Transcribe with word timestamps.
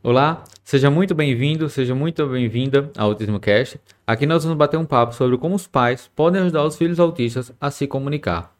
Olá, 0.00 0.44
seja 0.62 0.90
muito 0.90 1.12
bem-vindo, 1.12 1.68
seja 1.68 1.92
muito 1.92 2.24
bem-vinda 2.28 2.88
ao 2.96 3.08
Autismo 3.08 3.40
Cast. 3.40 3.80
Aqui 4.06 4.26
nós 4.26 4.44
vamos 4.44 4.56
bater 4.56 4.76
um 4.76 4.84
papo 4.84 5.12
sobre 5.12 5.36
como 5.36 5.56
os 5.56 5.66
pais 5.66 6.08
podem 6.14 6.40
ajudar 6.42 6.64
os 6.64 6.76
filhos 6.76 7.00
autistas 7.00 7.52
a 7.60 7.68
se 7.68 7.84
comunicar. 7.86 8.54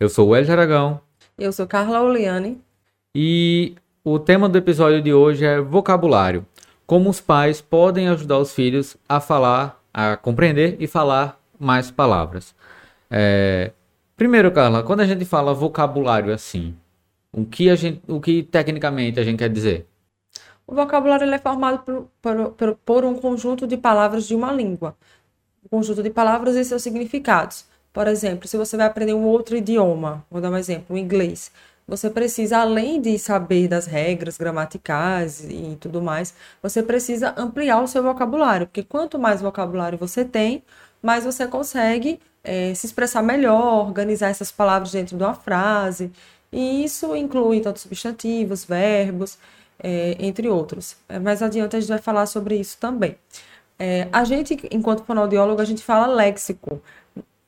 Eu 0.00 0.08
sou 0.08 0.28
o 0.28 0.34
Hélio 0.34 0.50
Aragão. 0.50 1.00
Eu 1.38 1.52
sou 1.52 1.66
Carla 1.66 2.00
Oliane. 2.00 2.58
E 3.14 3.74
o 4.02 4.18
tema 4.18 4.48
do 4.48 4.56
episódio 4.56 5.02
de 5.02 5.12
hoje 5.12 5.44
é 5.44 5.60
vocabulário. 5.60 6.46
Como 6.86 7.10
os 7.10 7.20
pais 7.20 7.60
podem 7.60 8.08
ajudar 8.08 8.38
os 8.38 8.54
filhos 8.54 8.96
a 9.06 9.20
falar, 9.20 9.82
a 9.92 10.16
compreender 10.16 10.76
e 10.80 10.86
falar 10.86 11.38
mais 11.60 11.90
palavras. 11.90 12.54
É... 13.10 13.72
Primeiro, 14.16 14.50
Carla, 14.52 14.82
quando 14.82 15.00
a 15.00 15.06
gente 15.06 15.26
fala 15.26 15.52
vocabulário 15.52 16.32
assim, 16.32 16.74
o 17.30 17.44
que, 17.44 17.68
a 17.68 17.74
gente, 17.74 18.00
o 18.08 18.20
que 18.20 18.42
tecnicamente 18.42 19.20
a 19.20 19.22
gente 19.22 19.38
quer 19.38 19.50
dizer? 19.50 19.87
O 20.68 20.74
vocabulário 20.74 21.26
é 21.32 21.38
formado 21.38 21.78
por, 22.20 22.52
por, 22.52 22.74
por, 22.84 23.04
um 23.06 23.14
conjunto 23.14 23.66
de 23.66 23.78
palavras 23.78 24.28
de 24.28 24.34
uma 24.34 24.52
língua. 24.52 24.94
Um 25.64 25.68
conjunto 25.78 26.02
de 26.02 26.10
palavras 26.10 26.56
e 26.56 26.64
seus 26.64 26.82
significados. 26.82 27.64
Por 27.90 28.06
exemplo, 28.06 28.46
se 28.46 28.54
você 28.58 28.76
vai 28.76 28.86
aprender 28.86 29.14
um 29.14 29.24
outro 29.24 29.56
idioma, 29.56 30.22
vou 30.30 30.42
dar 30.42 30.50
um 30.50 30.56
exemplo, 30.58 30.94
o 30.94 30.98
inglês, 30.98 31.50
você 31.86 32.10
precisa, 32.10 32.58
além 32.58 33.00
de 33.00 33.18
saber 33.18 33.66
das 33.66 33.86
regras 33.86 34.36
gramaticais 34.36 35.42
e 35.48 35.78
tudo 35.80 36.02
mais, 36.02 36.34
você 36.62 36.82
precisa 36.82 37.32
ampliar 37.38 37.82
o 37.82 37.88
seu 37.88 38.02
vocabulário, 38.02 38.66
porque 38.66 38.82
quanto 38.82 39.18
mais 39.18 39.40
vocabulário 39.40 39.96
você 39.96 40.22
tem, 40.22 40.62
mais 41.02 41.24
você 41.24 41.46
consegue 41.46 42.20
é, 42.44 42.74
se 42.74 42.84
expressar 42.84 43.22
melhor, 43.22 43.86
organizar 43.86 44.28
essas 44.28 44.52
palavras 44.52 44.92
dentro 44.92 45.16
de 45.16 45.24
uma 45.24 45.34
frase. 45.34 46.12
E 46.52 46.84
isso 46.84 47.16
inclui 47.16 47.60
tanto 47.60 47.80
substantivos, 47.80 48.64
verbos, 48.64 49.38
é, 49.78 50.16
entre 50.18 50.48
outros. 50.48 50.96
É, 51.08 51.18
mais 51.18 51.42
adiante 51.42 51.76
a 51.76 51.80
gente 51.80 51.88
vai 51.88 51.98
falar 51.98 52.26
sobre 52.26 52.56
isso 52.56 52.78
também. 52.78 53.16
É, 53.78 54.08
a 54.12 54.24
gente, 54.24 54.58
enquanto 54.70 55.04
fonoaudiólogo, 55.04 55.60
a 55.60 55.64
gente 55.64 55.82
fala 55.82 56.06
léxico, 56.06 56.82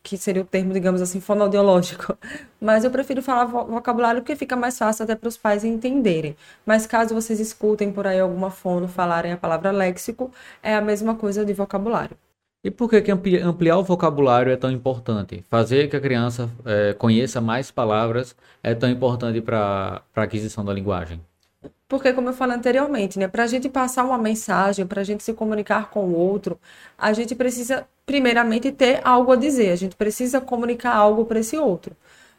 que 0.03 0.17
seria 0.17 0.43
o 0.43 0.45
termo, 0.45 0.73
digamos 0.73 1.03
assim, 1.03 1.21
fonoaudiológico. 1.21 2.17
Mas 2.61 2.85
eu 2.85 2.91
prefiro 2.91 3.23
falar 3.23 3.45
vocabulário 3.45 4.23
porque 4.23 4.37
fica 4.37 4.57
mais 4.57 4.79
fácil 4.79 5.05
até 5.05 5.15
para 5.15 5.29
os 5.29 5.37
pais 5.37 5.65
entenderem. 5.65 6.37
Mas 6.65 6.87
caso 6.87 7.15
vocês 7.15 7.41
escutem 7.41 7.93
por 7.93 8.07
aí 8.07 8.21
alguma 8.21 8.51
fono 8.51 8.89
falarem 8.89 9.33
a 9.33 9.37
palavra 9.37 9.71
léxico, 9.71 10.31
é 10.63 10.75
a 10.75 10.81
mesma 10.81 11.15
coisa 11.15 11.45
de 11.45 11.53
vocabulário. 11.53 12.17
E 12.63 12.71
por 12.71 12.91
que, 12.91 13.01
que 13.01 13.11
ampliar 13.11 13.79
o 13.79 13.83
vocabulário 13.83 14.53
é 14.53 14.57
tão 14.57 14.71
importante? 14.71 15.43
Fazer 15.49 15.89
que 15.89 15.97
a 15.97 16.01
criança 16.01 16.51
é, 16.67 16.93
conheça 16.93 17.41
mais 17.41 17.71
palavras 17.71 18.37
é 18.63 18.75
tão 18.75 18.91
importante 18.91 19.41
para 19.41 20.03
a 20.15 20.23
aquisição 20.23 20.63
da 20.63 20.73
linguagem? 20.73 21.21
Porque, 21.91 22.13
como 22.13 22.29
eu 22.29 22.33
falei 22.33 22.57
anteriormente, 22.57 23.19
né, 23.19 23.27
para 23.27 23.43
a 23.43 23.47
gente 23.49 23.69
passar 23.69 24.05
uma 24.05 24.17
mensagem, 24.17 24.87
para 24.87 25.01
a 25.01 25.05
gente 25.05 25.25
se 25.25 25.35
comunicar 25.35 25.91
com 25.91 26.05
o 26.05 26.15
outro, 26.15 26.57
a 26.97 27.13
gente 27.13 27.35
precisa, 27.35 27.85
primeiramente, 28.07 28.71
ter 28.71 29.01
algo 29.05 29.33
a 29.33 29.37
dizer, 29.37 29.73
a 29.73 29.77
gente 29.77 29.97
precisa 29.97 30.41
comunicar 30.41 30.95
algo 30.95 31.25
para 31.25 31.41
esse 31.41 31.57
outro. 31.59 31.97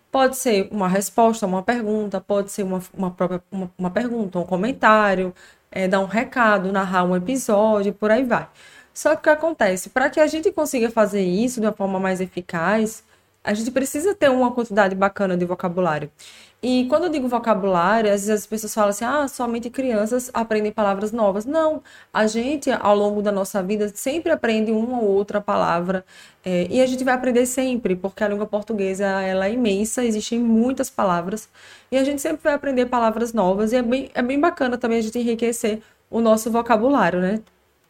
Pode 0.09 0.37
ser 0.37 0.69
uma 0.71 0.87
resposta, 0.87 1.45
uma 1.45 1.61
pergunta, 1.63 2.21
pode 2.21 2.49
ser 2.51 2.63
uma, 2.63 2.81
uma 2.93 3.11
própria 3.11 3.43
uma, 3.51 3.69
uma 3.77 3.91
pergunta, 3.91 4.39
um 4.39 4.45
comentário, 4.45 5.33
é, 5.69 5.85
dar 5.87 5.99
um 5.99 6.05
recado, 6.05 6.71
narrar 6.71 7.03
um 7.03 7.15
episódio, 7.15 7.93
por 7.93 8.09
aí 8.11 8.23
vai. 8.23 8.47
Só 8.93 9.11
que 9.15 9.17
o 9.17 9.23
que 9.23 9.29
acontece? 9.31 9.89
Para 9.89 10.09
que 10.09 10.19
a 10.21 10.27
gente 10.27 10.51
consiga 10.51 10.89
fazer 10.89 11.23
isso 11.23 11.59
de 11.59 11.67
uma 11.67 11.73
forma 11.73 11.99
mais 11.99 12.21
eficaz, 12.21 13.03
a 13.43 13.53
gente 13.53 13.71
precisa 13.71 14.13
ter 14.13 14.29
uma 14.29 14.51
quantidade 14.51 14.95
bacana 14.95 15.35
de 15.35 15.45
vocabulário. 15.45 16.11
E 16.63 16.85
quando 16.87 17.05
eu 17.05 17.09
digo 17.09 17.27
vocabulário, 17.27 18.13
às 18.13 18.27
vezes 18.27 18.41
as 18.41 18.45
pessoas 18.45 18.73
falam 18.73 18.89
assim: 18.91 19.03
ah, 19.03 19.27
somente 19.27 19.67
crianças 19.69 20.29
aprendem 20.31 20.71
palavras 20.71 21.11
novas. 21.11 21.43
Não, 21.43 21.81
a 22.13 22.27
gente, 22.27 22.69
ao 22.71 22.95
longo 22.95 23.21
da 23.21 23.31
nossa 23.31 23.63
vida, 23.63 23.91
sempre 23.95 24.31
aprende 24.31 24.71
uma 24.71 24.99
ou 25.01 25.09
outra 25.09 25.41
palavra. 25.41 26.05
É, 26.45 26.67
e 26.69 26.79
a 26.79 26.85
gente 26.85 27.03
vai 27.03 27.15
aprender 27.15 27.47
sempre, 27.47 27.95
porque 27.95 28.23
a 28.23 28.27
língua 28.27 28.45
portuguesa 28.45 29.05
ela 29.05 29.47
é 29.47 29.53
imensa, 29.53 30.03
existem 30.03 30.37
muitas 30.39 30.89
palavras. 30.89 31.49
E 31.91 31.97
a 31.97 32.03
gente 32.03 32.21
sempre 32.21 32.43
vai 32.43 32.53
aprender 32.53 32.85
palavras 32.85 33.33
novas. 33.33 33.73
E 33.73 33.77
é 33.77 33.81
bem, 33.81 34.11
é 34.13 34.21
bem 34.21 34.39
bacana 34.39 34.77
também 34.77 34.99
a 34.99 35.01
gente 35.01 35.17
enriquecer 35.17 35.81
o 36.11 36.21
nosso 36.21 36.51
vocabulário, 36.51 37.19
né? 37.19 37.41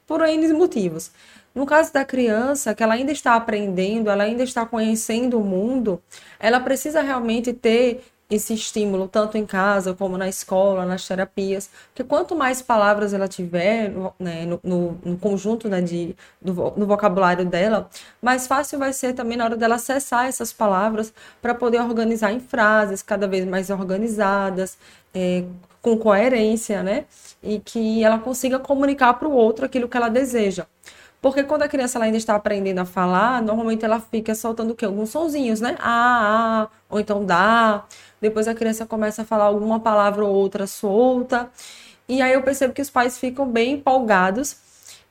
Por 0.08 0.22
N 0.22 0.54
motivos. 0.54 1.12
No 1.54 1.66
caso 1.66 1.92
da 1.92 2.06
criança, 2.06 2.74
que 2.74 2.82
ela 2.82 2.94
ainda 2.94 3.12
está 3.12 3.36
aprendendo, 3.36 4.10
ela 4.10 4.24
ainda 4.24 4.44
está 4.44 4.66
conhecendo 4.66 5.40
o 5.40 5.44
mundo, 5.44 6.02
ela 6.40 6.60
precisa 6.60 7.02
realmente 7.02 7.52
ter 7.54 8.04
esse 8.32 8.54
estímulo, 8.54 9.10
tanto 9.10 9.38
em 9.38 9.46
casa 9.46 9.94
como 9.94 10.18
na 10.18 10.30
escola, 10.30 10.86
nas 10.86 11.06
terapias, 11.06 11.70
porque 11.90 12.04
quanto 12.04 12.34
mais 12.34 12.62
palavras 12.62 13.14
ela 13.14 13.28
tiver 13.28 13.92
né, 14.18 14.46
no, 14.46 14.60
no, 14.64 14.98
no, 15.04 15.18
conjunto 15.18 15.68
né, 15.68 15.82
de, 15.82 16.16
do, 16.42 16.54
no 16.78 16.86
vocabulário 16.86 17.46
dela, 17.46 17.90
mais 18.22 18.48
fácil 18.48 18.80
vai 18.80 18.94
ser 18.94 19.14
também 19.14 19.38
na 19.38 19.44
hora 19.44 19.58
dela 19.58 19.76
acessar 19.76 20.28
essas 20.28 20.54
palavras 20.54 21.14
para 21.42 21.54
poder 21.54 21.82
organizar 21.82 22.32
em 22.32 22.40
frases 22.40 23.04
cada 23.04 23.28
vez 23.28 23.46
mais 23.46 23.70
organizadas, 23.70 24.78
é, 25.14 25.44
com 25.82 25.98
coerência, 25.98 26.84
né? 26.84 27.06
E 27.44 27.60
que 27.60 28.04
ela 28.04 28.20
consiga 28.20 28.60
comunicar 28.60 29.16
para 29.16 29.28
o 29.28 29.34
outro 29.34 29.66
aquilo 29.66 29.90
que 29.90 29.98
ela 29.98 30.10
deseja. 30.10 30.66
Porque 31.22 31.44
quando 31.44 31.62
a 31.64 31.68
criança 31.68 31.98
ela 31.98 32.06
ainda 32.06 32.18
está 32.18 32.36
aprendendo 32.36 32.80
a 32.80 32.86
falar, 32.86 33.42
normalmente 33.42 33.86
ela 33.86 34.00
fica 34.00 34.34
soltando 34.34 34.72
o 34.72 34.76
quê? 34.76 34.86
Alguns 34.86 35.12
sonzinhos, 35.12 35.62
né? 35.62 35.78
Ah, 35.80 36.68
ah, 36.68 36.70
ou 36.90 37.00
então 37.00 37.24
dá. 37.26 37.86
Depois 38.20 38.48
a 38.48 38.56
criança 38.56 38.86
começa 38.88 39.22
a 39.22 39.26
falar 39.26 39.46
alguma 39.46 39.80
palavra 39.80 40.26
ou 40.26 40.34
outra 40.34 40.66
solta. 40.66 41.50
E 42.10 42.22
aí 42.22 42.34
eu 42.34 42.42
percebo 42.44 42.74
que 42.74 42.82
os 42.82 42.90
pais 42.90 43.18
ficam 43.20 43.48
bem 43.48 43.74
empolgados, 43.74 44.58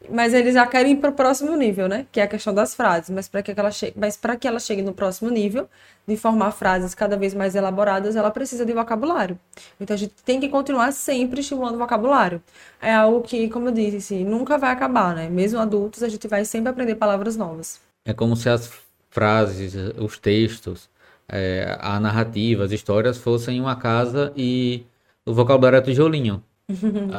mas 0.08 0.32
eles 0.32 0.54
já 0.54 0.66
querem 0.66 0.92
ir 0.92 0.96
para 0.96 1.10
o 1.10 1.12
próximo 1.12 1.54
nível, 1.56 1.88
né? 1.88 2.06
Que 2.10 2.20
é 2.20 2.22
a 2.22 2.28
questão 2.28 2.54
das 2.54 2.74
frases. 2.74 3.10
Mas 3.10 3.28
para 3.28 3.42
que 3.42 3.52
ela 3.56 3.70
chegue, 3.70 3.94
mas 3.98 4.16
para 4.16 4.36
que 4.36 4.48
ela 4.48 4.58
chegue 4.58 4.80
no 4.82 4.94
próximo 4.94 5.30
nível, 5.30 5.68
de 6.06 6.16
formar 6.16 6.52
frases 6.52 6.94
cada 6.94 7.16
vez 7.16 7.34
mais 7.34 7.54
elaboradas, 7.54 8.16
ela 8.16 8.30
precisa 8.30 8.64
de 8.64 8.72
vocabulário. 8.72 9.38
Então 9.80 9.94
a 9.94 9.98
gente 9.98 10.14
tem 10.24 10.40
que 10.40 10.48
continuar 10.48 10.92
sempre 10.92 11.40
estimulando 11.40 11.74
o 11.74 11.78
vocabulário. 11.78 12.42
É 12.80 12.94
algo 12.94 13.20
que, 13.20 13.48
como 13.48 13.68
eu 13.68 13.72
disse, 13.72 14.24
nunca 14.24 14.56
vai 14.56 14.70
acabar, 14.70 15.14
né? 15.14 15.28
Mesmo 15.28 15.60
adultos, 15.60 16.02
a 16.02 16.08
gente 16.08 16.26
vai 16.26 16.44
sempre 16.44 16.70
aprender 16.70 16.94
palavras 16.94 17.36
novas. 17.36 17.80
É 18.04 18.14
como 18.14 18.34
se 18.36 18.48
as 18.48 18.72
frases, 19.10 19.74
os 19.98 20.18
textos, 20.18 20.88
é, 21.28 21.76
a 21.80 22.00
narrativa, 22.00 22.64
as 22.64 22.72
histórias 22.72 23.18
fossem 23.18 23.60
uma 23.60 23.76
casa 23.76 24.32
e 24.36 24.84
o 25.26 25.34
vocabulário 25.34 25.78
é 25.78 25.82
tijolinho. 25.82 26.42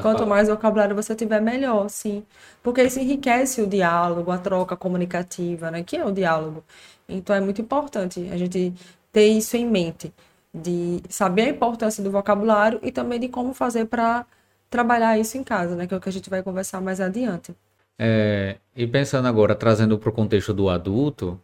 Quanto 0.01 0.25
mais 0.25 0.47
vocabulário 0.47 0.95
você 0.95 1.15
tiver, 1.15 1.41
melhor, 1.41 1.89
sim. 1.89 2.23
Porque 2.63 2.83
isso 2.83 2.99
enriquece 2.99 3.61
o 3.61 3.67
diálogo, 3.67 4.31
a 4.31 4.37
troca 4.37 4.75
comunicativa, 4.75 5.71
né? 5.71 5.83
Que 5.83 5.97
é 5.97 6.05
o 6.05 6.11
diálogo. 6.11 6.63
Então 7.07 7.35
é 7.35 7.41
muito 7.41 7.61
importante 7.61 8.29
a 8.31 8.37
gente 8.37 8.73
ter 9.11 9.27
isso 9.27 9.57
em 9.57 9.67
mente, 9.67 10.13
de 10.53 11.01
saber 11.09 11.43
a 11.43 11.49
importância 11.49 12.03
do 12.03 12.11
vocabulário 12.11 12.79
e 12.83 12.91
também 12.91 13.19
de 13.19 13.27
como 13.27 13.53
fazer 13.53 13.85
para 13.85 14.25
trabalhar 14.69 15.17
isso 15.17 15.37
em 15.37 15.43
casa, 15.43 15.75
né? 15.75 15.87
Que 15.87 15.93
é 15.93 15.97
o 15.97 16.01
que 16.01 16.09
a 16.09 16.11
gente 16.11 16.29
vai 16.29 16.41
conversar 16.41 16.81
mais 16.81 17.01
adiante. 17.01 17.53
É, 17.99 18.57
e 18.75 18.87
pensando 18.87 19.27
agora, 19.27 19.53
trazendo 19.53 19.97
para 19.97 20.09
o 20.09 20.13
contexto 20.13 20.53
do 20.53 20.69
adulto, 20.69 21.39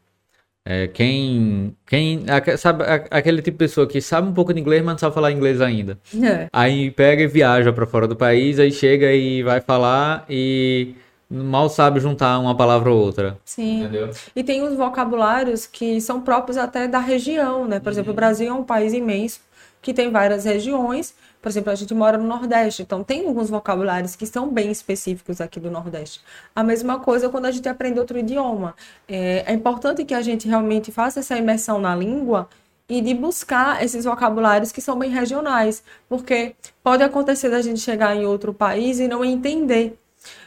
é, 0.70 0.86
quem, 0.86 1.74
quem 1.86 2.26
sabe 2.58 2.84
aquele 3.10 3.42
tipo 3.42 3.58
de 3.58 3.60
pessoa 3.60 3.88
que 3.88 4.02
sabe 4.02 4.28
um 4.28 4.34
pouco 4.34 4.54
de 4.54 4.60
inglês, 4.60 4.84
mas 4.84 4.96
não 4.96 5.00
sabe 5.00 5.16
falar 5.16 5.32
inglês 5.32 5.62
ainda. 5.62 5.98
É. 6.22 6.50
Aí 6.52 6.92
pega 6.92 7.24
e 7.24 7.28
viaja 7.28 7.72
para 7.72 7.88
fora 7.88 8.06
do 8.06 8.18
país, 8.18 8.60
aí 8.60 8.70
chega 8.70 9.14
e 9.14 9.42
vai 9.44 9.62
falar 9.62 10.26
e 10.30 10.94
mal 11.30 11.70
sabe 11.70 12.02
juntar 12.02 12.38
uma 12.40 12.54
palavra 12.54 12.92
ou 12.92 13.00
outra. 13.00 13.38
Sim. 13.46 13.84
Entendeu? 13.84 14.10
E 14.36 14.44
tem 14.44 14.62
os 14.62 14.76
vocabulários 14.76 15.66
que 15.66 16.02
são 16.02 16.20
próprios 16.20 16.58
até 16.58 16.86
da 16.86 17.00
região, 17.00 17.66
né? 17.66 17.80
Por 17.80 17.86
uhum. 17.86 17.92
exemplo, 17.94 18.12
o 18.12 18.16
Brasil 18.16 18.50
é 18.50 18.54
um 18.54 18.64
país 18.64 18.92
imenso 18.92 19.40
que 19.82 19.94
tem 19.94 20.12
várias 20.12 20.44
regiões. 20.44 21.16
Por 21.48 21.52
exemplo, 21.52 21.72
a 21.72 21.76
gente 21.76 21.94
mora 21.94 22.18
no 22.18 22.26
Nordeste, 22.26 22.82
então 22.82 23.06
tem 23.06 23.26
alguns 23.26 23.50
vocabulários 23.50 24.18
que 24.18 24.26
são 24.26 24.50
bem 24.50 24.70
específicos 24.70 25.40
aqui 25.40 25.62
do 25.62 25.72
Nordeste. 25.72 26.20
A 26.54 26.62
mesma 26.62 27.00
coisa 27.00 27.30
quando 27.30 27.46
a 27.46 27.52
gente 27.52 27.70
aprende 27.70 27.98
outro 27.98 28.20
idioma. 28.20 28.76
É, 29.08 29.46
é 29.48 29.54
importante 29.54 30.04
que 30.04 30.14
a 30.14 30.22
gente 30.22 30.46
realmente 30.46 30.92
faça 30.92 31.22
essa 31.22 31.38
imersão 31.38 31.80
na 31.80 31.96
língua 31.96 32.50
e 32.90 33.00
de 33.00 33.14
buscar 33.14 33.82
esses 33.82 34.04
vocabulários 34.04 34.74
que 34.74 34.82
são 34.82 35.00
bem 35.00 35.10
regionais, 35.10 35.82
porque 36.10 36.54
pode 36.84 37.02
acontecer 37.02 37.50
da 37.50 37.62
gente 37.62 37.80
chegar 37.80 38.14
em 38.14 38.26
outro 38.26 38.54
país 38.54 39.00
e 39.00 39.08
não 39.08 39.24
entender 39.24 39.98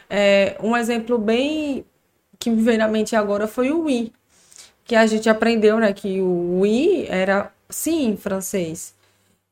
é, 0.07 0.55
um 0.61 0.77
exemplo 0.77 1.17
bem 1.17 1.83
que 2.37 2.51
me 2.51 2.61
veio 2.61 2.77
na 2.77 2.87
mente 2.87 3.15
agora 3.15 3.47
foi 3.47 3.71
o 3.71 3.85
oui, 3.85 4.13
que 4.85 4.95
a 4.95 5.07
gente 5.07 5.27
aprendeu, 5.27 5.79
né, 5.79 5.93
que 5.93 6.21
o 6.21 6.59
oui 6.59 7.07
era 7.09 7.51
sim 7.71 8.09
em 8.09 8.15
francês. 8.15 9.00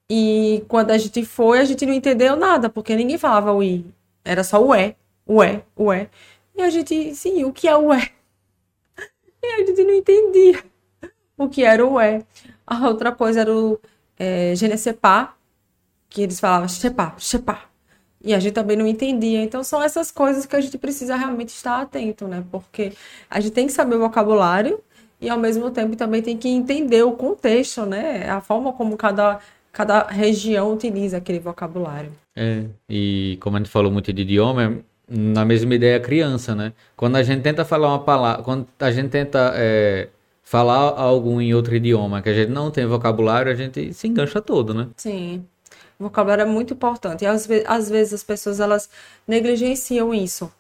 E 0.10 0.64
quando 0.68 0.92
a 0.92 0.98
gente 0.98 1.24
foi, 1.26 1.60
a 1.60 1.66
gente 1.66 1.86
não 1.86 1.94
entendeu 1.94 2.36
nada, 2.36 2.70
porque 2.70 2.96
ninguém 2.96 3.18
falava 3.18 3.52
oui, 3.54 3.86
era 4.26 4.44
só 4.44 4.64
o 4.64 4.74
é, 4.74 4.96
o 5.26 5.44
é, 5.44 5.64
o 5.76 5.94
é. 5.94 6.10
E 6.56 6.62
a 6.62 6.70
gente, 6.70 7.14
sim, 7.16 7.44
o 7.44 7.54
que 7.54 7.68
é 7.68 7.76
o 7.78 7.94
é? 7.94 8.10
E 9.42 9.48
a 9.48 9.66
gente 9.66 9.84
não 9.84 9.94
entendia 9.94 10.64
o 11.38 11.48
que 11.48 11.64
era 11.64 11.86
o 11.86 12.00
é. 12.00 12.24
A 12.68 12.88
outra 12.88 13.12
coisa 13.12 13.42
era 13.42 13.56
o 13.56 13.80
é, 14.18 14.54
pas, 15.00 15.30
que 16.10 16.22
eles 16.22 16.40
falavam, 16.40 16.68
sais 16.68 16.94
pas. 16.94 17.70
E 18.22 18.34
a 18.34 18.40
gente 18.40 18.54
também 18.54 18.76
não 18.76 18.86
entendia. 18.86 19.42
Então, 19.42 19.64
são 19.64 19.82
essas 19.82 20.12
coisas 20.12 20.46
que 20.46 20.56
a 20.56 20.62
gente 20.62 20.78
precisa 20.78 21.16
realmente 21.16 21.50
estar 21.50 21.82
atento, 21.82 22.28
né? 22.28 22.44
Porque 22.52 22.92
a 23.30 23.40
gente 23.40 23.54
tem 23.54 23.66
que 23.66 23.72
saber 23.72 23.96
o 23.96 24.00
vocabulário 24.00 24.82
e, 25.22 25.30
ao 25.30 25.40
mesmo 25.40 25.72
tempo, 25.72 25.96
também 25.96 26.22
tem 26.22 26.38
que 26.38 26.50
entender 26.50 27.04
o 27.04 27.14
contexto, 27.14 27.86
né? 27.86 28.30
A 28.30 28.42
forma 28.42 28.74
como 28.74 28.98
cada, 28.98 29.40
cada 29.72 30.04
região 30.04 30.74
utiliza 30.74 31.18
aquele 31.18 31.40
vocabulário. 31.40 32.12
É, 32.36 32.66
e 32.90 33.38
como 33.42 33.58
a 33.58 33.60
gente 33.60 33.70
falou 33.70 33.92
muito 33.92 34.12
de 34.14 34.22
idioma, 34.22 34.80
na 35.08 35.44
mesma 35.44 35.74
ideia 35.74 35.98
a 35.98 36.00
criança, 36.00 36.54
né? 36.54 36.74
Quando 36.96 37.16
a 37.16 37.24
gente 37.24 37.42
tenta 37.42 37.66
falar 37.66 37.90
uma 37.90 38.00
palavra, 38.00 38.44
quando 38.44 38.68
a 38.80 38.92
gente 38.92 39.10
tenta 39.10 39.54
é, 39.56 40.08
falar 40.44 41.00
algo 41.00 41.42
em 41.42 41.54
outro 41.54 41.76
idioma 41.76 42.22
que 42.22 42.30
a 42.30 42.34
gente 42.34 42.50
não 42.50 42.72
tem 42.72 42.86
vocabulário, 42.86 43.52
a 43.52 43.56
gente 43.56 43.94
se 43.94 44.08
engancha 44.08 44.42
todo, 44.42 44.74
né? 44.74 44.88
Sim. 44.96 45.46
O 46.00 46.04
vocabulário 46.04 46.44
é 46.44 46.46
muito 46.46 46.74
importante. 46.74 47.24
E 47.24 47.28
às, 47.28 47.46
ve 47.46 47.64
às 47.68 47.90
vezes 47.90 48.14
as 48.14 48.24
pessoas 48.24 48.60
elas 48.60 48.90
negligenciam 49.28 50.14
isso. 50.14 50.52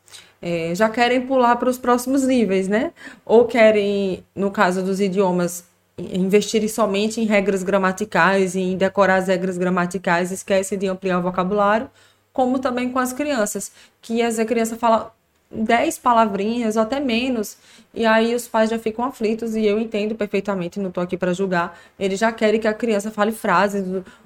É, 0.41 0.73
já 0.73 0.89
querem 0.89 1.21
pular 1.21 1.56
para 1.56 1.69
os 1.69 1.77
próximos 1.77 2.23
níveis, 2.25 2.67
né? 2.67 2.91
Ou 3.25 3.45
querem, 3.45 4.23
no 4.35 4.51
caso 4.51 4.83
dos 4.83 5.00
idiomas, 5.00 5.65
investir 6.13 6.67
somente 6.69 7.19
em 7.21 7.25
regras 7.25 7.63
gramaticais 7.63 8.55
e 8.55 8.61
em 8.61 8.77
decorar 8.77 9.15
as 9.15 9.27
regras 9.27 9.57
gramaticais, 9.57 10.31
esquece 10.31 10.77
de 10.77 10.87
ampliar 10.87 11.19
o 11.19 11.21
vocabulário, 11.21 11.89
como 12.31 12.59
também 12.59 12.91
com 12.91 12.99
as 12.99 13.13
crianças, 13.13 13.71
que 14.01 14.21
às 14.21 14.35
vezes 14.35 14.39
a 14.39 14.45
criança 14.45 14.77
fala 14.77 15.13
10 15.51 15.97
palavrinhas 15.97 16.75
ou 16.75 16.83
até 16.83 16.99
menos, 16.99 17.57
e 17.93 18.05
aí 18.05 18.35
os 18.35 18.47
pais 18.47 18.69
já 18.69 18.77
ficam 18.77 19.03
aflitos 19.03 19.55
e 19.55 19.65
eu 19.65 19.79
entendo 19.79 20.15
perfeitamente, 20.15 20.79
não 20.79 20.89
estou 20.89 21.03
aqui 21.03 21.17
para 21.17 21.33
julgar. 21.33 21.77
Eles 21.99 22.19
já 22.19 22.31
querem 22.31 22.59
que 22.59 22.67
a 22.67 22.73
criança 22.73 23.09
fale 23.09 23.31
frases, 23.31 23.83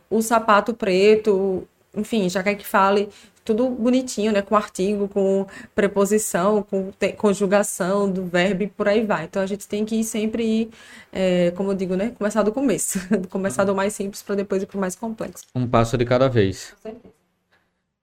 o 0.09 0.21
sapato 0.21 0.73
preto, 0.73 1.67
enfim, 1.95 2.29
já 2.29 2.43
quer 2.43 2.55
que 2.55 2.65
fale 2.65 3.09
tudo 3.43 3.69
bonitinho, 3.69 4.31
né, 4.31 4.41
com 4.41 4.55
artigo, 4.55 5.07
com 5.07 5.45
preposição, 5.75 6.63
com 6.63 6.91
conjugação 7.17 8.09
do 8.09 8.25
verbo 8.25 8.63
e 8.63 8.67
por 8.67 8.87
aí 8.87 9.05
vai. 9.05 9.25
Então 9.25 9.41
a 9.41 9.45
gente 9.45 9.67
tem 9.67 9.83
que 9.85 9.95
ir 9.95 10.03
sempre 10.03 10.43
ir, 10.43 10.69
é, 11.11 11.51
como 11.51 11.71
eu 11.71 11.75
digo, 11.75 11.95
né, 11.95 12.13
começar 12.17 12.43
do 12.43 12.51
começo, 12.51 12.99
começar 13.29 13.63
do 13.63 13.75
mais 13.75 13.93
simples 13.93 14.21
para 14.21 14.35
depois 14.35 14.63
ir 14.63 14.65
para 14.65 14.77
o 14.77 14.81
mais 14.81 14.95
complexo. 14.95 15.45
Um 15.55 15.67
passo 15.67 15.97
de 15.97 16.05
cada 16.05 16.27
vez. 16.27 16.73
Com 16.75 16.89
certeza. 16.89 17.13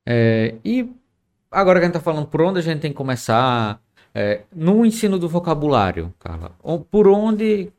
É, 0.07 0.55
e 0.65 0.91
agora 1.51 1.79
que 1.79 1.85
a 1.85 1.89
gente 1.89 1.97
está 1.97 2.05
falando 2.05 2.27
por 2.27 2.43
onde 2.43 2.59
a 2.59 2.63
gente 2.63 2.81
tem 2.81 2.91
que 2.91 2.97
começar, 2.97 3.81
é, 4.15 4.43
no 4.55 4.85
ensino 4.85 5.19
do 5.19 5.29
vocabulário, 5.29 6.13
Carla, 6.19 6.53
por 6.91 7.09
onde, 7.09 7.73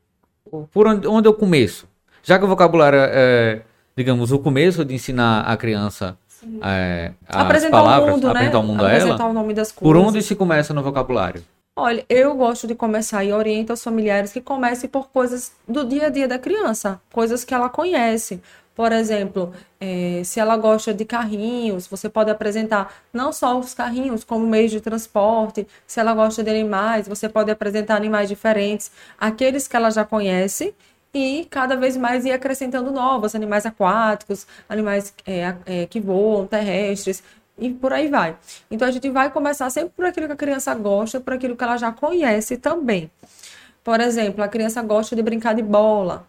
por 0.71 0.87
onde, 0.87 1.07
onde 1.07 1.27
eu 1.27 1.33
começo? 1.33 1.87
Já 2.23 2.37
que 2.37 2.45
o 2.45 2.47
vocabulário 2.47 2.99
é, 2.99 3.11
é 3.13 3.61
digamos, 3.95 4.31
o 4.31 4.39
começo 4.39 4.83
de 4.85 4.93
ensinar 4.93 5.41
a 5.41 5.57
criança 5.57 6.17
é, 6.63 7.11
apresentar 7.27 7.77
palavras, 7.77 8.09
o 8.09 8.11
mundo, 8.13 8.25
né? 8.25 8.31
apresentar 8.31 8.59
o 8.59 8.63
mundo 8.63 8.85
a 8.85 8.91
ela, 8.91 9.25
o 9.25 9.33
nome 9.33 9.53
das 9.53 9.71
coisas. 9.71 9.81
por 9.81 9.97
onde 9.97 10.21
se 10.21 10.35
começa 10.35 10.73
no 10.73 10.81
vocabulário? 10.81 11.43
Olha, 11.75 12.05
eu 12.09 12.35
gosto 12.35 12.67
de 12.67 12.75
começar 12.75 13.23
e 13.23 13.31
oriento 13.31 13.71
os 13.71 13.83
familiares 13.83 14.33
que 14.33 14.41
comecem 14.41 14.89
por 14.89 15.09
coisas 15.09 15.53
do 15.67 15.85
dia 15.85 16.07
a 16.07 16.09
dia 16.09 16.27
da 16.27 16.37
criança, 16.37 16.99
coisas 17.11 17.45
que 17.45 17.53
ela 17.53 17.69
conhece. 17.69 18.41
Por 18.75 18.91
exemplo, 18.91 19.53
é, 19.79 20.21
se 20.23 20.39
ela 20.39 20.55
gosta 20.57 20.93
de 20.93 21.05
carrinhos, 21.05 21.87
você 21.87 22.09
pode 22.09 22.29
apresentar 22.29 22.93
não 23.13 23.31
só 23.31 23.57
os 23.59 23.73
carrinhos 23.73 24.23
como 24.23 24.47
meio 24.47 24.69
de 24.69 24.81
transporte. 24.81 25.67
Se 25.85 25.99
ela 25.99 26.13
gosta 26.13 26.43
de 26.43 26.49
animais, 26.49 27.07
você 27.07 27.29
pode 27.29 27.51
apresentar 27.51 27.95
animais 27.95 28.29
diferentes, 28.29 28.91
aqueles 29.19 29.67
que 29.67 29.75
ela 29.75 29.89
já 29.89 30.05
conhece 30.05 30.73
e 31.13 31.45
cada 31.49 31.75
vez 31.75 31.97
mais 31.97 32.25
ir 32.25 32.31
acrescentando 32.31 32.91
novos 32.91 33.35
animais 33.35 33.65
aquáticos, 33.65 34.47
animais 34.69 35.13
é, 35.25 35.55
é, 35.65 35.85
que 35.85 35.99
voam, 35.99 36.47
terrestres 36.47 37.23
e 37.57 37.69
por 37.69 37.93
aí 37.93 38.07
vai. 38.07 38.37
Então 38.69 38.87
a 38.87 38.91
gente 38.91 39.09
vai 39.09 39.29
começar 39.29 39.69
sempre 39.69 39.91
por 39.91 40.05
aquilo 40.05 40.27
que 40.27 40.33
a 40.33 40.37
criança 40.37 40.73
gosta, 40.73 41.19
por 41.19 41.33
aquilo 41.33 41.55
que 41.55 41.63
ela 41.63 41.77
já 41.77 41.91
conhece 41.91 42.57
também. 42.57 43.11
Por 43.83 43.99
exemplo, 43.99 44.43
a 44.43 44.47
criança 44.47 44.81
gosta 44.81 45.15
de 45.15 45.21
brincar 45.21 45.53
de 45.53 45.61
bola. 45.61 46.27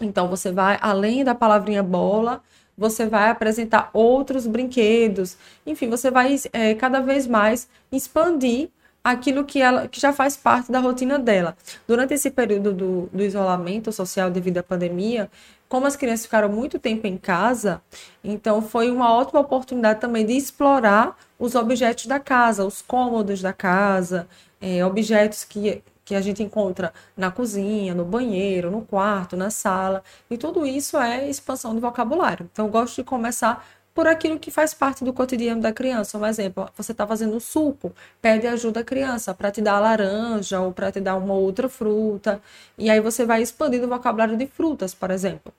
Então 0.00 0.28
você 0.28 0.52
vai 0.52 0.78
além 0.80 1.24
da 1.24 1.34
palavrinha 1.34 1.82
bola, 1.82 2.42
você 2.76 3.06
vai 3.06 3.30
apresentar 3.30 3.90
outros 3.92 4.46
brinquedos. 4.46 5.36
Enfim, 5.64 5.88
você 5.88 6.10
vai 6.10 6.36
é, 6.52 6.74
cada 6.74 7.00
vez 7.00 7.26
mais 7.26 7.68
expandir 7.90 8.70
aquilo 9.04 9.44
que 9.44 9.60
ela 9.60 9.86
que 9.86 10.00
já 10.00 10.12
faz 10.12 10.34
parte 10.34 10.72
da 10.72 10.80
rotina 10.80 11.18
dela. 11.18 11.54
Durante 11.86 12.14
esse 12.14 12.30
período 12.30 12.72
do, 12.72 13.10
do 13.12 13.22
isolamento 13.22 13.92
social 13.92 14.30
devido 14.30 14.58
à 14.58 14.62
pandemia, 14.62 15.30
como 15.68 15.86
as 15.86 15.96
crianças 15.96 16.24
ficaram 16.24 16.48
muito 16.48 16.78
tempo 16.78 17.06
em 17.06 17.18
casa, 17.18 17.82
então 18.22 18.62
foi 18.62 18.90
uma 18.90 19.12
ótima 19.12 19.40
oportunidade 19.40 20.00
também 20.00 20.24
de 20.24 20.32
explorar 20.32 21.18
os 21.38 21.54
objetos 21.54 22.06
da 22.06 22.18
casa, 22.18 22.64
os 22.64 22.80
cômodos 22.80 23.42
da 23.42 23.52
casa, 23.52 24.26
é, 24.60 24.84
objetos 24.86 25.44
que, 25.44 25.82
que 26.04 26.14
a 26.14 26.20
gente 26.20 26.42
encontra 26.42 26.92
na 27.16 27.30
cozinha, 27.30 27.94
no 27.94 28.04
banheiro, 28.04 28.70
no 28.70 28.82
quarto, 28.82 29.36
na 29.36 29.50
sala, 29.50 30.02
e 30.30 30.38
tudo 30.38 30.64
isso 30.64 30.96
é 30.96 31.28
expansão 31.28 31.74
do 31.74 31.80
vocabulário. 31.80 32.48
Então, 32.52 32.66
eu 32.66 32.70
gosto 32.70 32.96
de 32.96 33.04
começar 33.04 33.66
por 33.94 34.08
aquilo 34.08 34.38
que 34.38 34.50
faz 34.50 34.74
parte 34.74 35.04
do 35.04 35.12
cotidiano 35.12 35.62
da 35.62 35.72
criança. 35.72 36.18
Um 36.18 36.26
exemplo, 36.26 36.68
você 36.76 36.92
está 36.92 37.06
fazendo 37.06 37.38
suco, 37.38 37.94
pede 38.20 38.46
ajuda 38.46 38.80
à 38.80 38.84
criança 38.84 39.32
para 39.32 39.50
te 39.52 39.62
dar 39.62 39.78
laranja 39.78 40.60
ou 40.60 40.72
para 40.72 40.90
te 40.90 41.00
dar 41.00 41.16
uma 41.16 41.34
outra 41.34 41.68
fruta. 41.68 42.42
E 42.76 42.90
aí 42.90 43.00
você 43.00 43.24
vai 43.24 43.40
expandindo 43.40 43.86
o 43.86 43.88
vocabulário 43.88 44.36
de 44.36 44.46
frutas, 44.46 44.92
por 44.92 45.10
exemplo. 45.10 45.52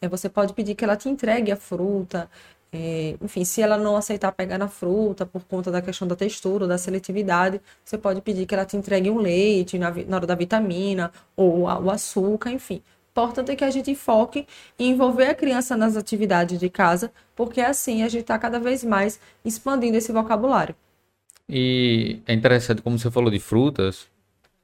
É, 0.00 0.08
você 0.08 0.28
pode 0.28 0.52
pedir 0.52 0.74
que 0.74 0.84
ela 0.84 0.96
te 0.96 1.08
entregue 1.08 1.50
a 1.50 1.56
fruta. 1.56 2.30
É, 2.70 3.16
enfim, 3.22 3.44
se 3.46 3.62
ela 3.62 3.78
não 3.78 3.96
aceitar 3.96 4.30
pegar 4.32 4.58
na 4.58 4.68
fruta 4.68 5.24
por 5.24 5.42
conta 5.44 5.70
da 5.70 5.80
questão 5.80 6.06
da 6.06 6.14
textura 6.14 6.64
ou 6.64 6.68
da 6.68 6.76
seletividade, 6.76 7.60
você 7.82 7.96
pode 7.96 8.20
pedir 8.20 8.44
que 8.44 8.54
ela 8.54 8.66
te 8.66 8.76
entregue 8.76 9.10
um 9.10 9.18
leite 9.18 9.78
na 9.78 9.88
hora 9.88 10.26
da 10.26 10.34
vitamina 10.34 11.10
ou 11.34 11.62
o 11.62 11.90
açúcar, 11.90 12.50
enfim 12.50 12.82
importante 13.18 13.50
é 13.50 13.56
que 13.56 13.64
a 13.64 13.70
gente 13.70 13.92
foque 13.96 14.46
em 14.78 14.92
envolver 14.92 15.26
a 15.26 15.34
criança 15.34 15.76
nas 15.76 15.96
atividades 15.96 16.58
de 16.58 16.70
casa, 16.70 17.10
porque 17.34 17.60
assim 17.60 18.02
a 18.02 18.08
gente 18.08 18.22
está 18.22 18.38
cada 18.38 18.60
vez 18.60 18.84
mais 18.84 19.18
expandindo 19.44 19.96
esse 19.96 20.12
vocabulário. 20.12 20.74
E 21.48 22.20
é 22.26 22.32
interessante, 22.32 22.80
como 22.80 22.96
você 22.96 23.10
falou 23.10 23.30
de 23.30 23.40
frutas, 23.40 24.06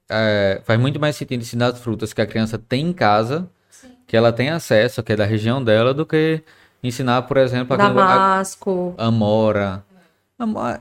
é, 0.08 0.60
faz 0.64 0.78
muito 0.78 1.00
mais 1.00 1.16
sentido 1.16 1.40
ensinar 1.40 1.68
as 1.68 1.80
frutas 1.80 2.12
que 2.12 2.20
a 2.20 2.26
criança 2.26 2.56
tem 2.56 2.88
em 2.88 2.92
casa, 2.92 3.48
Sim. 3.68 3.88
que 4.06 4.16
ela 4.16 4.32
tem 4.32 4.50
acesso, 4.50 5.02
que 5.02 5.12
é 5.12 5.16
da 5.16 5.24
região 5.24 5.64
dela, 5.64 5.92
do 5.92 6.06
que 6.06 6.40
ensinar, 6.82 7.22
por 7.22 7.38
exemplo, 7.38 7.76
Damasco, 7.76 8.94
a, 8.96 9.06
amora. 9.06 9.84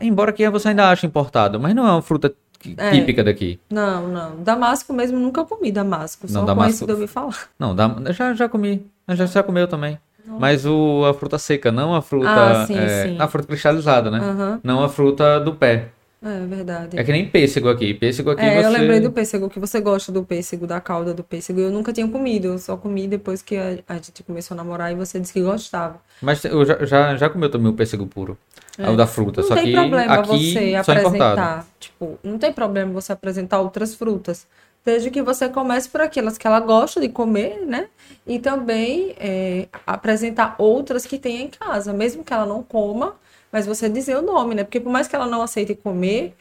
Embora 0.01 0.31
que 0.33 0.47
você 0.49 0.69
ainda 0.69 0.89
ache 0.89 1.07
importado, 1.07 1.59
mas 1.59 1.73
não 1.73 1.87
é 1.87 1.91
uma 1.91 2.01
fruta 2.01 2.35
é. 2.77 2.91
típica 2.91 3.23
daqui. 3.23 3.59
Não, 3.69 4.07
não. 4.07 4.43
Damasco 4.43 4.93
mesmo 4.93 5.19
nunca 5.19 5.43
comi 5.43 5.71
damasco. 5.71 6.27
Só 6.27 6.39
não, 6.39 6.45
damasco... 6.45 6.69
conhecido 6.69 6.93
ouvir 6.93 7.07
falar. 7.07 7.49
Não, 7.59 7.75
já, 8.13 8.33
já 8.33 8.49
comi. 8.49 8.85
Já, 9.09 9.25
já 9.25 9.43
comeu 9.43 9.67
também. 9.67 9.97
Não. 10.25 10.39
Mas 10.39 10.65
o, 10.65 11.05
a 11.05 11.13
fruta 11.13 11.37
seca, 11.37 11.71
não 11.71 11.93
a 11.93 12.01
fruta. 12.01 12.29
Ah, 12.29 12.65
sim, 12.65 12.77
é, 12.77 13.03
sim. 13.03 13.17
A 13.19 13.27
fruta 13.27 13.47
cristalizada, 13.47 14.09
né? 14.09 14.19
Uhum. 14.19 14.59
Não 14.63 14.83
a 14.83 14.89
fruta 14.89 15.39
do 15.39 15.53
pé. 15.53 15.89
É 16.23 16.45
verdade. 16.45 16.97
É 16.97 17.03
que 17.03 17.11
nem 17.11 17.27
pêssego 17.27 17.67
aqui. 17.67 17.93
Pêssego 17.93 18.31
aqui 18.31 18.41
é, 18.41 18.61
você... 18.61 18.67
eu 18.67 18.71
lembrei 18.71 19.01
do 19.01 19.11
pêssego, 19.11 19.49
que 19.49 19.59
você 19.59 19.81
gosta 19.81 20.09
do 20.09 20.23
pêssego, 20.23 20.65
da 20.65 20.79
calda 20.79 21.13
do 21.13 21.21
pêssego. 21.21 21.59
Eu 21.59 21.69
nunca 21.69 21.91
tinha 21.91 22.07
comido, 22.07 22.47
eu 22.47 22.57
só 22.57 22.77
comi 22.77 23.07
depois 23.07 23.41
que 23.41 23.57
a, 23.57 23.77
a 23.87 23.95
gente 23.95 24.23
começou 24.23 24.55
a 24.55 24.57
namorar 24.57 24.91
e 24.91 24.95
você 24.95 25.19
disse 25.19 25.33
que 25.33 25.41
gostava. 25.41 25.99
Mas 26.21 26.43
eu 26.45 26.65
já, 26.65 26.85
já, 26.85 27.17
já 27.17 27.29
comeu 27.29 27.49
também 27.49 27.69
o 27.69 27.73
pêssego 27.73 28.07
puro. 28.07 28.37
É. 28.77 28.89
O 28.89 28.95
da 28.95 29.05
fruta, 29.05 29.41
não 29.41 29.47
só 29.47 29.53
que 29.55 29.61
aqui 29.61 29.73
Não 29.73 29.89
tem 29.89 29.89
problema 29.89 30.23
você 30.23 30.75
apresentar, 30.75 31.67
tipo, 31.79 32.19
não 32.23 32.37
tem 32.39 32.53
problema 32.53 32.93
você 32.93 33.11
apresentar 33.11 33.59
outras 33.59 33.93
frutas. 33.93 34.47
Desde 34.85 35.09
que 35.09 35.21
você 35.21 35.47
comece 35.47 35.87
por 35.87 36.01
aquelas 36.01 36.37
que 36.37 36.45
ela 36.45 36.59
gosta 36.59 36.99
de 36.99 37.07
comer, 37.07 37.65
né? 37.65 37.87
E 38.27 38.37
também 38.39 39.15
é, 39.17 39.67
apresentar 39.85 40.55
outras 40.57 41.05
que 41.05 41.17
tem 41.17 41.43
em 41.43 41.47
casa, 41.47 41.93
mesmo 41.93 42.23
que 42.23 42.33
ela 42.33 42.45
não 42.45 42.61
coma, 42.61 43.15
mas 43.53 43.67
você 43.67 43.87
dizer 43.87 44.17
o 44.17 44.21
nome, 44.23 44.55
né? 44.55 44.63
Porque 44.63 44.79
por 44.79 44.91
mais 44.91 45.07
que 45.07 45.15
ela 45.15 45.27
não 45.27 45.43
aceite 45.43 45.75
comer, 45.75 46.35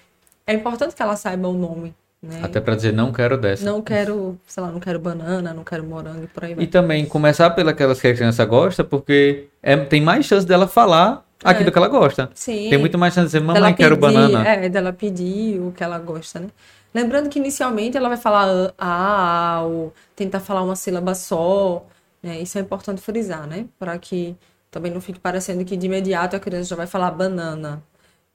é 0.47 0.55
importante 0.55 0.95
que 0.95 1.03
ela 1.03 1.15
saiba 1.15 1.47
o 1.47 1.53
nome. 1.53 1.95
Né? 2.23 2.41
Até 2.43 2.59
para 2.59 2.75
dizer 2.75 2.93
não 2.93 3.13
quero 3.13 3.37
dessa. 3.37 3.65
Não 3.65 3.83
quero, 3.83 4.39
sei 4.47 4.63
lá, 4.63 4.71
não 4.71 4.81
quero 4.81 4.99
banana, 4.99 5.53
não 5.53 5.63
quero 5.63 5.85
morango 5.85 6.25
e 6.25 6.27
por 6.27 6.45
aí 6.45 6.55
vai. 6.55 6.65
E 6.65 6.67
também 6.67 7.05
começar 7.05 7.51
pelas 7.51 7.75
que 8.01 8.07
a 8.07 8.15
criança 8.15 8.45
gosta, 8.47 8.83
porque 8.83 9.49
é, 9.63 9.77
tem 9.77 10.01
mais 10.01 10.25
chance 10.25 10.47
dela 10.47 10.67
falar 10.67 11.23
aquilo 11.45 11.69
é. 11.69 11.73
que 11.73 11.79
ela 11.79 11.89
gosta. 11.89 12.31
Sim. 12.35 12.71
Tem 12.71 12.79
muito 12.79 12.97
mais 12.97 13.13
chance 13.13 13.27
de 13.27 13.33
dizer, 13.33 13.45
mamãe, 13.45 13.75
quero 13.75 13.97
banana. 13.99 14.49
É, 14.49 14.69
dela 14.71 14.93
pedir 14.93 15.61
o 15.61 15.71
que 15.73 15.85
ela 15.85 15.99
gosta, 15.99 16.41
né? 16.41 16.47
Lembrando 16.95 17.29
que 17.29 17.39
inicialmente 17.39 17.97
ela 17.97 18.09
vai 18.09 18.19
falar 18.19 18.73
a, 18.79 19.57
a 19.57 19.63
ou 19.63 19.93
tentar 20.17 20.41
falar 20.41 20.63
uma 20.63 20.77
sílaba 20.77 21.15
só, 21.15 21.85
né? 22.23 22.41
Isso 22.41 22.57
é 22.57 22.61
importante 22.61 23.03
frisar, 23.03 23.47
né? 23.47 23.67
Para 23.79 23.99
que 23.99 24.37
também 24.73 24.91
não 24.91 25.03
fique 25.03 25.21
parecendo 25.21 25.65
que 25.65 25.77
de 25.77 25.87
imediato 25.87 26.35
a 26.35 26.41
criança 26.41 26.71
já 26.71 26.77
vai 26.77 26.87
falar 26.87 27.11
banana. 27.11 27.83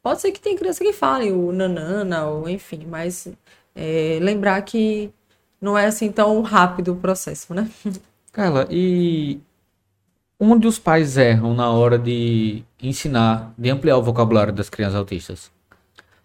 Pode 0.04 0.22
ser 0.22 0.32
que 0.32 0.40
tem 0.40 0.56
criança 0.56 0.84
que 0.84 0.94
fale 0.94 1.32
o 1.32 1.52
nanana, 1.52 2.28
ou 2.28 2.48
enfim, 2.48 2.86
mas 2.88 3.28
é, 3.76 4.20
lembrar 4.22 4.62
que 4.62 5.12
não 5.60 5.76
é 5.76 5.88
assim 5.88 6.12
tão 6.12 6.40
rápido 6.42 6.94
o 6.94 6.96
processo, 6.96 7.54
né? 7.54 7.70
Carla, 8.32 8.68
e 8.70 9.40
onde 10.40 10.68
os 10.68 10.78
pais 10.78 11.18
erram 11.18 11.56
na 11.56 11.72
hora 11.72 11.98
de 11.98 12.64
ensinar, 12.82 13.52
de 13.58 13.72
ampliar 13.72 13.98
o 13.98 14.04
vocabulário 14.04 14.54
das 14.54 14.70
crianças 14.70 14.96
autistas? 14.96 15.52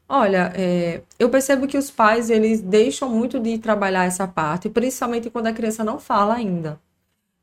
Olha, 0.07 0.53
é, 0.55 1.01
eu 1.19 1.31
percebo 1.31 1.67
que 1.67 1.79
os 1.79 1.91
pais 1.91 2.29
eles 2.29 2.61
deixam 2.61 3.09
muito 3.09 3.41
de 3.41 3.57
trabalhar 3.57 4.05
essa 4.05 4.29
parte, 4.29 4.69
principalmente 4.69 5.31
quando 5.31 5.47
a 5.47 5.55
criança 5.55 5.83
não 5.83 5.99
fala 5.99 6.35
ainda. 6.35 6.79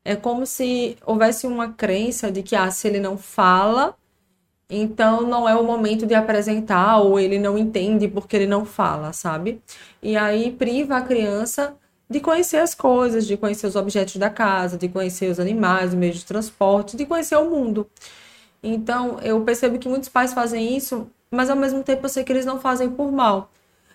É 0.04 0.16
como 0.16 0.46
se 0.46 0.96
houvesse 1.04 1.46
uma 1.46 1.72
crença 1.72 2.30
de 2.30 2.42
que 2.42 2.56
ah, 2.56 2.70
se 2.70 2.88
ele 2.88 3.00
não 3.00 3.18
fala, 3.18 3.94
então 4.68 5.22
não 5.22 5.48
é 5.48 5.54
o 5.54 5.64
momento 5.64 6.06
de 6.06 6.14
apresentar 6.14 6.98
ou 6.98 7.18
ele 7.20 7.38
não 7.38 7.58
entende 7.58 8.08
porque 8.08 8.36
ele 8.36 8.46
não 8.46 8.64
fala, 8.64 9.12
sabe? 9.12 9.62
E 10.02 10.16
aí 10.16 10.52
priva 10.52 10.96
a 10.96 11.02
criança 11.02 11.76
de 12.08 12.20
conhecer 12.20 12.58
as 12.58 12.74
coisas, 12.74 13.26
de 13.26 13.36
conhecer 13.36 13.66
os 13.66 13.76
objetos 13.76 14.16
da 14.16 14.30
casa, 14.30 14.76
de 14.78 14.88
conhecer 14.88 15.30
os 15.30 15.40
animais, 15.40 15.90
os 15.90 15.94
meios 15.94 16.16
de 16.16 16.24
transporte, 16.26 16.96
de 16.96 17.06
conhecer 17.06 17.36
o 17.36 17.50
mundo. 17.50 17.88
Então, 18.62 19.18
eu 19.22 19.40
percebo 19.42 19.78
que 19.78 19.88
muitos 19.88 20.08
pais 20.08 20.32
fazem 20.34 20.76
isso 20.76 21.08
mas 21.30 21.48
ao 21.48 21.56
mesmo 21.56 21.82
tempo 21.82 22.04
eu 22.04 22.08
sei 22.08 22.24
que 22.24 22.32
eles 22.32 22.44
não 22.44 22.58
fazem 22.58 22.90
por 22.90 23.12
mal. 23.12 23.50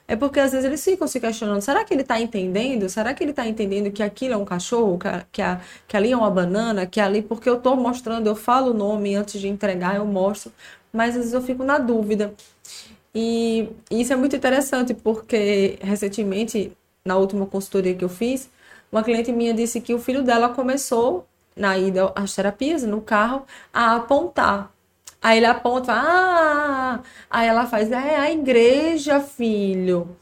É 0.07 0.15
porque 0.15 0.39
às 0.39 0.51
vezes 0.51 0.65
eles 0.65 0.83
ficam 0.83 1.07
se 1.07 1.19
questionando: 1.19 1.62
será 1.62 1.83
que 1.83 1.93
ele 1.93 2.01
está 2.03 2.19
entendendo? 2.19 2.88
Será 2.89 3.13
que 3.13 3.24
ele 3.24 3.31
está 3.31 3.47
entendendo 3.47 3.91
que 3.91 4.03
aquilo 4.03 4.33
é 4.35 4.38
um 4.38 4.45
cachorro, 4.45 4.97
que, 5.00 5.07
a, 5.07 5.25
que, 5.31 5.41
a, 5.41 5.62
que 5.88 5.97
ali 5.97 6.12
é 6.12 6.17
uma 6.17 6.29
banana, 6.29 6.85
que 6.85 7.00
ali, 7.00 7.21
porque 7.21 7.50
eu 7.50 7.57
estou 7.57 7.75
mostrando, 7.75 8.27
eu 8.27 8.35
falo 8.35 8.71
o 8.71 8.74
nome 8.74 9.15
antes 9.15 9.39
de 9.41 9.47
entregar, 9.47 9.95
eu 9.95 10.05
mostro, 10.05 10.51
mas 10.93 11.09
às 11.09 11.15
vezes 11.17 11.33
eu 11.33 11.41
fico 11.41 11.63
na 11.63 11.77
dúvida. 11.79 12.33
E, 13.13 13.69
e 13.89 14.01
isso 14.01 14.13
é 14.13 14.15
muito 14.15 14.35
interessante, 14.35 14.93
porque 14.93 15.79
recentemente, 15.81 16.71
na 17.05 17.17
última 17.17 17.45
consultoria 17.45 17.95
que 17.95 18.03
eu 18.03 18.09
fiz, 18.09 18.50
uma 18.91 19.03
cliente 19.03 19.31
minha 19.31 19.53
disse 19.53 19.81
que 19.81 19.93
o 19.93 20.00
filho 20.00 20.24
dela 20.24 20.50
começou, 20.50 21.25
na 21.55 21.77
ida 21.77 22.12
às 22.15 22.35
terapias, 22.35 22.83
no 22.83 23.01
carro, 23.01 23.45
a 23.74 23.95
apontar 23.95 24.75
Aí 25.25 25.38
ele 25.39 25.48
aponta, 25.48 25.91
ah, 25.91 27.00
aí 27.32 27.48
ela 27.48 27.65
faz, 27.65 27.91
é 27.91 28.15
a 28.15 28.32
igreja, 28.32 29.20
filho. 29.20 30.15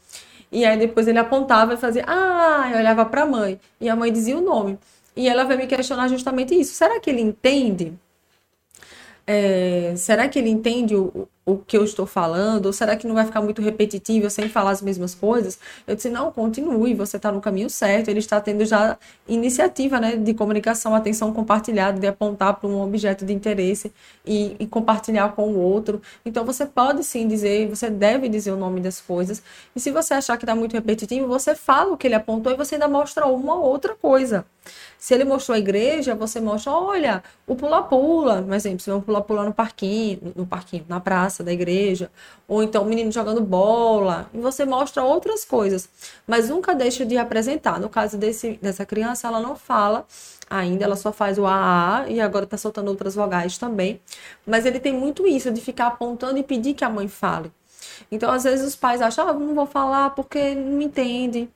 E 0.50 0.64
aí 0.64 0.78
depois 0.78 1.06
ele 1.06 1.18
apontava 1.18 1.74
e 1.74 1.76
fazia, 1.76 2.04
ah, 2.06 2.70
eu 2.72 2.78
olhava 2.78 3.04
para 3.04 3.24
a 3.24 3.26
mãe. 3.26 3.60
E 3.78 3.86
a 3.86 3.94
mãe 3.94 4.10
dizia 4.10 4.34
o 4.34 4.40
nome. 4.40 4.78
E 5.14 5.28
ela 5.28 5.44
veio 5.44 5.60
me 5.60 5.66
questionar 5.66 6.08
justamente 6.08 6.58
isso. 6.58 6.74
Será 6.74 6.98
que 7.00 7.10
ele 7.10 7.20
entende? 7.20 7.92
É, 9.26 9.92
será 9.94 10.26
que 10.26 10.38
ele 10.38 10.48
entende 10.48 10.96
o, 10.96 11.28
o 11.46 11.58
que 11.58 11.76
eu 11.76 11.84
estou 11.84 12.06
falando? 12.06 12.66
Ou 12.66 12.72
será 12.72 12.96
que 12.96 13.06
não 13.06 13.14
vai 13.14 13.26
ficar 13.26 13.42
muito 13.42 13.60
repetitivo 13.60 14.30
sem 14.30 14.48
falar 14.48 14.70
as 14.70 14.80
mesmas 14.80 15.14
coisas? 15.14 15.58
Eu 15.86 15.94
disse, 15.94 16.08
não, 16.08 16.32
continue, 16.32 16.94
você 16.94 17.18
está 17.18 17.30
no 17.30 17.40
caminho 17.40 17.68
certo. 17.68 18.08
Ele 18.08 18.18
está 18.18 18.40
tendo 18.40 18.64
já 18.64 18.96
iniciativa 19.28 20.00
né, 20.00 20.16
de 20.16 20.32
comunicação, 20.32 20.94
atenção 20.94 21.32
compartilhada, 21.32 22.00
de 22.00 22.06
apontar 22.06 22.54
para 22.54 22.68
um 22.68 22.80
objeto 22.82 23.26
de 23.26 23.32
interesse 23.32 23.92
e, 24.24 24.56
e, 24.58 24.66
compartilhar 24.66 25.32
com 25.32 25.48
o 25.48 25.58
outro. 25.58 26.00
Então, 26.24 26.44
você 26.44 26.64
pode 26.64 27.04
sim 27.04 27.28
dizer, 27.28 27.68
você 27.68 27.90
deve 27.90 28.28
dizer 28.28 28.52
o 28.52 28.56
nome 28.56 28.80
das 28.80 29.00
coisas. 29.00 29.42
E 29.76 29.80
se 29.80 29.90
você 29.90 30.14
achar 30.14 30.38
que 30.38 30.44
está 30.44 30.54
muito 30.54 30.72
repetitivo, 30.72 31.26
você 31.28 31.54
fala 31.54 31.92
o 31.92 31.96
que 31.96 32.06
ele 32.06 32.14
apontou 32.14 32.52
e 32.52 32.56
você 32.56 32.76
ainda 32.76 32.88
mostra 32.88 33.26
uma 33.26 33.54
outra 33.56 33.94
coisa. 33.94 34.46
Se 34.98 35.12
ele 35.12 35.24
mostrou 35.24 35.54
a 35.54 35.58
igreja, 35.58 36.14
você 36.14 36.40
mostra, 36.40 36.72
olha, 36.72 37.22
o 37.46 37.54
pula-pula, 37.54 38.42
por 38.42 38.54
exemplo, 38.54 38.80
se 38.80 38.88
vão 38.88 39.02
pula-pula 39.02 39.44
no 39.44 39.52
parquinho, 39.52 40.32
no 40.34 40.46
parquinho, 40.46 40.86
na 40.88 40.98
praça 41.00 41.33
da 41.42 41.52
igreja, 41.52 42.10
ou 42.46 42.62
então 42.62 42.82
o 42.82 42.86
menino 42.86 43.10
jogando 43.10 43.40
bola, 43.40 44.28
e 44.32 44.38
você 44.38 44.64
mostra 44.64 45.02
outras 45.02 45.44
coisas, 45.44 45.88
mas 46.26 46.48
nunca 46.48 46.74
deixa 46.74 47.04
de 47.04 47.16
apresentar. 47.16 47.80
No 47.80 47.88
caso 47.88 48.16
desse, 48.16 48.58
dessa 48.62 48.84
criança, 48.84 49.26
ela 49.26 49.40
não 49.40 49.56
fala 49.56 50.06
ainda, 50.48 50.84
ela 50.84 50.96
só 50.96 51.12
faz 51.12 51.38
o 51.38 51.46
AA 51.46 52.06
e 52.08 52.20
agora 52.20 52.44
está 52.44 52.56
soltando 52.56 52.88
outras 52.88 53.14
vogais 53.14 53.58
também, 53.58 54.00
mas 54.46 54.66
ele 54.66 54.78
tem 54.78 54.92
muito 54.92 55.26
isso 55.26 55.50
de 55.50 55.60
ficar 55.60 55.88
apontando 55.88 56.38
e 56.38 56.42
pedir 56.42 56.74
que 56.74 56.84
a 56.84 56.90
mãe 56.90 57.08
fale. 57.08 57.50
Então, 58.10 58.30
às 58.30 58.44
vezes 58.44 58.66
os 58.66 58.76
pais 58.76 59.00
acham, 59.00 59.28
ah, 59.28 59.32
não 59.32 59.54
vou 59.54 59.66
falar 59.66 60.10
porque 60.10 60.54
não 60.54 60.80
entende, 60.80 61.48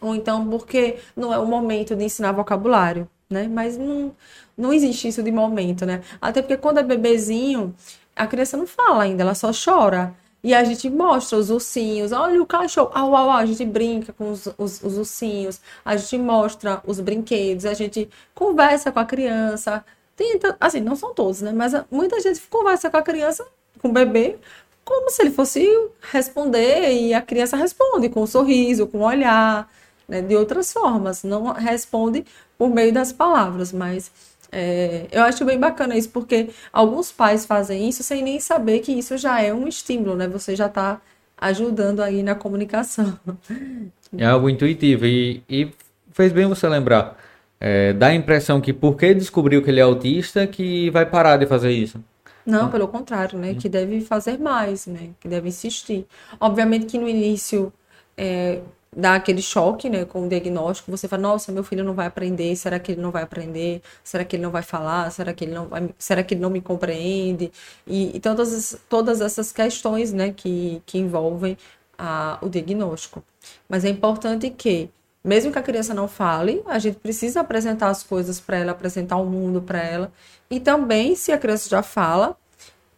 ou 0.00 0.14
então 0.14 0.46
porque 0.48 0.98
não 1.16 1.32
é 1.32 1.38
o 1.38 1.46
momento 1.46 1.94
de 1.94 2.04
ensinar 2.04 2.32
vocabulário, 2.32 3.08
né? 3.28 3.48
Mas 3.48 3.76
não, 3.78 4.14
não 4.56 4.72
existe 4.72 5.08
isso 5.08 5.22
de 5.22 5.30
momento, 5.32 5.86
né? 5.86 6.02
Até 6.20 6.42
porque 6.42 6.56
quando 6.56 6.78
é 6.78 6.82
bebezinho, 6.82 7.74
a 8.16 8.26
criança 8.26 8.56
não 8.56 8.66
fala 8.66 9.04
ainda, 9.04 9.22
ela 9.22 9.34
só 9.34 9.50
chora. 9.52 10.14
E 10.44 10.52
a 10.52 10.64
gente 10.64 10.90
mostra 10.90 11.38
os 11.38 11.50
ursinhos, 11.50 12.10
olha 12.10 12.42
o 12.42 12.46
cachorro, 12.46 12.90
au, 12.94 13.14
au, 13.14 13.30
au, 13.30 13.36
a 13.38 13.46
gente 13.46 13.64
brinca 13.64 14.12
com 14.12 14.32
os, 14.32 14.46
os, 14.58 14.82
os 14.82 14.98
ursinhos, 14.98 15.60
a 15.84 15.96
gente 15.96 16.18
mostra 16.18 16.82
os 16.84 16.98
brinquedos, 16.98 17.64
a 17.64 17.74
gente 17.74 18.10
conversa 18.34 18.90
com 18.90 18.98
a 18.98 19.04
criança. 19.04 19.84
Tenta, 20.16 20.56
assim, 20.60 20.80
não 20.80 20.96
são 20.96 21.14
todos, 21.14 21.42
né? 21.42 21.52
Mas 21.52 21.72
muita 21.90 22.20
gente 22.20 22.40
conversa 22.42 22.90
com 22.90 22.96
a 22.96 23.02
criança, 23.02 23.46
com 23.80 23.88
o 23.88 23.92
bebê, 23.92 24.36
como 24.84 25.10
se 25.10 25.22
ele 25.22 25.30
fosse 25.30 25.64
responder 26.10 26.92
e 26.92 27.14
a 27.14 27.22
criança 27.22 27.56
responde 27.56 28.08
com 28.08 28.22
um 28.22 28.26
sorriso, 28.26 28.86
com 28.86 28.98
um 28.98 29.04
olhar 29.04 29.70
né, 30.08 30.20
de 30.20 30.36
outras 30.36 30.72
formas, 30.72 31.22
não 31.22 31.52
responde 31.52 32.24
por 32.58 32.68
meio 32.68 32.92
das 32.92 33.12
palavras, 33.12 33.72
mas 33.72 34.10
é, 34.52 35.06
eu 35.10 35.22
acho 35.22 35.44
bem 35.46 35.58
bacana 35.58 35.96
isso, 35.96 36.10
porque 36.10 36.50
alguns 36.70 37.10
pais 37.10 37.46
fazem 37.46 37.88
isso 37.88 38.02
sem 38.02 38.22
nem 38.22 38.38
saber 38.38 38.80
que 38.80 38.92
isso 38.92 39.16
já 39.16 39.40
é 39.40 39.52
um 39.52 39.66
estímulo, 39.66 40.14
né? 40.14 40.28
Você 40.28 40.54
já 40.54 40.66
está 40.66 41.00
ajudando 41.38 42.00
aí 42.00 42.22
na 42.22 42.34
comunicação. 42.34 43.18
É 44.18 44.26
algo 44.26 44.46
intuitivo 44.50 45.06
e, 45.06 45.42
e 45.48 45.72
fez 46.10 46.32
bem 46.32 46.46
você 46.46 46.68
lembrar. 46.68 47.16
É, 47.58 47.94
dá 47.94 48.08
a 48.08 48.14
impressão 48.14 48.60
que 48.60 48.70
porque 48.70 49.14
descobriu 49.14 49.62
que 49.62 49.70
ele 49.70 49.80
é 49.80 49.82
autista 49.82 50.46
que 50.46 50.90
vai 50.90 51.06
parar 51.06 51.38
de 51.38 51.46
fazer 51.46 51.70
isso. 51.70 51.98
Não, 52.44 52.70
pelo 52.70 52.86
contrário, 52.88 53.38
né? 53.38 53.54
Que 53.54 53.70
deve 53.70 54.02
fazer 54.02 54.38
mais, 54.38 54.86
né? 54.86 55.12
Que 55.18 55.28
deve 55.28 55.48
insistir. 55.48 56.06
Obviamente 56.38 56.84
que 56.84 56.98
no 56.98 57.08
início 57.08 57.72
é, 58.18 58.60
dá 58.94 59.14
aquele 59.14 59.40
choque, 59.40 59.88
né, 59.88 60.04
com 60.04 60.26
o 60.26 60.28
diagnóstico, 60.28 60.90
você 60.90 61.08
fala, 61.08 61.22
nossa, 61.22 61.50
meu 61.50 61.64
filho 61.64 61.82
não 61.82 61.94
vai 61.94 62.06
aprender, 62.06 62.54
será 62.56 62.78
que 62.78 62.92
ele 62.92 63.00
não 63.00 63.10
vai 63.10 63.22
aprender? 63.22 63.82
Será 64.04 64.24
que 64.24 64.36
ele 64.36 64.42
não 64.42 64.50
vai 64.50 64.62
falar? 64.62 65.10
Será 65.10 65.32
que 65.32 65.44
ele 65.44 65.54
não 65.54 65.66
vai, 65.66 65.88
será 65.98 66.22
que 66.22 66.34
ele 66.34 66.40
não 66.42 66.50
me 66.50 66.60
compreende? 66.60 67.50
E, 67.86 68.16
e 68.16 68.20
todas, 68.20 68.76
todas 68.88 69.20
essas 69.20 69.50
questões, 69.52 70.12
né, 70.12 70.32
que, 70.32 70.82
que 70.84 70.98
envolvem 70.98 71.56
a, 71.98 72.38
o 72.42 72.48
diagnóstico. 72.48 73.22
Mas 73.68 73.84
é 73.84 73.88
importante 73.88 74.50
que, 74.50 74.90
mesmo 75.24 75.52
que 75.52 75.58
a 75.58 75.62
criança 75.62 75.94
não 75.94 76.08
fale, 76.08 76.62
a 76.66 76.78
gente 76.78 76.98
precisa 76.98 77.40
apresentar 77.40 77.88
as 77.88 78.02
coisas 78.02 78.40
para 78.40 78.58
ela, 78.58 78.72
apresentar 78.72 79.16
o 79.16 79.24
mundo 79.24 79.62
para 79.62 79.82
ela. 79.82 80.12
E 80.50 80.60
também, 80.60 81.14
se 81.16 81.32
a 81.32 81.38
criança 81.38 81.68
já 81.68 81.82
fala, 81.82 82.36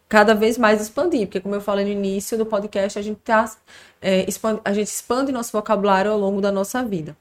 cada 0.07 0.33
vez 0.33 0.57
mais 0.57 0.81
expandir, 0.81 1.27
porque 1.27 1.39
como 1.39 1.55
eu 1.55 1.61
falei 1.61 1.85
no 1.85 1.91
início 1.91 2.37
do 2.37 2.45
podcast, 2.45 2.99
a 2.99 3.01
gente, 3.01 3.19
tá, 3.21 3.51
é, 4.01 4.27
expande, 4.29 4.61
a 4.63 4.73
gente 4.73 4.87
expande 4.87 5.31
nosso 5.31 5.51
vocabulário 5.51 6.11
ao 6.11 6.19
longo 6.19 6.41
da 6.41 6.51
nossa 6.51 6.83
vida. 6.83 7.17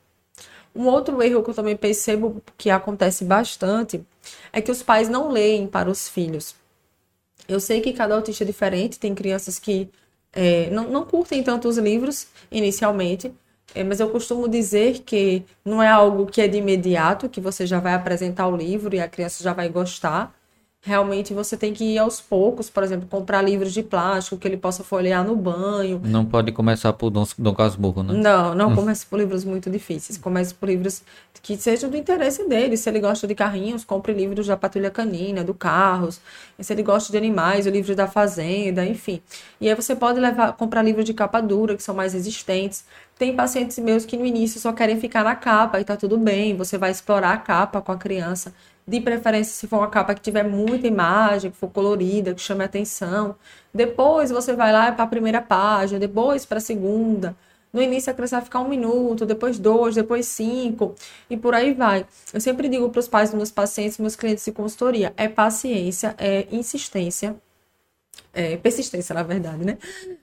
Um 0.74 0.86
outro 0.86 1.22
erro 1.22 1.42
que 1.42 1.50
eu 1.50 1.54
também 1.54 1.76
percebo 1.76 2.42
que 2.58 2.68
acontece 2.68 3.24
bastante 3.24 4.04
é 4.52 4.60
que 4.60 4.70
os 4.70 4.82
pais 4.82 5.08
não 5.08 5.30
leem 5.30 5.66
para 5.66 5.88
os 5.88 6.08
filhos. 6.08 6.54
Eu 7.48 7.60
sei 7.60 7.80
que 7.80 7.92
cada 7.92 8.14
autista 8.14 8.42
é 8.42 8.46
diferente, 8.46 8.98
tem 8.98 9.14
crianças 9.14 9.58
que 9.58 9.88
é, 10.32 10.68
não, 10.70 10.88
não 10.88 11.04
curtem 11.04 11.42
tanto 11.42 11.68
os 11.68 11.78
livros 11.78 12.26
inicialmente, 12.50 13.32
é, 13.74 13.84
mas 13.84 14.00
eu 14.00 14.10
costumo 14.10 14.48
dizer 14.48 15.00
que 15.00 15.44
não 15.64 15.82
é 15.82 15.88
algo 15.88 16.26
que 16.26 16.40
é 16.40 16.48
de 16.48 16.58
imediato, 16.58 17.28
que 17.28 17.40
você 17.40 17.66
já 17.66 17.78
vai 17.80 17.94
apresentar 17.94 18.48
o 18.48 18.56
livro 18.56 18.94
e 18.94 19.00
a 19.00 19.08
criança 19.08 19.42
já 19.44 19.52
vai 19.52 19.68
gostar 19.68 20.34
realmente 20.84 21.32
você 21.32 21.56
tem 21.56 21.72
que 21.72 21.82
ir 21.82 21.98
aos 21.98 22.20
poucos, 22.20 22.68
por 22.68 22.82
exemplo, 22.82 23.08
comprar 23.08 23.40
livros 23.40 23.72
de 23.72 23.82
plástico 23.82 24.36
que 24.36 24.46
ele 24.46 24.58
possa 24.58 24.84
folhear 24.84 25.26
no 25.26 25.34
banho. 25.34 25.98
Não 26.04 26.26
pode 26.26 26.52
começar 26.52 26.92
por 26.92 27.08
Dom, 27.08 27.24
Dom 27.38 27.54
Casmurro, 27.54 28.02
né? 28.02 28.12
Não, 28.12 28.54
não 28.54 28.72
comece 28.76 29.06
por 29.06 29.18
livros 29.18 29.44
muito 29.44 29.70
difíceis. 29.70 30.18
Comece 30.18 30.52
por 30.52 30.68
livros 30.68 31.02
que 31.42 31.56
sejam 31.56 31.88
do 31.88 31.96
interesse 31.96 32.46
dele. 32.46 32.76
Se 32.76 32.90
ele 32.90 33.00
gosta 33.00 33.26
de 33.26 33.34
carrinhos, 33.34 33.82
compre 33.82 34.12
livros 34.12 34.46
da 34.46 34.58
Patrulha 34.58 34.90
Canina, 34.90 35.42
do 35.42 35.54
Carros. 35.54 36.20
E 36.58 36.62
se 36.62 36.74
ele 36.74 36.82
gosta 36.82 37.10
de 37.10 37.16
animais, 37.16 37.66
o 37.66 37.70
livro 37.70 37.96
da 37.96 38.06
Fazenda, 38.06 38.84
enfim. 38.84 39.22
E 39.58 39.68
aí 39.68 39.74
você 39.74 39.96
pode 39.96 40.20
levar, 40.20 40.52
comprar 40.52 40.82
livros 40.82 41.06
de 41.06 41.14
capa 41.14 41.40
dura, 41.40 41.74
que 41.74 41.82
são 41.82 41.94
mais 41.94 42.12
resistentes. 42.12 42.84
Tem 43.18 43.34
pacientes 43.34 43.78
meus 43.78 44.04
que 44.04 44.18
no 44.18 44.26
início 44.26 44.60
só 44.60 44.72
querem 44.72 45.00
ficar 45.00 45.24
na 45.24 45.34
capa 45.34 45.80
e 45.80 45.84
tá 45.84 45.96
tudo 45.96 46.18
bem. 46.18 46.54
Você 46.58 46.76
vai 46.76 46.90
explorar 46.90 47.32
a 47.32 47.38
capa 47.38 47.80
com 47.80 47.92
a 47.92 47.96
criança 47.96 48.52
de 48.86 49.00
preferência 49.00 49.54
se 49.54 49.66
for 49.66 49.78
uma 49.78 49.88
capa 49.88 50.14
que 50.14 50.20
tiver 50.20 50.44
muita 50.44 50.86
imagem, 50.86 51.50
que 51.50 51.56
for 51.56 51.70
colorida, 51.70 52.34
que 52.34 52.40
chame 52.40 52.64
atenção. 52.64 53.34
Depois 53.72 54.30
você 54.30 54.52
vai 54.52 54.72
lá 54.72 54.92
para 54.92 55.04
a 55.04 55.06
primeira 55.06 55.40
página, 55.40 55.98
depois 55.98 56.44
para 56.44 56.58
a 56.58 56.60
segunda. 56.60 57.36
No 57.72 57.82
início 57.82 58.10
a 58.10 58.14
criança 58.14 58.36
vai 58.36 58.44
ficar 58.44 58.60
um 58.60 58.68
minuto, 58.68 59.26
depois 59.26 59.58
dois, 59.58 59.96
depois 59.96 60.26
cinco, 60.26 60.94
e 61.28 61.36
por 61.36 61.54
aí 61.54 61.74
vai. 61.74 62.06
Eu 62.32 62.40
sempre 62.40 62.68
digo 62.68 62.88
para 62.90 63.00
os 63.00 63.08
pais 63.08 63.30
dos 63.30 63.36
meus 63.36 63.50
pacientes, 63.50 63.98
meus 63.98 64.14
clientes 64.14 64.44
de 64.44 64.52
consultoria, 64.52 65.12
é 65.16 65.28
paciência, 65.28 66.14
é 66.16 66.46
insistência, 66.52 67.34
é 68.32 68.56
persistência, 68.56 69.12
na 69.12 69.24
verdade, 69.24 69.64
né? 69.64 69.78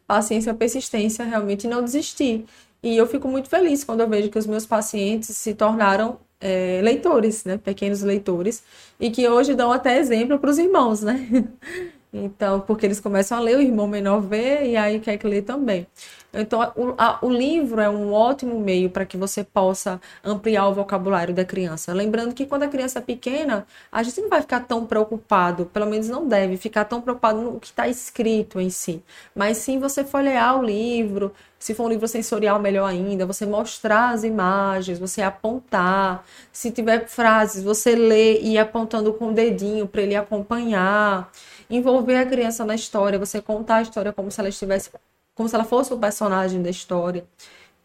Paciência, 0.08 0.54
persistência, 0.54 1.26
realmente 1.26 1.68
não 1.68 1.84
desistir. 1.84 2.46
E 2.82 2.96
eu 2.96 3.06
fico 3.06 3.28
muito 3.28 3.50
feliz 3.50 3.84
quando 3.84 4.00
eu 4.00 4.08
vejo 4.08 4.30
que 4.30 4.40
os 4.40 4.48
meus 4.48 4.66
pacientes 4.66 5.36
se 5.36 5.54
tornaram 5.54 6.20
é, 6.42 6.82
leitores, 6.84 7.46
né? 7.46 7.58
Pequenos 7.58 8.02
leitores, 8.02 8.64
e 9.00 9.12
que 9.12 9.28
hoje 9.28 9.54
dão 9.54 9.72
até 9.72 9.98
exemplo 10.00 10.40
para 10.40 10.50
os 10.50 10.58
irmãos, 10.58 11.02
né? 11.02 11.28
Então, 12.14 12.60
porque 12.60 12.86
eles 12.86 13.00
começam 13.00 13.38
a 13.38 13.42
ler, 13.42 13.56
o 13.56 13.62
irmão 13.62 13.88
menor 13.88 14.20
vê 14.20 14.66
e 14.66 14.76
aí 14.76 15.00
quer 15.00 15.18
que 15.18 15.26
lê 15.26 15.42
também. 15.42 15.88
Então, 16.34 16.60
o, 16.76 16.94
a, 16.98 17.20
o 17.22 17.30
livro 17.30 17.80
é 17.80 17.90
um 17.90 18.12
ótimo 18.12 18.60
meio 18.60 18.90
para 18.90 19.06
que 19.06 19.16
você 19.16 19.44
possa 19.44 20.00
ampliar 20.24 20.68
o 20.68 20.74
vocabulário 20.74 21.34
da 21.34 21.46
criança. 21.46 21.94
Lembrando 21.94 22.34
que 22.34 22.46
quando 22.46 22.64
a 22.64 22.68
criança 22.68 23.00
é 23.00 23.02
pequena, 23.02 23.66
a 23.92 24.04
gente 24.04 24.20
não 24.22 24.30
vai 24.30 24.42
ficar 24.42 24.62
tão 24.62 24.86
preocupado, 24.86 25.66
pelo 25.68 25.86
menos 25.86 26.10
não 26.10 26.28
deve 26.28 26.58
ficar 26.58 26.86
tão 26.86 27.02
preocupado 27.02 27.42
no 27.42 27.60
que 27.60 27.68
está 27.68 27.88
escrito 27.88 28.60
em 28.60 28.70
si. 28.70 29.02
Mas 29.34 29.58
sim 29.58 29.80
você 29.80 30.04
folhear 30.04 30.60
o 30.60 30.64
livro, 30.64 31.34
se 31.62 31.76
for 31.76 31.84
um 31.86 31.90
livro 31.90 32.08
sensorial, 32.08 32.60
melhor 32.60 32.88
ainda, 32.90 33.24
você 33.24 33.46
mostrar 33.46 34.10
as 34.10 34.24
imagens, 34.24 34.98
você 34.98 35.22
apontar. 35.22 36.26
Se 36.52 36.72
tiver 36.72 37.08
frases, 37.08 37.64
você 37.64 37.96
ler 37.96 38.40
e 38.42 38.54
ir 38.54 38.58
apontando 38.58 39.14
com 39.14 39.30
o 39.30 39.34
dedinho 39.34 39.88
para 39.88 40.02
ele 40.02 40.16
acompanhar. 40.16 41.32
Envolver 41.72 42.18
a 42.18 42.26
criança 42.26 42.66
na 42.66 42.76
história, 42.76 43.18
você 43.18 43.42
contar 43.42 43.78
a 43.78 43.82
história 43.82 44.14
como 44.14 44.30
se 44.30 44.40
ela 44.40 44.50
estivesse 44.50 44.92
como 45.34 45.48
se 45.50 45.56
ela 45.56 45.64
fosse 45.64 45.94
o 45.94 45.98
personagem 45.98 46.62
da 46.62 46.70
história. 46.70 47.26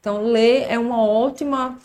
Então, 0.00 0.22
ler 0.24 0.66
é 0.68 0.78
uma 0.78 1.02
ótima, 1.02 1.78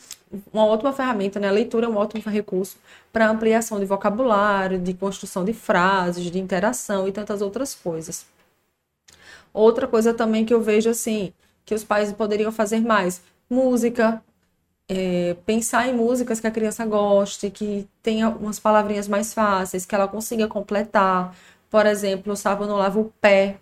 uma 0.52 0.66
ótima 0.66 0.92
ferramenta, 0.92 1.40
né? 1.40 1.48
A 1.48 1.52
leitura 1.52 1.86
é 1.86 1.90
um 1.90 1.96
ótimo 1.96 2.24
recurso 2.32 2.78
para 3.14 3.30
ampliação 3.30 3.80
de 3.80 3.86
vocabulário, 3.86 4.80
de 4.80 4.94
construção 4.94 5.46
de 5.46 5.54
frases, 5.54 6.26
de 6.26 6.40
interação 6.40 7.08
e 7.08 7.12
tantas 7.12 7.42
outras 7.42 7.74
coisas. 7.76 8.26
Outra 9.54 9.88
coisa 9.88 10.14
também 10.14 10.46
que 10.46 10.54
eu 10.54 10.62
vejo 10.62 10.90
assim, 10.90 11.34
que 11.66 11.76
os 11.76 11.84
pais 11.84 12.12
poderiam 12.14 12.52
fazer 12.52 12.80
mais, 12.82 13.22
música, 13.50 14.22
é, 14.88 15.36
pensar 15.46 15.88
em 15.88 15.94
músicas 15.94 16.40
que 16.40 16.48
a 16.48 16.52
criança 16.52 16.86
goste, 16.86 17.50
que 17.50 17.88
tenha 18.04 18.30
umas 18.30 18.60
palavrinhas 18.60 19.08
mais 19.08 19.34
fáceis, 19.34 19.86
que 19.86 19.96
ela 19.96 20.08
consiga 20.08 20.48
completar. 20.48 21.36
Por 21.72 21.86
exemplo, 21.86 22.34
o 22.34 22.36
sábado 22.36 22.68
não 22.68 22.78
lava 22.78 23.00
o 23.00 23.06
pé, 23.22 23.58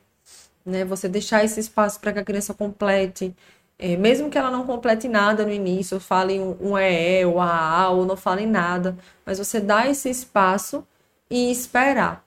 né? 0.66 0.84
Você 0.84 1.08
deixar 1.08 1.46
esse 1.46 1.60
espaço 1.60 2.00
para 2.00 2.12
que 2.12 2.20
a 2.20 2.24
criança 2.26 2.54
complete, 2.56 3.36
é, 3.78 3.96
mesmo 3.96 4.30
que 4.32 4.38
ela 4.38 4.52
não 4.52 4.66
complete 4.66 5.08
nada 5.08 5.46
no 5.46 5.54
início, 5.54 6.00
fale 6.00 6.40
um, 6.40 6.58
um 6.60 6.78
EE 6.78 7.24
ou 7.26 7.40
AA, 7.40 7.90
ou 7.92 8.06
não 8.06 8.18
fale 8.18 8.46
nada, 8.48 8.98
mas 9.26 9.38
você 9.38 9.60
dá 9.60 9.88
esse 9.88 10.10
espaço 10.10 10.86
e 11.30 11.52
esperar 11.52 12.26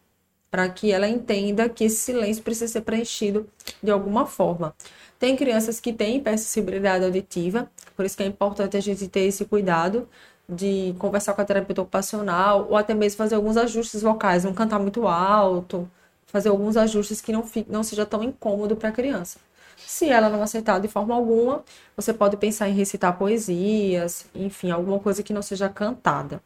para 0.50 0.68
que 0.68 0.92
ela 0.92 1.08
entenda 1.08 1.68
que 1.68 1.84
esse 1.84 1.96
silêncio 1.96 2.44
precisa 2.44 2.68
ser 2.72 2.82
preenchido 2.82 3.48
de 3.82 3.90
alguma 3.90 4.26
forma. 4.26 4.74
Tem 5.18 5.36
crianças 5.36 5.80
que 5.80 5.92
têm 5.92 6.18
hipersensibilidade 6.18 7.04
auditiva, 7.04 7.70
por 7.96 8.04
isso 8.04 8.16
que 8.16 8.22
é 8.22 8.26
importante 8.26 8.76
a 8.76 8.80
gente 8.80 9.08
ter 9.08 9.22
esse 9.22 9.44
cuidado 9.46 10.08
de 10.49 10.94
conversar 10.99 11.34
com 11.34 11.40
a 11.40 11.44
terapeuta 11.44 11.82
ocupacional 11.82 12.66
ou 12.68 12.76
até 12.76 12.94
mesmo 12.94 13.18
fazer 13.18 13.34
alguns 13.34 13.56
ajustes 13.56 14.02
vocais, 14.02 14.44
não 14.44 14.52
cantar 14.52 14.78
muito 14.78 15.06
alto, 15.06 15.88
fazer 16.26 16.49
alguns 16.49 16.76
ajustes 16.76 17.20
que 17.20 17.32
não, 17.32 17.42
fique, 17.42 17.70
não 17.70 17.82
seja 17.82 18.06
tão 18.06 18.22
incômodo 18.22 18.76
para 18.76 18.88
a 18.88 18.92
criança. 18.92 19.38
Se 19.76 20.08
ela 20.08 20.28
não 20.28 20.42
aceitar 20.42 20.80
de 20.80 20.88
forma 20.88 21.14
alguma, 21.14 21.62
você 21.96 22.12
pode 22.12 22.37
pensar 22.37 22.68
em 22.68 22.75
recitar 22.75 23.16
poesias, 23.18 24.26
enfim, 24.34 24.70
alguma 24.70 24.99
coisa 24.99 25.22
que 25.22 25.32
não 25.32 25.42
seja 25.42 25.68
cantada. 25.68 26.40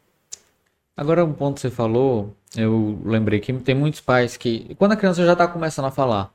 Agora, 0.95 1.23
um 1.23 1.33
ponto 1.33 1.55
que 1.55 1.61
você 1.61 1.69
falou, 1.69 2.33
eu 2.55 2.99
lembrei 3.05 3.39
que 3.39 3.53
tem 3.53 3.75
muitos 3.75 4.01
pais 4.01 4.35
que, 4.35 4.75
quando 4.79 4.93
a 4.93 4.95
criança 4.95 5.23
já 5.23 5.33
está 5.33 5.47
começando 5.47 5.85
a 5.85 5.91
falar, 5.91 6.31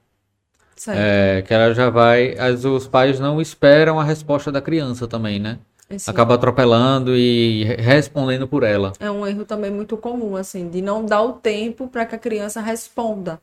é, 0.89 1.43
que 1.47 1.53
ela 1.53 1.75
já 1.75 1.91
vai, 1.91 2.39
as, 2.39 2.65
os 2.65 2.87
pais 2.87 3.19
não 3.19 3.41
esperam 3.41 3.99
a 4.01 4.05
resposta 4.05 4.51
da 4.51 4.61
criança 4.61 5.07
também, 5.07 5.39
né? 5.39 5.59
Esse 5.93 6.11
acaba 6.11 6.35
atropelando 6.35 7.17
e 7.17 7.65
respondendo 7.79 8.49
por 8.49 8.63
ela. 8.63 8.93
É 8.99 9.11
um 9.11 9.27
erro 9.27 9.45
também 9.45 9.71
muito 9.71 9.97
comum, 9.97 10.37
assim, 10.37 10.69
de 10.69 10.81
não 10.81 11.05
dar 11.05 11.23
o 11.23 11.35
tempo 11.35 11.89
para 11.89 12.07
que 12.07 12.15
a 12.15 12.19
criança 12.19 12.61
responda. 12.61 13.41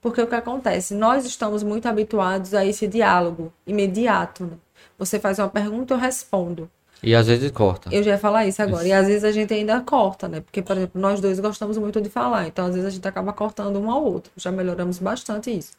Porque 0.00 0.20
o 0.20 0.26
que 0.26 0.34
acontece? 0.34 0.94
Nós 0.94 1.24
estamos 1.24 1.62
muito 1.62 1.86
habituados 1.86 2.54
a 2.54 2.64
esse 2.64 2.86
diálogo 2.86 3.52
imediato. 3.66 4.44
Né? 4.44 4.52
Você 4.98 5.18
faz 5.18 5.38
uma 5.38 5.48
pergunta, 5.48 5.94
eu 5.94 5.98
respondo. 5.98 6.70
E 7.02 7.14
às 7.14 7.26
vezes 7.26 7.50
corta. 7.50 7.88
Eu 7.92 8.02
já 8.02 8.12
ia 8.12 8.18
falar 8.18 8.46
isso 8.46 8.60
agora. 8.60 8.82
Isso. 8.82 8.88
E 8.88 8.92
às 8.92 9.06
vezes 9.06 9.24
a 9.24 9.30
gente 9.30 9.54
ainda 9.54 9.80
corta, 9.80 10.28
né? 10.28 10.40
Porque, 10.40 10.60
por 10.62 10.76
exemplo, 10.76 11.00
nós 11.00 11.20
dois 11.20 11.38
gostamos 11.38 11.78
muito 11.78 12.00
de 12.00 12.08
falar. 12.08 12.48
Então, 12.48 12.66
às 12.66 12.74
vezes 12.74 12.86
a 12.86 12.90
gente 12.90 13.06
acaba 13.06 13.32
cortando 13.32 13.78
um 13.78 13.90
ao 13.90 14.02
outro. 14.04 14.32
Já 14.36 14.50
melhoramos 14.50 14.98
bastante 14.98 15.56
isso. 15.56 15.72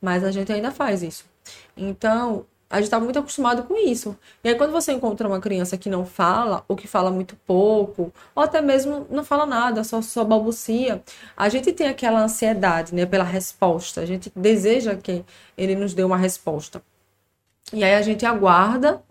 Mas 0.00 0.24
a 0.24 0.30
gente 0.30 0.52
ainda 0.52 0.72
faz 0.72 1.02
isso. 1.02 1.24
Então, 1.76 2.44
a 2.68 2.76
gente 2.76 2.86
está 2.86 2.98
muito 2.98 3.18
acostumado 3.18 3.62
com 3.62 3.76
isso. 3.76 4.16
E 4.42 4.48
aí, 4.48 4.54
quando 4.56 4.72
você 4.72 4.92
encontra 4.92 5.28
uma 5.28 5.40
criança 5.40 5.76
que 5.76 5.88
não 5.88 6.04
fala, 6.04 6.64
ou 6.66 6.76
que 6.76 6.88
fala 6.88 7.10
muito 7.10 7.36
pouco, 7.46 8.12
ou 8.34 8.42
até 8.42 8.60
mesmo 8.60 9.06
não 9.08 9.24
fala 9.24 9.46
nada, 9.46 9.84
só, 9.84 10.02
só 10.02 10.24
balbucia, 10.24 11.02
a 11.36 11.48
gente 11.48 11.72
tem 11.72 11.86
aquela 11.88 12.20
ansiedade 12.20 12.94
né, 12.94 13.06
pela 13.06 13.24
resposta. 13.24 14.00
A 14.00 14.06
gente 14.06 14.32
deseja 14.34 14.96
que 14.96 15.24
ele 15.56 15.76
nos 15.76 15.94
dê 15.94 16.02
uma 16.02 16.16
resposta. 16.16 16.82
E 17.72 17.84
aí 17.84 17.94
a 17.94 18.02
gente 18.02 18.26
aguarda, 18.26 19.02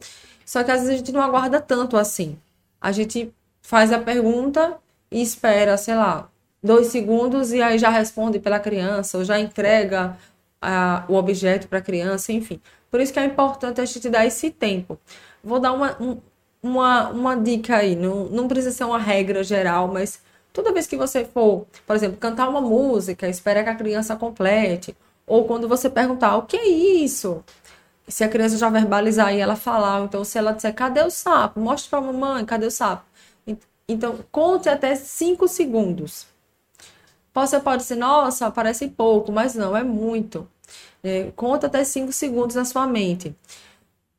só 0.46 0.64
que 0.64 0.72
às 0.72 0.82
vezes 0.82 0.96
a 0.96 0.98
gente 0.98 1.12
não 1.12 1.22
aguarda 1.22 1.62
tanto 1.62 1.98
assim. 1.98 2.38
A 2.80 2.92
gente 2.92 3.34
faz 3.62 3.92
a 3.92 4.00
pergunta 4.00 4.78
e 5.10 5.22
espera, 5.22 5.78
sei 5.78 5.96
lá, 5.96 6.30
dois 6.62 6.88
segundos 6.88 7.54
e 7.54 7.62
aí 7.62 7.78
já 7.78 7.90
responde 7.90 8.40
pela 8.40 8.60
criança, 8.60 9.18
ou 9.18 9.24
já 9.24 9.40
entrega 9.40 10.18
a, 10.62 11.06
o 11.08 11.16
objeto 11.16 11.68
para 11.68 11.80
a 11.80 11.82
criança, 11.82 12.32
enfim. 12.34 12.60
Por 12.90 13.00
isso 13.00 13.14
que 13.14 13.20
é 13.20 13.26
importante 13.26 13.82
a 13.82 13.86
gente 13.86 14.10
dar 14.10 14.26
esse 14.26 14.50
tempo. 14.52 14.98
Vou 15.44 15.60
dar 15.60 15.74
uma, 15.74 16.02
um, 16.02 16.18
uma, 16.62 17.10
uma 17.10 17.36
dica 17.36 17.78
aí, 17.78 17.96
não, 17.96 18.26
não 18.26 18.48
precisa 18.48 18.72
ser 18.72 18.84
uma 18.86 19.00
regra 19.00 19.44
geral, 19.44 19.88
mas 19.88 20.20
toda 20.54 20.72
vez 20.74 20.88
que 20.88 20.98
você 20.98 21.26
for, 21.26 21.68
por 21.86 21.96
exemplo, 21.96 22.18
cantar 22.18 22.50
uma 22.50 22.62
música, 22.62 23.28
espera 23.28 23.64
que 23.64 23.70
a 23.70 23.76
criança 23.76 24.16
complete, 24.16 24.96
ou 25.28 25.46
quando 25.46 25.68
você 25.68 25.90
perguntar 25.90 26.38
o 26.38 26.44
que 26.44 26.58
é 26.58 26.68
isso, 26.68 27.44
se 28.08 28.24
a 28.24 28.30
criança 28.30 28.58
já 28.58 28.70
verbalizar 28.70 29.34
e 29.34 29.40
ela 29.40 29.56
falar, 29.56 30.04
então 30.04 30.24
se 30.24 30.38
ela 30.38 30.52
disser 30.54 30.74
cadê 30.74 31.02
o 31.04 31.10
sapo, 31.10 31.60
mostre 31.60 31.90
para 31.90 32.00
a 32.00 32.02
mamãe 32.02 32.46
cadê 32.46 32.68
o 32.68 32.72
sapo. 32.72 33.06
Então 33.88 34.20
conte 34.32 34.68
até 34.70 34.96
5 34.96 35.48
segundos. 35.48 36.28
Você 37.34 37.60
pode 37.60 37.84
ser, 37.84 37.96
nossa, 37.96 38.50
parece 38.50 38.88
pouco, 38.88 39.32
mas 39.32 39.56
não, 39.56 39.76
é 39.76 39.84
muito. 39.84 40.48
É, 41.04 41.32
conta 41.36 41.68
até 41.68 41.84
5 41.84 42.12
segundos 42.12 42.56
na 42.56 42.66
sua 42.66 42.88
mente. 42.88 43.36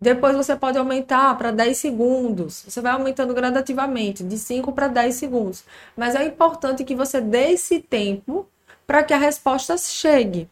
Depois 0.00 0.37
você 0.37 0.54
pode 0.54 0.76
aumentar 0.76 1.37
para 1.38 1.50
10 1.50 1.78
segundos. 1.78 2.64
Você 2.68 2.80
vai 2.80 2.92
aumentando 2.92 3.32
gradativamente, 3.32 4.22
de 4.22 4.38
5 4.38 4.72
para 4.72 4.88
10 4.88 5.14
segundos. 5.14 5.64
Mas 5.96 6.14
é 6.14 6.24
importante 6.24 6.85
que 6.85 6.94
você 6.94 7.20
dê 7.20 7.52
esse 7.52 7.80
tempo 7.80 8.46
para 8.87 9.02
que 9.02 9.14
a 9.14 9.18
resposta 9.18 9.76
chegue. 9.78 10.48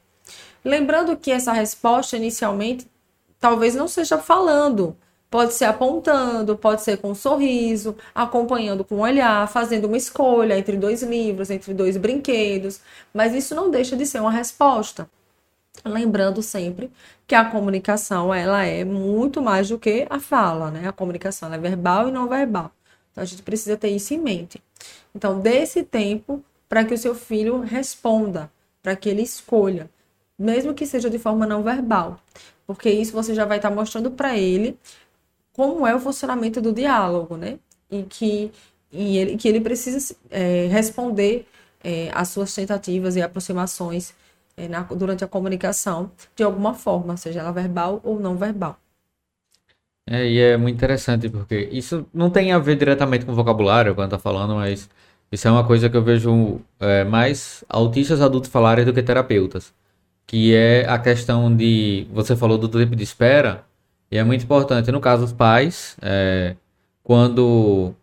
Lembrando 0.64 1.16
que 1.16 1.30
essa 1.30 1.52
resposta, 1.52 2.16
inicialmente, 2.16 2.90
talvez 3.38 3.74
não 3.74 3.87
seja 3.87 4.16
falando. 4.18 4.96
Pode 5.30 5.52
ser 5.52 5.66
apontando, 5.66 6.57
pode 6.57 6.83
ser 6.83 6.98
com 6.98 7.11
um 7.11 7.14
sorriso, 7.14 7.96
acompanhando 8.14 8.85
com 8.85 8.96
um 8.96 9.00
olhar, 9.00 9.46
fazendo 9.48 9.87
uma 9.87 9.96
escolha 9.96 10.57
entre 10.57 10.76
dois 10.76 11.02
livros, 11.02 11.50
entre 11.50 11.74
dois 11.74 11.96
brinquedos. 11.96 12.80
Mas 13.12 13.35
isso 13.35 13.54
não 13.54 13.70
deixa 13.70 13.96
de 13.96 14.07
ser 14.07 14.20
uma 14.20 14.30
resposta. 14.30 15.09
Lembrando 15.85 16.42
sempre 16.42 16.90
que 17.27 17.35
a 17.35 17.44
comunicação 17.44 18.33
ela 18.33 18.64
é 18.64 18.85
muito 18.85 19.42
mais 19.42 19.68
do 19.68 19.79
que 19.79 20.07
a 20.09 20.18
fala, 20.18 20.70
né? 20.70 20.88
A 20.88 20.92
comunicação 20.92 21.53
é 21.53 21.59
verbal 21.59 22.09
e 22.09 22.12
não 22.12 22.29
verbal. 22.29 22.73
Então 23.12 23.23
a 23.23 23.27
gente 23.27 23.42
precisa 23.42 23.77
ter 23.77 23.90
isso 23.90 24.14
em 24.14 24.18
mente. 24.18 24.62
Então, 25.14 25.40
dê 25.40 25.59
esse 25.59 25.83
tempo 25.85 26.42
para 26.68 26.85
que 26.85 26.94
o 26.94 26.99
seu 26.99 27.14
filho 27.14 27.61
responda, 27.61 28.51
para 28.83 28.97
que 28.97 29.09
ele 29.09 29.23
escolha, 29.23 29.88
mesmo 30.38 30.75
que 30.75 30.87
seja 30.87 31.09
de 31.09 31.18
forma 31.18 31.47
não 31.47 31.62
verbal, 31.62 32.20
porque 32.66 32.90
isso 32.90 33.12
você 33.12 33.35
já 33.35 33.44
vai 33.44 33.59
estar 33.59 33.70
tá 33.70 33.75
mostrando 33.75 34.11
para 34.11 34.37
ele 34.37 34.77
como 35.53 35.87
é 35.87 35.94
o 35.94 36.01
funcionamento 36.01 36.61
do 36.61 36.73
diálogo, 36.73 37.37
né? 37.37 37.59
E 37.90 38.03
que, 38.03 38.51
e 38.90 39.18
ele, 39.18 39.37
que 39.37 39.47
ele 39.49 39.61
precisa 39.61 40.16
é, 40.31 40.66
responder 40.66 41.47
é, 41.83 42.11
às 42.12 42.31
suas 42.31 42.53
tentativas 42.55 43.14
e 43.16 43.23
aproximações 43.23 44.14
na, 44.56 44.82
durante 44.82 45.24
a 45.24 45.28
comunicação 45.28 46.10
de 46.36 46.42
alguma 46.42 46.74
forma, 46.74 47.16
seja 47.16 47.40
ela 47.40 47.52
verbal 47.52 48.00
ou 48.04 48.18
não 48.20 48.36
verbal. 48.36 48.78
É, 50.06 50.26
e 50.28 50.38
é 50.38 50.56
muito 50.56 50.76
interessante 50.76 51.28
porque 51.28 51.68
isso 51.72 52.06
não 52.12 52.28
tem 52.30 52.52
a 52.52 52.58
ver 52.58 52.76
diretamente 52.76 53.24
com 53.24 53.34
vocabulário, 53.34 53.94
quando 53.94 54.10
tá 54.10 54.18
falando, 54.18 54.54
mas 54.54 54.88
isso 55.32 55.48
é 55.48 55.50
uma 55.50 55.66
coisa 55.66 55.88
que 55.88 55.96
eu 55.96 56.02
vejo 56.02 56.60
é, 56.78 57.04
mais 57.04 57.64
autistas 57.68 58.20
adultos 58.20 58.50
falarem 58.50 58.84
do 58.84 58.92
que 58.92 59.02
terapeutas. 59.02 59.72
Que 60.26 60.54
é 60.54 60.88
a 60.88 60.98
questão 60.98 61.54
de. 61.54 62.06
Você 62.12 62.36
falou 62.36 62.56
do 62.58 62.68
tempo 62.68 62.96
de 62.96 63.02
espera, 63.04 63.64
e 64.10 64.16
é 64.18 64.24
muito 64.24 64.44
importante. 64.44 64.90
No 64.92 65.00
caso, 65.00 65.24
os 65.24 65.32
pais, 65.32 65.96
é, 66.00 66.56
quando 67.02 67.94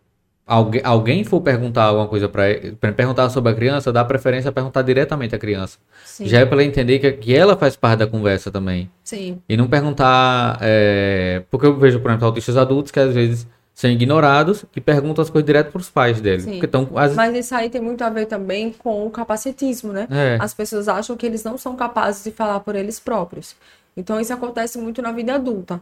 alguém, 0.46 0.80
alguém 0.84 1.24
for 1.24 1.40
perguntar 1.40 1.84
alguma 1.84 2.08
coisa 2.08 2.28
para 2.28 2.92
perguntar 2.92 3.28
sobre 3.30 3.52
a 3.52 3.54
criança, 3.54 3.92
dá 3.92 4.04
preferência 4.04 4.48
a 4.48 4.52
perguntar 4.52 4.82
diretamente 4.82 5.34
à 5.34 5.38
criança. 5.38 5.78
Sim. 6.04 6.26
Já 6.26 6.40
é 6.40 6.44
para 6.44 6.56
ela 6.56 6.64
entender 6.64 6.98
que, 6.98 7.12
que 7.12 7.34
ela 7.34 7.56
faz 7.56 7.76
parte 7.76 8.00
da 8.00 8.06
conversa 8.06 8.50
também. 8.50 8.90
Sim. 9.02 9.40
E 9.48 9.56
não 9.56 9.68
perguntar. 9.68 10.58
É, 10.60 11.42
porque 11.50 11.66
eu 11.66 11.76
vejo, 11.76 12.00
por 12.00 12.10
exemplo, 12.10 12.26
autistas 12.26 12.56
adultos 12.56 12.92
que 12.92 13.00
às 13.00 13.14
vezes 13.14 13.46
são 13.74 13.90
ignorados 13.90 14.64
e 14.76 14.80
perguntam 14.80 15.22
as 15.22 15.30
coisas 15.30 15.46
direto 15.46 15.72
para 15.72 15.80
os 15.80 15.88
pais 15.88 16.20
dele. 16.20 16.42
Sim. 16.42 16.60
Tão, 16.68 16.88
as... 16.94 17.14
Mas 17.14 17.34
isso 17.34 17.54
aí 17.54 17.70
tem 17.70 17.80
muito 17.80 18.02
a 18.02 18.10
ver 18.10 18.26
também 18.26 18.72
com 18.72 19.06
o 19.06 19.10
capacitismo, 19.10 19.92
né? 19.92 20.06
É. 20.10 20.36
As 20.40 20.52
pessoas 20.52 20.88
acham 20.88 21.16
que 21.16 21.24
eles 21.24 21.42
não 21.42 21.56
são 21.56 21.74
capazes 21.74 22.22
de 22.22 22.30
falar 22.30 22.60
por 22.60 22.76
eles 22.76 23.00
próprios. 23.00 23.56
Então 23.96 24.20
isso 24.20 24.32
acontece 24.32 24.78
muito 24.78 25.00
na 25.00 25.12
vida 25.12 25.34
adulta. 25.34 25.80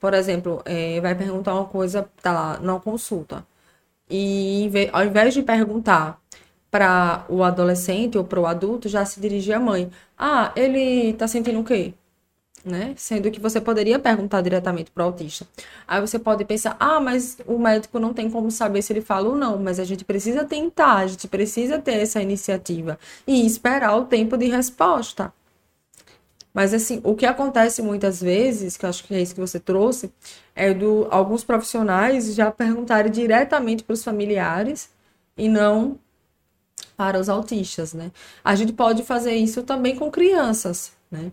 Por 0.00 0.14
exemplo, 0.14 0.60
é, 0.64 1.00
vai 1.00 1.14
perguntar 1.14 1.54
uma 1.54 1.64
coisa, 1.64 2.06
tá 2.22 2.32
lá, 2.32 2.58
na 2.60 2.78
consulta. 2.78 3.44
E 4.10 4.70
ao 4.92 5.04
invés 5.04 5.34
de 5.34 5.42
perguntar 5.42 6.20
para 6.70 7.24
o 7.28 7.42
adolescente 7.44 8.18
ou 8.18 8.24
para 8.24 8.40
o 8.40 8.46
adulto, 8.46 8.88
já 8.88 9.04
se 9.04 9.20
dirigir 9.20 9.54
à 9.54 9.60
mãe. 9.60 9.90
Ah, 10.18 10.52
ele 10.56 11.12
tá 11.14 11.28
sentindo 11.28 11.60
o 11.60 11.64
quê? 11.64 11.94
né? 12.64 12.94
Sendo 12.96 13.30
que 13.30 13.40
você 13.40 13.60
poderia 13.60 13.98
perguntar 13.98 14.40
diretamente 14.40 14.90
para 14.90 15.02
o 15.04 15.06
autista. 15.06 15.46
Aí 15.86 16.00
você 16.00 16.18
pode 16.18 16.44
pensar, 16.44 16.76
ah, 16.80 16.98
mas 16.98 17.36
o 17.46 17.58
médico 17.58 17.98
não 17.98 18.14
tem 18.14 18.30
como 18.30 18.50
saber 18.50 18.82
se 18.82 18.92
ele 18.92 19.00
fala 19.02 19.28
ou 19.28 19.36
não, 19.36 19.58
mas 19.58 19.78
a 19.78 19.84
gente 19.84 20.04
precisa 20.04 20.44
tentar, 20.44 20.96
a 20.96 21.06
gente 21.06 21.28
precisa 21.28 21.78
ter 21.78 21.94
essa 22.00 22.22
iniciativa 22.22 22.98
e 23.26 23.44
esperar 23.44 23.96
o 23.96 24.06
tempo 24.06 24.36
de 24.36 24.46
resposta. 24.46 25.32
Mas 26.54 26.72
assim, 26.72 27.00
o 27.02 27.16
que 27.16 27.26
acontece 27.26 27.82
muitas 27.82 28.20
vezes, 28.22 28.76
que 28.76 28.86
eu 28.86 28.88
acho 28.90 29.04
que 29.04 29.14
é 29.14 29.20
isso 29.20 29.34
que 29.34 29.40
você 29.40 29.58
trouxe, 29.58 30.12
é 30.54 30.72
do 30.72 31.08
alguns 31.10 31.42
profissionais 31.44 32.32
já 32.34 32.50
perguntarem 32.52 33.10
diretamente 33.10 33.82
para 33.82 33.94
os 33.94 34.04
familiares 34.04 34.88
e 35.36 35.48
não 35.48 35.98
para 36.96 37.18
os 37.18 37.28
autistas, 37.28 37.92
né? 37.92 38.12
A 38.44 38.54
gente 38.54 38.72
pode 38.72 39.02
fazer 39.02 39.34
isso 39.34 39.62
também 39.64 39.96
com 39.96 40.10
crianças, 40.10 40.92
né? 41.10 41.32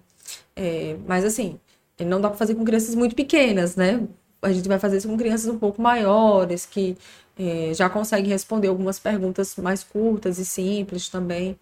É, 0.55 0.97
mas 1.07 1.23
assim, 1.23 1.59
não 1.99 2.19
dá 2.19 2.29
para 2.29 2.37
fazer 2.37 2.55
com 2.55 2.65
crianças 2.65 2.95
muito 2.95 3.15
pequenas, 3.15 3.75
né? 3.75 4.07
A 4.41 4.51
gente 4.51 4.67
vai 4.67 4.79
fazer 4.79 4.97
isso 4.97 5.07
com 5.07 5.17
crianças 5.17 5.47
um 5.47 5.59
pouco 5.59 5.81
maiores, 5.81 6.65
que 6.65 6.97
é, 7.37 7.73
já 7.73 7.89
conseguem 7.89 8.29
responder 8.31 8.69
algumas 8.69 8.99
perguntas 8.99 9.55
mais 9.57 9.83
curtas 9.83 10.39
e 10.39 10.45
simples 10.45 11.09
também. 11.09 11.57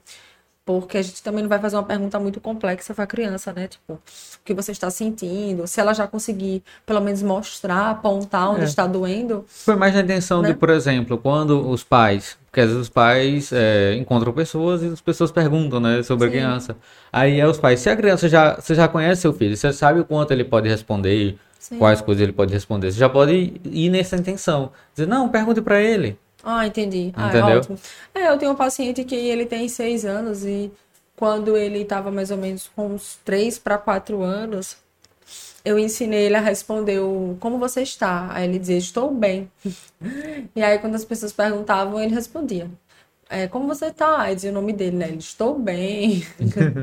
Porque 0.69 0.99
a 0.99 1.01
gente 1.01 1.23
também 1.23 1.41
não 1.41 1.49
vai 1.49 1.57
fazer 1.57 1.77
uma 1.77 1.83
pergunta 1.83 2.19
muito 2.19 2.39
complexa 2.39 2.93
para 2.93 3.03
a 3.03 3.07
criança, 3.07 3.51
né? 3.51 3.67
Tipo, 3.67 3.93
o 3.93 3.99
que 4.45 4.53
você 4.53 4.71
está 4.71 4.87
sentindo? 4.91 5.65
Se 5.65 5.81
ela 5.81 5.95
já 5.95 6.05
conseguir, 6.05 6.61
pelo 6.85 7.01
menos, 7.01 7.23
mostrar, 7.23 7.89
apontar 7.89 8.51
onde 8.51 8.61
é. 8.61 8.65
está 8.65 8.85
doendo. 8.85 9.43
Foi 9.47 9.75
mais 9.75 9.95
a 9.95 10.01
intenção 10.01 10.43
né? 10.43 10.49
de, 10.49 10.53
por 10.53 10.69
exemplo, 10.69 11.17
quando 11.17 11.67
os 11.67 11.83
pais 11.83 12.37
porque 12.45 12.61
às 12.61 12.67
vezes 12.67 12.81
os 12.81 12.89
pais 12.89 13.51
é, 13.53 13.95
encontram 13.95 14.33
pessoas 14.33 14.81
e 14.81 14.87
as 14.87 15.01
pessoas 15.01 15.31
perguntam, 15.31 15.79
né, 15.79 16.01
sobre 16.01 16.27
Sim. 16.27 16.35
a 16.35 16.39
criança. 16.39 16.77
Aí 17.13 17.39
é 17.39 17.47
os 17.47 17.59
pais, 17.59 17.79
se 17.79 17.89
a 17.91 17.95
criança 17.95 18.27
já, 18.27 18.55
você 18.55 18.73
já 18.73 18.87
conhece 18.87 19.21
seu 19.21 19.31
filho, 19.33 19.55
você 19.55 19.71
sabe 19.71 19.99
o 19.99 20.05
quanto 20.05 20.31
ele 20.31 20.43
pode 20.43 20.67
responder, 20.67 21.37
Sim. 21.59 21.77
quais 21.77 22.01
coisas 22.01 22.23
ele 22.23 22.31
pode 22.31 22.51
responder, 22.51 22.91
você 22.91 22.97
já 22.97 23.07
pode 23.07 23.53
ir 23.65 23.89
nessa 23.89 24.15
intenção. 24.15 24.71
Dizer, 24.95 25.07
não, 25.07 25.29
pergunte 25.29 25.61
para 25.61 25.79
ele. 25.79 26.17
Ah, 26.43 26.65
entendi. 26.65 27.11
Ah, 27.15 27.25
é 27.25 27.39
Entendeu? 27.39 27.77
É, 28.15 28.19
é, 28.21 28.29
eu 28.29 28.37
tenho 28.37 28.51
um 28.51 28.55
paciente 28.55 29.03
que 29.03 29.15
ele 29.15 29.45
tem 29.45 29.67
seis 29.67 30.05
anos 30.05 30.45
e 30.45 30.71
quando 31.15 31.57
ele 31.57 31.79
estava 31.79 32.11
mais 32.11 32.31
ou 32.31 32.37
menos 32.37 32.69
com 32.75 32.87
uns 32.87 33.19
três 33.25 33.59
para 33.59 33.77
quatro 33.77 34.21
anos, 34.21 34.77
eu 35.65 35.77
ensinei 35.77 36.25
ele 36.25 36.35
a 36.35 36.39
responder 36.39 36.99
o 36.99 37.37
como 37.39 37.57
você 37.57 37.81
está. 37.81 38.29
Aí 38.31 38.47
ele 38.47 38.59
dizia, 38.59 38.77
estou 38.77 39.13
bem. 39.13 39.51
e 40.55 40.63
aí, 40.63 40.79
quando 40.79 40.95
as 40.95 41.05
pessoas 41.05 41.33
perguntavam, 41.33 41.99
ele 41.99 42.13
respondia. 42.15 42.69
É, 43.29 43.47
como 43.47 43.67
você 43.67 43.87
está? 43.87 44.21
Aí 44.21 44.33
dizia 44.33 44.49
o 44.49 44.53
nome 44.53 44.73
dele, 44.73 44.97
né? 44.97 45.07
Ele, 45.07 45.17
estou 45.17 45.59
bem. 45.59 46.25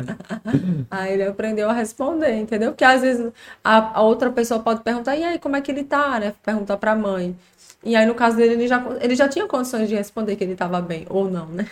aí 0.89 1.15
ele 1.15 1.25
aprendeu 1.25 1.69
a 1.69 1.73
responder, 1.73 2.37
entendeu? 2.37 2.71
Porque 2.71 2.85
às 2.85 3.03
vezes 3.03 3.33
a, 3.65 3.99
a, 3.99 4.03
outra 4.03 4.31
pessoa 4.31 4.61
pode 4.61 4.83
perguntar, 4.83 5.17
e 5.17 5.25
aí, 5.25 5.39
como 5.41 5.57
é 5.57 5.61
que 5.61 5.73
ele 5.73 5.83
tá, 5.83 6.21
né? 6.21 6.35
Perguntar 6.45 6.77
para 6.77 6.93
a 6.93 6.97
mãe. 6.97 7.37
E 7.85 7.95
aí, 7.95 8.07
no 8.07 8.15
caso 8.15 8.37
dele, 8.37 8.55
ele 8.55 8.69
já, 8.69 8.85
ele 9.01 9.15
já 9.15 9.29
tinha 9.29 9.47
condições 9.47 9.89
de 9.89 9.95
responder 9.95 10.37
que 10.37 10.45
ele 10.45 10.53
estava 10.53 10.81
bem, 10.81 11.07
ou 11.09 11.31
não, 11.31 11.47
né? 11.47 11.67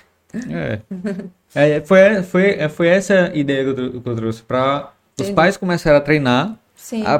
É. 0.50 0.80
é 1.54 1.80
foi, 1.80 2.22
foi, 2.22 2.68
foi 2.68 2.88
essa 2.88 3.30
ideia 3.34 3.62
que 3.64 3.80
eu, 3.80 4.00
que 4.00 4.08
eu 4.08 4.16
trouxe 4.16 4.42
para 4.42 4.90
os 5.20 5.30
pais 5.30 5.56
começarem 5.56 5.98
a 5.98 6.00
treinar 6.00 6.58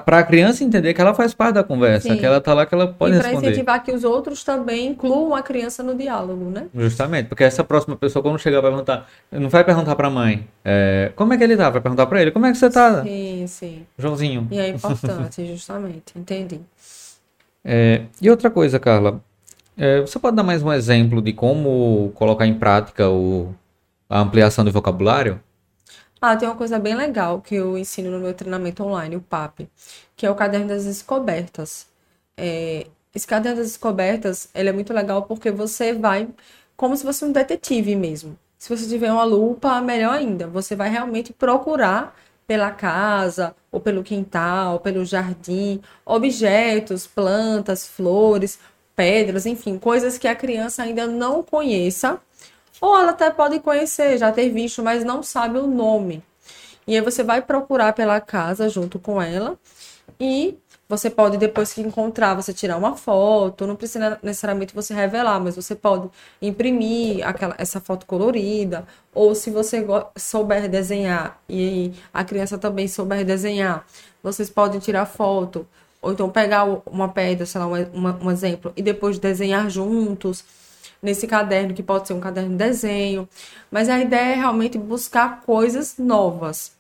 para 0.04 0.18
a 0.18 0.22
criança 0.22 0.62
entender 0.62 0.92
que 0.92 1.00
ela 1.00 1.14
faz 1.14 1.32
parte 1.32 1.54
da 1.54 1.64
conversa, 1.64 2.08
Sim. 2.08 2.18
que 2.18 2.26
ela 2.26 2.40
tá 2.40 2.52
lá, 2.52 2.66
que 2.66 2.74
ela 2.74 2.88
pode 2.88 3.14
e 3.14 3.16
responder. 3.16 3.36
E 3.36 3.40
para 3.40 3.50
incentivar 3.50 3.82
que 3.82 3.92
os 3.92 4.04
outros 4.04 4.44
também 4.44 4.88
incluam 4.88 5.34
a 5.34 5.42
criança 5.42 5.82
no 5.82 5.94
diálogo, 5.94 6.50
né? 6.50 6.66
Justamente, 6.74 7.28
porque 7.28 7.44
essa 7.44 7.64
próxima 7.64 7.96
pessoa, 7.96 8.22
quando 8.22 8.38
chegar, 8.38 8.60
vai 8.60 8.70
perguntar, 8.70 9.08
não 9.32 9.48
vai 9.48 9.64
perguntar 9.64 9.96
para 9.96 10.08
a 10.08 10.10
mãe, 10.10 10.46
é, 10.64 11.12
como 11.16 11.32
é 11.32 11.38
que 11.38 11.44
ele 11.44 11.56
tá? 11.56 11.70
Vai 11.70 11.80
perguntar 11.80 12.06
para 12.06 12.20
ele, 12.20 12.30
como 12.30 12.44
é 12.46 12.52
que 12.52 12.58
você 12.58 12.68
tá? 12.68 13.02
Sim, 13.02 13.46
sim. 13.46 13.86
Joãozinho. 13.98 14.48
E 14.50 14.58
é 14.58 14.68
importante, 14.68 15.46
justamente, 15.48 16.12
entendi. 16.16 16.60
É, 17.64 18.04
e 18.20 18.28
outra 18.28 18.50
coisa, 18.50 18.78
Carla, 18.78 19.22
é, 19.76 20.00
você 20.00 20.18
pode 20.18 20.36
dar 20.36 20.42
mais 20.42 20.62
um 20.62 20.72
exemplo 20.72 21.22
de 21.22 21.32
como 21.32 22.12
colocar 22.14 22.46
em 22.46 22.58
prática 22.58 23.08
o, 23.08 23.54
a 24.08 24.20
ampliação 24.20 24.64
do 24.64 24.70
vocabulário? 24.70 25.40
Ah, 26.20 26.36
tem 26.36 26.48
uma 26.48 26.56
coisa 26.56 26.78
bem 26.78 26.94
legal 26.94 27.40
que 27.40 27.54
eu 27.54 27.76
ensino 27.76 28.10
no 28.10 28.18
meu 28.18 28.34
treinamento 28.34 28.82
online, 28.82 29.16
o 29.16 29.20
PAP, 29.20 29.68
que 30.16 30.26
é 30.26 30.30
o 30.30 30.34
Caderno 30.34 30.68
das 30.68 30.84
Descobertas. 30.84 31.86
É, 32.36 32.86
esse 33.14 33.26
Caderno 33.26 33.58
das 33.58 33.68
Descobertas, 33.68 34.48
ele 34.54 34.68
é 34.68 34.72
muito 34.72 34.92
legal 34.92 35.22
porque 35.22 35.50
você 35.50 35.92
vai 35.92 36.28
como 36.76 36.96
se 36.96 37.04
fosse 37.04 37.24
um 37.24 37.32
detetive 37.32 37.94
mesmo. 37.94 38.38
Se 38.58 38.74
você 38.74 38.88
tiver 38.88 39.12
uma 39.12 39.24
lupa, 39.24 39.80
melhor 39.80 40.14
ainda. 40.14 40.46
Você 40.46 40.74
vai 40.74 40.88
realmente 40.88 41.32
procurar 41.32 42.16
pela 42.46 42.70
casa, 42.70 43.54
ou 43.70 43.80
pelo 43.80 44.02
quintal, 44.02 44.80
pelo 44.80 45.04
jardim, 45.04 45.80
objetos, 46.04 47.06
plantas, 47.06 47.86
flores, 47.86 48.58
pedras, 48.94 49.46
enfim, 49.46 49.78
coisas 49.78 50.18
que 50.18 50.28
a 50.28 50.36
criança 50.36 50.82
ainda 50.82 51.06
não 51.06 51.42
conheça 51.42 52.20
ou 52.80 52.98
ela 52.98 53.12
até 53.12 53.30
pode 53.30 53.60
conhecer, 53.60 54.18
já 54.18 54.30
ter 54.30 54.50
visto, 54.50 54.82
mas 54.82 55.04
não 55.04 55.22
sabe 55.22 55.58
o 55.58 55.66
nome. 55.66 56.22
E 56.86 56.94
aí 56.94 57.00
você 57.00 57.22
vai 57.22 57.40
procurar 57.40 57.92
pela 57.94 58.20
casa 58.20 58.68
junto 58.68 58.98
com 58.98 59.20
ela 59.20 59.58
e 60.20 60.58
você 60.88 61.08
pode, 61.08 61.38
depois 61.38 61.72
que 61.72 61.80
encontrar, 61.80 62.34
você 62.34 62.52
tirar 62.52 62.76
uma 62.76 62.96
foto, 62.96 63.66
não 63.66 63.74
precisa 63.74 64.18
necessariamente 64.22 64.74
você 64.74 64.92
revelar, 64.92 65.40
mas 65.40 65.56
você 65.56 65.74
pode 65.74 66.08
imprimir 66.42 67.26
aquela, 67.26 67.54
essa 67.58 67.80
foto 67.80 68.04
colorida, 68.06 68.86
ou 69.12 69.34
se 69.34 69.50
você 69.50 69.84
souber 70.16 70.68
desenhar 70.68 71.40
e 71.48 71.92
a 72.12 72.22
criança 72.24 72.58
também 72.58 72.86
souber 72.86 73.24
desenhar, 73.24 73.86
vocês 74.22 74.50
podem 74.50 74.78
tirar 74.78 75.06
foto, 75.06 75.66
ou 76.02 76.12
então 76.12 76.28
pegar 76.28 76.64
uma 76.86 77.08
pedra, 77.08 77.46
sei 77.46 77.60
lá, 77.60 77.66
um, 77.66 78.26
um 78.26 78.30
exemplo, 78.30 78.72
e 78.76 78.82
depois 78.82 79.18
desenhar 79.18 79.70
juntos 79.70 80.44
nesse 81.02 81.26
caderno, 81.26 81.74
que 81.74 81.82
pode 81.82 82.06
ser 82.06 82.14
um 82.14 82.20
caderno 82.20 82.50
de 82.50 82.56
desenho, 82.56 83.28
mas 83.70 83.88
a 83.88 83.98
ideia 83.98 84.32
é 84.32 84.34
realmente 84.34 84.78
buscar 84.78 85.42
coisas 85.42 85.96
novas, 85.98 86.72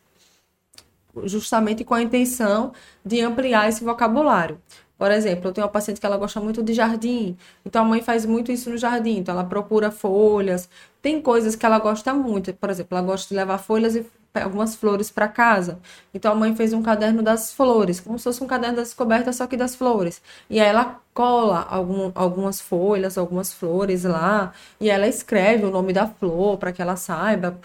justamente 1.24 1.84
com 1.84 1.94
a 1.94 2.02
intenção 2.02 2.72
de 3.04 3.20
ampliar 3.20 3.68
esse 3.68 3.84
vocabulário. 3.84 4.60
Por 4.96 5.10
exemplo, 5.10 5.48
eu 5.48 5.52
tenho 5.52 5.66
uma 5.66 5.72
paciente 5.72 6.00
que 6.00 6.06
ela 6.06 6.16
gosta 6.16 6.40
muito 6.40 6.62
de 6.62 6.72
jardim, 6.72 7.36
então 7.64 7.82
a 7.82 7.84
mãe 7.84 8.00
faz 8.00 8.24
muito 8.24 8.52
isso 8.52 8.70
no 8.70 8.78
jardim, 8.78 9.18
então 9.18 9.34
ela 9.34 9.44
procura 9.44 9.90
folhas, 9.90 10.68
tem 11.02 11.20
coisas 11.20 11.56
que 11.56 11.66
ela 11.66 11.78
gosta 11.78 12.14
muito, 12.14 12.54
por 12.54 12.70
exemplo, 12.70 12.96
ela 12.96 13.06
gosta 13.06 13.28
de 13.28 13.34
levar 13.34 13.58
folhas 13.58 13.96
e 13.96 14.06
algumas 14.40 14.74
flores 14.74 15.10
para 15.10 15.28
casa. 15.28 15.78
Então 16.12 16.32
a 16.32 16.34
mãe 16.34 16.54
fez 16.56 16.72
um 16.72 16.82
caderno 16.82 17.22
das 17.22 17.52
flores, 17.52 18.00
como 18.00 18.18
se 18.18 18.24
fosse 18.24 18.42
um 18.42 18.46
caderno 18.46 18.76
das 18.76 18.88
descobertas, 18.88 19.36
só 19.36 19.46
que 19.46 19.56
das 19.56 19.74
flores. 19.74 20.20
E 20.50 20.60
aí 20.60 20.66
ela 20.66 21.00
cola 21.12 21.66
algum, 21.68 22.10
algumas 22.14 22.60
folhas, 22.60 23.16
algumas 23.16 23.52
flores 23.52 24.04
lá, 24.04 24.52
e 24.80 24.90
ela 24.90 25.06
escreve 25.06 25.64
o 25.64 25.70
nome 25.70 25.92
da 25.92 26.06
flor 26.08 26.58
para 26.58 26.72
que 26.72 26.82
ela 26.82 26.96
saiba 26.96 27.58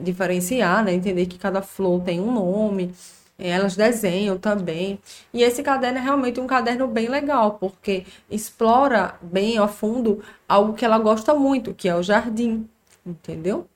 diferenciar, 0.00 0.84
né? 0.84 0.92
Entender 0.92 1.26
que 1.26 1.38
cada 1.38 1.62
flor 1.62 2.02
tem 2.02 2.20
um 2.20 2.32
nome. 2.32 2.94
Elas 3.38 3.76
desenham 3.76 4.36
também. 4.36 4.98
E 5.32 5.42
esse 5.42 5.62
caderno 5.62 5.98
é 5.98 6.02
realmente 6.02 6.40
um 6.40 6.46
caderno 6.46 6.88
bem 6.88 7.08
legal, 7.08 7.52
porque 7.52 8.04
explora 8.30 9.14
bem 9.22 9.58
a 9.58 9.68
fundo 9.68 10.22
algo 10.48 10.74
que 10.74 10.84
ela 10.84 10.98
gosta 10.98 11.34
muito, 11.34 11.72
que 11.72 11.88
é 11.88 11.94
o 11.94 12.02
jardim. 12.02 12.68
Entendeu? 13.06 13.66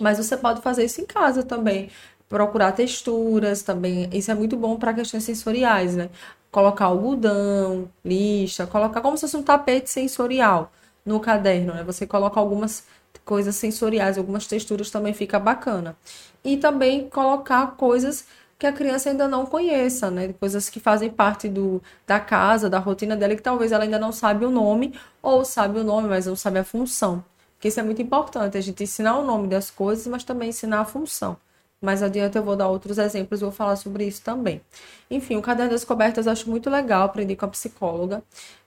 Mas 0.00 0.18
você 0.18 0.36
pode 0.36 0.60
fazer 0.62 0.84
isso 0.84 1.00
em 1.00 1.06
casa 1.06 1.42
também. 1.42 1.90
Procurar 2.28 2.72
texturas 2.72 3.62
também. 3.62 4.08
Isso 4.12 4.30
é 4.30 4.34
muito 4.34 4.56
bom 4.56 4.76
para 4.76 4.94
questões 4.94 5.24
sensoriais, 5.24 5.94
né? 5.94 6.10
Colocar 6.50 6.86
algodão, 6.86 7.88
lixa, 8.04 8.66
colocar 8.66 9.00
como 9.00 9.16
se 9.16 9.22
fosse 9.22 9.36
um 9.36 9.42
tapete 9.42 9.90
sensorial 9.90 10.72
no 11.04 11.20
caderno, 11.20 11.74
né? 11.74 11.82
Você 11.84 12.06
coloca 12.06 12.38
algumas 12.38 12.84
coisas 13.24 13.56
sensoriais, 13.56 14.18
algumas 14.18 14.46
texturas 14.46 14.90
também 14.90 15.14
fica 15.14 15.38
bacana. 15.38 15.96
E 16.44 16.56
também 16.56 17.08
colocar 17.08 17.76
coisas 17.76 18.26
que 18.58 18.66
a 18.66 18.72
criança 18.72 19.10
ainda 19.10 19.26
não 19.26 19.44
conheça, 19.44 20.10
né? 20.10 20.32
Coisas 20.34 20.68
que 20.68 20.78
fazem 20.78 21.10
parte 21.10 21.48
do, 21.48 21.82
da 22.06 22.20
casa, 22.20 22.70
da 22.70 22.78
rotina 22.78 23.16
dela, 23.16 23.34
que 23.34 23.42
talvez 23.42 23.72
ela 23.72 23.84
ainda 23.84 23.98
não 23.98 24.12
sabe 24.12 24.44
o 24.44 24.50
nome, 24.50 24.94
ou 25.20 25.44
sabe 25.44 25.80
o 25.80 25.84
nome, 25.84 26.08
mas 26.08 26.26
não 26.26 26.36
sabe 26.36 26.60
a 26.60 26.64
função. 26.64 27.24
Porque 27.54 27.68
isso 27.68 27.80
é 27.80 27.82
muito 27.82 28.02
importante, 28.02 28.56
a 28.56 28.60
gente 28.60 28.82
ensinar 28.82 29.18
o 29.18 29.24
nome 29.24 29.48
das 29.48 29.70
coisas, 29.70 30.06
mas 30.06 30.24
também 30.24 30.50
ensinar 30.50 30.80
a 30.80 30.84
função. 30.84 31.36
Mais 31.82 32.02
adiante 32.02 32.36
eu 32.36 32.44
vou 32.44 32.54
dar 32.54 32.68
outros 32.68 32.96
exemplos 32.96 33.40
e 33.40 33.44
vou 33.44 33.52
falar 33.52 33.76
sobre 33.76 34.06
isso 34.06 34.22
também. 34.22 34.60
Enfim, 35.10 35.36
o 35.36 35.42
Caderno 35.42 35.72
das 35.72 35.80
Descobertas 35.80 36.26
eu 36.26 36.32
acho 36.32 36.48
muito 36.48 36.70
legal, 36.70 37.02
aprendi 37.02 37.34
com 37.34 37.44
a 37.44 37.48
psicóloga, 37.48 38.22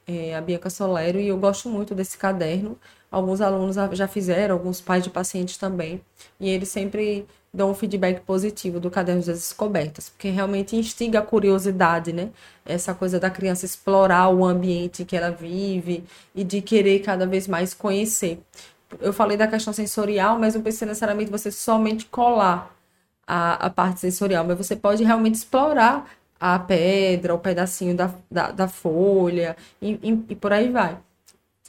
é, 0.06 0.36
a 0.36 0.42
Bianca 0.42 0.70
Solero, 0.70 1.20
e 1.20 1.30
eu 1.30 1.38
gosto 1.38 1.70
muito 1.70 1.96
desse 1.96 2.18
caderno. 2.18 2.78
Alguns 3.10 3.40
alunos 3.40 3.78
já 3.94 4.08
fizeram, 4.08 4.56
alguns 4.56 4.82
pais 4.82 5.04
de 5.04 5.10
pacientes 5.10 5.58
também, 5.58 6.02
e 6.40 6.50
eles 6.50 6.68
sempre 6.70 7.26
dão 7.54 7.72
um 7.72 7.74
feedback 7.74 8.20
positivo 8.22 8.80
do 8.82 8.92
Caderno 8.92 9.24
das 9.24 9.40
Descobertas, 9.40 10.10
porque 10.10 10.30
realmente 10.30 10.76
instiga 10.76 11.20
a 11.20 11.22
curiosidade, 11.22 12.12
né? 12.12 12.32
Essa 12.66 12.94
coisa 12.94 13.18
da 13.18 13.30
criança 13.30 13.66
explorar 13.66 14.28
o 14.30 14.44
ambiente 14.44 15.06
que 15.06 15.16
ela 15.16 15.32
vive 15.32 16.04
e 16.36 16.44
de 16.44 16.62
querer 16.62 17.00
cada 17.00 17.26
vez 17.26 17.48
mais 17.48 17.74
conhecer. 17.74 18.42
Eu 19.00 19.14
falei 19.14 19.38
da 19.38 19.48
questão 19.48 19.72
sensorial, 19.72 20.38
mas 20.38 20.54
não 20.54 20.62
precisa 20.62 20.86
necessariamente 20.86 21.32
você 21.32 21.50
somente 21.50 22.06
colar 22.08 22.75
a, 23.28 23.66
a 23.66 23.70
parte 23.70 24.00
sensorial, 24.00 24.46
mas 24.46 24.58
você 24.58 24.76
pode 24.76 25.04
realmente 25.04 25.36
explorar 25.36 26.06
a 26.40 26.60
pedra, 26.60 27.34
o 27.34 27.40
pedacinho 27.40 27.96
da, 27.96 28.12
da, 28.30 28.52
da 28.52 28.68
folha 28.68 29.56
e, 29.82 29.94
e, 30.04 30.26
e, 30.30 30.36
por 30.36 30.54
aí 30.54 30.70
vai. 30.70 30.98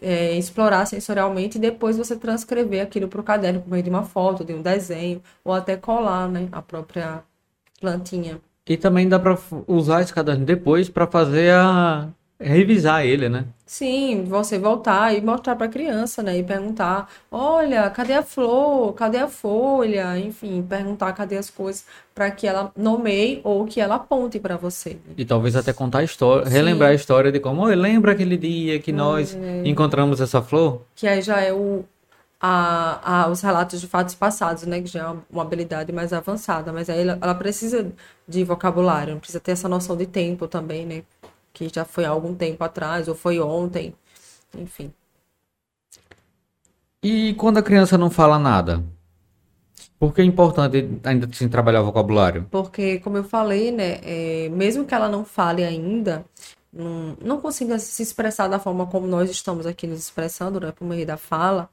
É, 0.03 0.37
explorar 0.37 0.85
sensorialmente 0.85 1.57
e 1.57 1.61
depois 1.61 1.97
você 1.97 2.17
transcrever 2.17 2.83
aquilo 2.83 3.09
para 3.09 3.21
o 3.21 3.25
caderno 3.25 3.63
por 3.63 3.71
meio 3.71 3.83
de 3.83 3.89
uma 3.89 4.03
foto, 4.03 4.45
de 4.45 4.53
um 4.53 4.61
desenho, 4.61 5.23
ou 5.43 5.55
até 5.55 5.75
colar 5.77 6.29
né, 6.29 6.49
a 6.53 6.61
própria 6.61 7.23
plantinha. 7.81 8.39
E 8.69 8.77
também 8.77 9.09
dá 9.09 9.19
para 9.19 9.39
usar 9.67 10.03
esse 10.03 10.13
caderno 10.13 10.45
depois 10.45 10.91
para 10.91 11.07
fazer 11.07 11.55
a 11.55 12.09
revisar 12.41 13.05
ele, 13.05 13.29
né? 13.29 13.45
Sim, 13.65 14.25
você 14.25 14.59
voltar 14.59 15.13
e 15.17 15.21
mostrar 15.21 15.57
para 15.57 15.67
a 15.67 15.69
criança, 15.69 16.23
né? 16.23 16.39
E 16.39 16.43
perguntar: 16.43 17.09
olha, 17.31 17.91
cadê 17.91 18.13
a 18.13 18.23
flor? 18.23 18.93
Cadê 18.95 19.19
a 19.19 19.29
folha? 19.29 20.19
Enfim, 20.19 20.63
perguntar 20.63 21.13
cadê 21.13 21.37
as 21.37 21.51
coisas 21.51 21.85
para 22.15 22.31
que 22.31 22.47
ela 22.47 22.71
nomeie 22.77 23.41
ou 23.43 23.67
que 23.67 23.81
ela 23.81 23.97
aponte 23.97 24.39
para 24.39 24.57
você. 24.57 24.91
Né? 24.91 25.15
E 25.17 25.25
talvez 25.25 25.57
até 25.57 25.73
contar 25.73 25.99
a 25.99 26.05
história, 26.05 26.47
Sim. 26.47 26.53
relembrar 26.53 26.91
a 26.91 26.95
história 26.95 27.33
de 27.33 27.41
como, 27.41 27.65
lembra 27.67 28.13
aquele 28.13 28.37
dia 28.37 28.79
que 28.79 28.93
nós 28.93 29.35
é... 29.35 29.63
encontramos 29.67 30.21
essa 30.21 30.41
flor? 30.41 30.83
Que 30.95 31.09
aí 31.09 31.21
já 31.21 31.41
é 31.41 31.53
o, 31.53 31.85
a, 32.41 33.25
a, 33.25 33.29
os 33.29 33.41
relatos 33.41 33.81
de 33.81 33.87
fatos 33.87 34.15
passados, 34.15 34.65
né? 34.65 34.81
Que 34.81 34.87
já 34.87 35.09
é 35.09 35.17
uma 35.31 35.43
habilidade 35.43 35.93
mais 35.93 36.13
avançada. 36.13 36.73
Mas 36.73 36.89
aí 36.89 37.01
ela, 37.01 37.19
ela 37.21 37.35
precisa 37.35 37.91
de 38.29 38.45
vocabulário, 38.45 39.17
precisa 39.17 39.41
ter 39.41 39.53
essa 39.53 39.69
noção 39.69 39.97
de 39.97 40.07
tempo 40.07 40.47
também, 40.47 40.87
né? 40.87 41.03
Que 41.57 41.71
já 41.75 41.87
foi 41.87 42.05
há 42.05 42.11
algum 42.11 42.35
tempo 42.35 42.63
atrás, 42.63 43.09
ou 43.09 43.15
foi 43.15 43.41
ontem, 43.41 43.95
enfim. 44.55 44.93
E 47.03 47.33
quando 47.39 47.57
a 47.57 47.63
criança 47.63 47.97
não 47.97 48.11
fala 48.11 48.39
nada? 48.39 48.85
Por 49.99 50.13
que 50.13 50.21
é 50.21 50.25
importante 50.25 50.87
ainda 51.03 51.27
assim, 51.27 51.49
trabalhar 51.49 51.81
o 51.81 51.87
vocabulário? 51.87 52.47
Porque, 52.51 52.99
como 52.99 53.17
eu 53.17 53.25
falei, 53.25 53.73
né, 53.73 54.01
é, 54.03 54.51
mesmo 54.51 54.85
que 54.85 54.95
ela 54.95 55.09
não 55.09 55.25
fale 55.25 55.65
ainda, 55.65 56.27
não, 56.71 57.17
não 57.23 57.41
consiga 57.41 57.79
se 57.79 58.03
expressar 58.03 58.49
da 58.49 58.59
forma 58.59 58.87
como 58.87 59.07
nós 59.07 59.31
estamos 59.31 59.65
aqui 59.65 59.87
nos 59.87 60.01
expressando, 60.01 60.61
né, 60.61 60.73
por 60.73 60.87
meio 60.87 61.07
da 61.07 61.17
fala, 61.17 61.71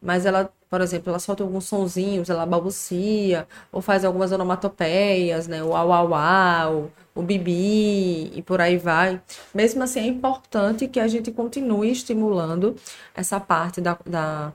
mas 0.00 0.26
ela, 0.26 0.50
por 0.70 0.80
exemplo, 0.80 1.10
ela 1.10 1.18
solta 1.18 1.42
alguns 1.42 1.64
sonzinhos, 1.64 2.30
ela 2.30 2.46
balbucia, 2.46 3.46
ou 3.72 3.80
faz 3.80 4.04
algumas 4.04 4.32
onomatopeias, 4.32 5.46
né, 5.48 5.62
o 5.62 5.74
au 5.74 5.92
au 5.92 6.14
au, 6.14 6.90
o 7.14 7.22
bibi 7.22 8.30
e 8.34 8.42
por 8.42 8.60
aí 8.60 8.76
vai. 8.76 9.20
Mesmo 9.54 9.82
assim, 9.82 10.00
é 10.00 10.06
importante 10.06 10.88
que 10.88 11.00
a 11.00 11.08
gente 11.08 11.30
continue 11.32 11.90
estimulando 11.90 12.76
essa 13.14 13.40
parte 13.40 13.80
da, 13.80 13.98
da, 14.06 14.52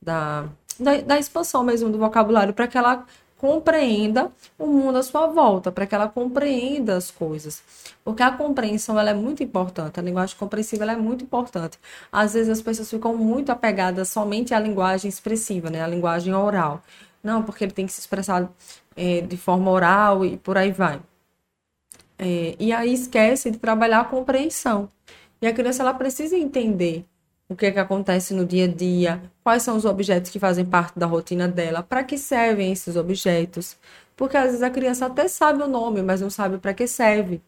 da, 0.00 0.44
da, 0.78 1.00
da 1.00 1.18
expansão 1.18 1.64
mesmo 1.64 1.90
do 1.90 1.98
vocabulário 1.98 2.54
para 2.54 2.66
que 2.68 2.78
ela 2.78 3.04
compreenda 3.44 4.32
o 4.58 4.66
mundo 4.66 4.96
à 4.96 5.02
sua 5.02 5.26
volta, 5.26 5.70
para 5.70 5.86
que 5.86 5.94
ela 5.94 6.08
compreenda 6.08 6.96
as 6.96 7.10
coisas. 7.10 7.62
Porque 8.02 8.22
a 8.22 8.32
compreensão 8.32 8.98
ela 8.98 9.10
é 9.10 9.14
muito 9.14 9.42
importante, 9.42 10.00
a 10.00 10.02
linguagem 10.02 10.34
compreensiva 10.34 10.90
é 10.90 10.96
muito 10.96 11.24
importante. 11.24 11.78
Às 12.10 12.32
vezes 12.32 12.48
as 12.48 12.62
pessoas 12.62 12.88
ficam 12.88 13.14
muito 13.14 13.52
apegadas 13.52 14.08
somente 14.08 14.54
à 14.54 14.58
linguagem 14.58 15.10
expressiva, 15.10 15.68
né? 15.68 15.82
à 15.82 15.86
linguagem 15.86 16.32
oral. 16.32 16.82
Não, 17.22 17.42
porque 17.42 17.64
ele 17.64 17.72
tem 17.72 17.84
que 17.84 17.92
se 17.92 18.00
expressar 18.00 18.50
é, 18.96 19.20
de 19.20 19.36
forma 19.36 19.70
oral 19.70 20.24
e 20.24 20.38
por 20.38 20.56
aí 20.56 20.72
vai. 20.72 20.98
É, 22.18 22.56
e 22.58 22.72
aí 22.72 22.94
esquece 22.94 23.50
de 23.50 23.58
trabalhar 23.58 24.00
a 24.00 24.04
compreensão. 24.04 24.88
E 25.42 25.46
a 25.46 25.52
criança 25.52 25.82
ela 25.82 25.92
precisa 25.92 26.34
entender 26.34 27.04
o 27.48 27.54
que, 27.56 27.66
é 27.66 27.70
que 27.70 27.78
acontece 27.78 28.34
no 28.34 28.46
dia 28.46 28.64
a 28.64 28.68
dia, 28.68 29.22
quais 29.42 29.62
são 29.62 29.76
os 29.76 29.84
objetos 29.84 30.30
que 30.30 30.38
fazem 30.38 30.64
parte 30.64 30.98
da 30.98 31.06
rotina 31.06 31.46
dela, 31.46 31.82
para 31.82 32.02
que 32.02 32.16
servem 32.18 32.72
esses 32.72 32.96
objetos. 32.96 33.76
Porque 34.16 34.36
às 34.36 34.46
vezes 34.46 34.62
a 34.62 34.70
criança 34.70 35.06
até 35.06 35.28
sabe 35.28 35.62
o 35.62 35.68
nome, 35.68 36.02
mas 36.02 36.20
não 36.20 36.30
sabe 36.30 36.58
para 36.58 36.72
que 36.74 36.86
serve. 36.86 37.42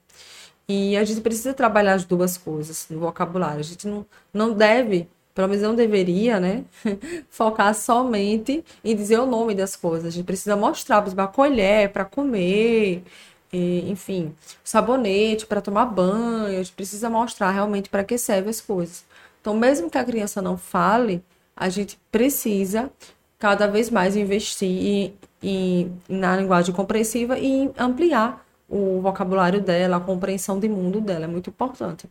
E 0.68 0.96
a 0.96 1.04
gente 1.04 1.20
precisa 1.20 1.54
trabalhar 1.54 1.94
as 1.94 2.04
duas 2.04 2.36
coisas 2.36 2.86
no 2.90 3.00
vocabulário. 3.00 3.60
A 3.60 3.62
gente 3.62 3.86
não, 3.86 4.04
não 4.34 4.52
deve, 4.52 5.08
pelo 5.34 5.48
menos 5.48 5.62
não 5.62 5.74
deveria, 5.74 6.40
né? 6.40 6.64
Focar 7.30 7.74
somente 7.74 8.64
em 8.84 8.96
dizer 8.96 9.18
o 9.20 9.26
nome 9.26 9.54
das 9.54 9.76
coisas. 9.76 10.06
A 10.06 10.10
gente 10.10 10.26
precisa 10.26 10.56
mostrar, 10.56 11.02
para 11.02 11.26
colher, 11.28 11.92
para 11.92 12.04
comer, 12.04 13.04
e, 13.52 13.90
enfim, 13.90 14.34
sabonete 14.62 15.46
para 15.46 15.62
tomar 15.62 15.86
banho, 15.86 16.58
a 16.58 16.62
gente 16.62 16.72
precisa 16.72 17.08
mostrar 17.08 17.50
realmente 17.52 17.88
para 17.88 18.04
que 18.04 18.18
servem 18.18 18.50
as 18.50 18.60
coisas. 18.60 19.04
Então, 19.46 19.56
mesmo 19.56 19.88
que 19.88 19.96
a 19.96 20.02
criança 20.02 20.42
não 20.42 20.56
fale, 20.56 21.22
a 21.56 21.68
gente 21.68 21.96
precisa 22.10 22.90
cada 23.38 23.68
vez 23.68 23.90
mais 23.90 24.16
investir 24.16 24.68
em, 24.68 25.14
em, 25.40 25.92
na 26.08 26.36
linguagem 26.36 26.74
compreensiva 26.74 27.38
e 27.38 27.70
ampliar 27.78 28.44
o 28.68 29.00
vocabulário 29.00 29.60
dela, 29.60 29.98
a 29.98 30.00
compreensão 30.00 30.58
de 30.58 30.68
mundo 30.68 31.00
dela, 31.00 31.26
é 31.26 31.28
muito 31.28 31.48
importante. 31.48 32.08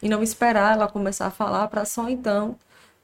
E 0.00 0.08
não 0.08 0.22
esperar 0.22 0.76
ela 0.76 0.86
começar 0.86 1.26
a 1.26 1.30
falar 1.32 1.66
para 1.66 1.84
só 1.84 2.08
então 2.08 2.54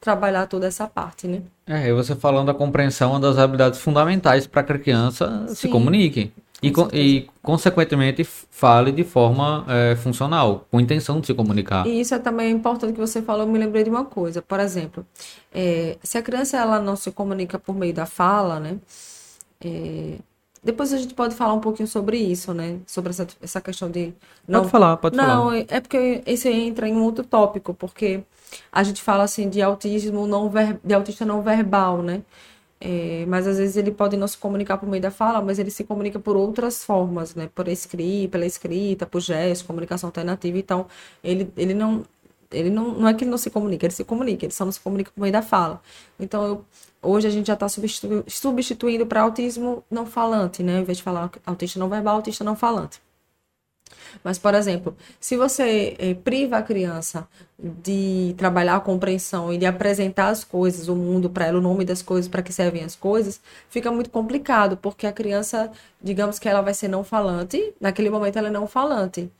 trabalhar 0.00 0.46
toda 0.46 0.68
essa 0.68 0.86
parte, 0.86 1.26
né? 1.26 1.42
É, 1.66 1.88
e 1.88 1.92
você 1.92 2.14
falando 2.14 2.46
da 2.46 2.54
compreensão, 2.54 3.10
uma 3.10 3.18
das 3.18 3.36
habilidades 3.36 3.80
fundamentais 3.80 4.46
para 4.46 4.62
que 4.62 4.72
a 4.74 4.78
criança 4.78 5.46
Sim. 5.48 5.54
se 5.56 5.68
comunique. 5.68 6.32
E, 6.62 6.72
e, 6.92 7.28
consequentemente, 7.42 8.22
fale 8.22 8.92
de 8.92 9.02
forma 9.02 9.64
é, 9.68 9.96
funcional, 9.96 10.66
com 10.70 10.80
intenção 10.80 11.20
de 11.20 11.26
se 11.26 11.34
comunicar. 11.34 11.86
E 11.86 12.00
isso 12.00 12.14
é 12.14 12.18
também 12.18 12.52
importante 12.52 12.92
que 12.92 13.00
você 13.00 13.20
falou, 13.20 13.46
eu 13.46 13.52
me 13.52 13.58
lembrei 13.58 13.82
de 13.82 13.90
uma 13.90 14.04
coisa. 14.04 14.40
Por 14.40 14.60
exemplo, 14.60 15.04
é, 15.52 15.96
se 16.02 16.16
a 16.16 16.22
criança 16.22 16.56
ela 16.56 16.78
não 16.78 16.94
se 16.94 17.10
comunica 17.10 17.58
por 17.58 17.74
meio 17.74 17.92
da 17.92 18.06
fala, 18.06 18.60
né? 18.60 18.78
É, 19.64 20.18
depois 20.62 20.92
a 20.92 20.98
gente 20.98 21.14
pode 21.14 21.34
falar 21.34 21.54
um 21.54 21.60
pouquinho 21.60 21.88
sobre 21.88 22.16
isso, 22.16 22.54
né? 22.54 22.78
Sobre 22.86 23.10
essa, 23.10 23.26
essa 23.42 23.60
questão 23.60 23.90
de. 23.90 24.14
Não, 24.46 24.60
pode 24.60 24.70
falar, 24.70 24.96
pode 24.98 25.16
não, 25.16 25.24
falar. 25.24 25.36
Não, 25.36 25.52
é 25.54 25.80
porque 25.80 26.22
esse 26.24 26.48
entra 26.48 26.88
em 26.88 26.94
um 26.94 27.02
outro 27.02 27.24
tópico, 27.24 27.74
porque 27.74 28.22
a 28.70 28.82
gente 28.84 29.02
fala 29.02 29.24
assim 29.24 29.48
de 29.48 29.60
autismo 29.60 30.26
não 30.26 30.48
ver, 30.48 30.78
de 30.84 30.94
autista 30.94 31.24
não 31.24 31.42
verbal, 31.42 32.00
né? 32.02 32.22
É, 32.84 33.24
mas 33.26 33.46
às 33.46 33.58
vezes 33.58 33.76
ele 33.76 33.92
pode 33.92 34.16
não 34.16 34.26
se 34.26 34.36
comunicar 34.36 34.76
por 34.76 34.88
meio 34.88 35.00
da 35.00 35.10
fala, 35.10 35.40
mas 35.40 35.56
ele 35.60 35.70
se 35.70 35.84
comunica 35.84 36.18
por 36.18 36.36
outras 36.36 36.84
formas, 36.84 37.32
né? 37.32 37.48
Por 37.54 37.68
escrita, 37.68 38.32
pela 38.32 38.44
escrita, 38.44 39.06
por 39.06 39.20
gesto, 39.20 39.64
comunicação 39.66 40.08
alternativa. 40.08 40.58
Então, 40.58 40.86
ele, 41.22 41.52
ele 41.56 41.74
não. 41.74 42.04
Ele 42.50 42.68
não, 42.70 42.92
não 42.92 43.08
é 43.08 43.14
que 43.14 43.24
ele 43.24 43.30
não 43.30 43.38
se 43.38 43.48
comunica, 43.50 43.86
ele 43.86 43.94
se 43.94 44.04
comunica, 44.04 44.44
ele 44.44 44.52
só 44.52 44.64
não 44.64 44.72
se 44.72 44.80
comunica 44.80 45.10
por 45.14 45.20
meio 45.22 45.32
da 45.32 45.40
fala. 45.42 45.80
Então, 46.20 46.44
eu, 46.44 46.64
hoje 47.02 47.26
a 47.26 47.30
gente 47.30 47.46
já 47.46 47.54
está 47.54 47.68
substitu, 47.68 48.24
substituindo 48.28 49.06
para 49.06 49.22
autismo 49.22 49.82
não 49.90 50.04
falante, 50.06 50.62
né? 50.62 50.76
Ao 50.76 50.82
invés 50.82 50.98
de 50.98 51.04
falar 51.04 51.30
autista 51.46 51.78
não 51.78 51.88
verbal, 51.88 52.16
autista 52.16 52.44
não 52.44 52.56
falante. 52.56 53.00
Mas, 54.22 54.38
por 54.38 54.54
exemplo, 54.54 54.96
se 55.20 55.36
você 55.36 55.96
eh, 55.98 56.14
priva 56.14 56.58
a 56.58 56.62
criança 56.62 57.26
de 57.58 58.34
trabalhar 58.36 58.76
a 58.76 58.80
compreensão 58.80 59.52
e 59.52 59.58
de 59.58 59.66
apresentar 59.66 60.28
as 60.28 60.44
coisas, 60.44 60.88
o 60.88 60.96
mundo 60.96 61.30
para 61.30 61.46
ela, 61.46 61.58
o 61.58 61.62
nome 61.62 61.84
das 61.84 62.02
coisas, 62.02 62.28
para 62.28 62.42
que 62.42 62.52
servem 62.52 62.84
as 62.84 62.96
coisas, 62.96 63.40
fica 63.70 63.90
muito 63.90 64.10
complicado, 64.10 64.76
porque 64.76 65.06
a 65.06 65.12
criança, 65.12 65.70
digamos 66.02 66.38
que 66.38 66.48
ela 66.48 66.60
vai 66.60 66.74
ser 66.74 66.88
não 66.88 67.04
falante, 67.04 67.72
naquele 67.80 68.10
momento 68.10 68.36
ela 68.38 68.48
é 68.48 68.50
não 68.50 68.66
falante 68.66 69.30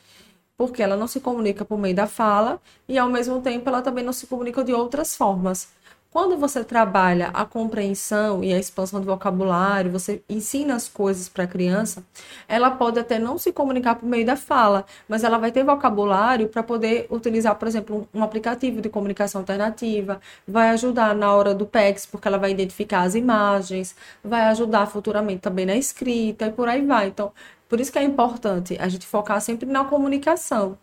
porque 0.57 0.83
ela 0.83 0.97
não 0.97 1.09
se 1.09 1.19
comunica 1.19 1.65
por 1.65 1.77
meio 1.77 1.95
da 1.95 2.07
fala 2.07 2.61
e 2.89 2.97
ao 2.97 3.09
mesmo 3.11 3.41
tempo 3.41 3.69
ela 3.69 3.83
também 3.83 4.05
não 4.05 4.13
se 4.13 4.29
comunica 4.29 4.63
de 4.63 4.73
outras 4.73 5.17
formas. 5.17 5.69
Quando 6.13 6.37
você 6.37 6.63
trabalha 6.63 7.29
a 7.29 7.47
compreensão 7.47 8.45
e 8.45 8.53
a 8.53 8.59
expansão 8.59 9.01
do 9.01 9.07
vocabulário, 9.07 9.91
você 9.91 10.23
ensina 10.29 10.75
as 10.75 10.87
coisas 10.87 11.27
para 11.27 11.45
a 11.45 11.47
criança, 11.47 12.05
ela 12.47 12.71
pode 12.71 12.99
até 12.99 13.19
não 13.19 13.39
se 13.39 13.51
comunicar 13.51 13.95
por 13.95 14.07
meio 14.07 14.27
da 14.27 14.37
fala, 14.37 14.85
mas 15.09 15.25
ela 15.25 15.39
vai 15.39 15.51
ter 15.51 15.65
vocabulário 15.65 16.49
para 16.49 16.63
poder 16.63 17.07
utilizar, 17.11 17.55
por 17.57 17.67
exemplo, 17.67 18.07
um 18.13 18.23
aplicativo 18.23 18.83
de 18.83 18.91
comunicação 18.91 19.41
alternativa, 19.41 20.21
vai 20.47 20.69
ajudar 20.71 21.15
na 21.15 21.35
hora 21.35 21.55
do 21.55 21.65
PEX, 21.67 22.05
porque 22.05 22.29
ela 22.29 22.37
vai 22.39 22.51
identificar 22.51 23.03
as 23.03 23.15
imagens, 23.15 23.97
vai 24.23 24.43
ajudar 24.49 24.87
futuramente 24.89 25.41
também 25.41 25.65
na 25.65 25.77
escrita 25.77 26.47
e 26.47 26.53
por 26.53 26.69
aí 26.69 26.85
vai. 26.85 27.09
Então, 27.09 27.33
por 27.71 27.81
isso 27.81 27.91
que 27.91 27.99
é 27.99 28.03
importante 28.03 28.77
a 28.79 28.87
gente 28.87 29.07
focar 29.07 29.41
sempre 29.41 29.67
na 29.67 29.83
comunicação 29.87 30.77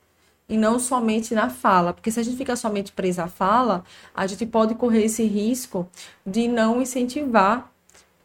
e 0.50 0.58
não 0.58 0.80
somente 0.80 1.36
na 1.36 1.50
fala, 1.50 1.94
porque 1.94 2.10
se 2.10 2.20
a 2.20 2.24
gente 2.24 2.36
fica 2.36 2.56
somente 2.56 2.92
presa 2.92 3.26
à 3.26 3.28
fala, 3.28 3.84
a 4.16 4.26
gente 4.26 4.46
pode 4.48 4.74
correr 4.74 5.04
esse 5.06 5.24
risco 5.24 5.88
de 6.26 6.48
não 6.48 6.82
incentivar 6.82 7.72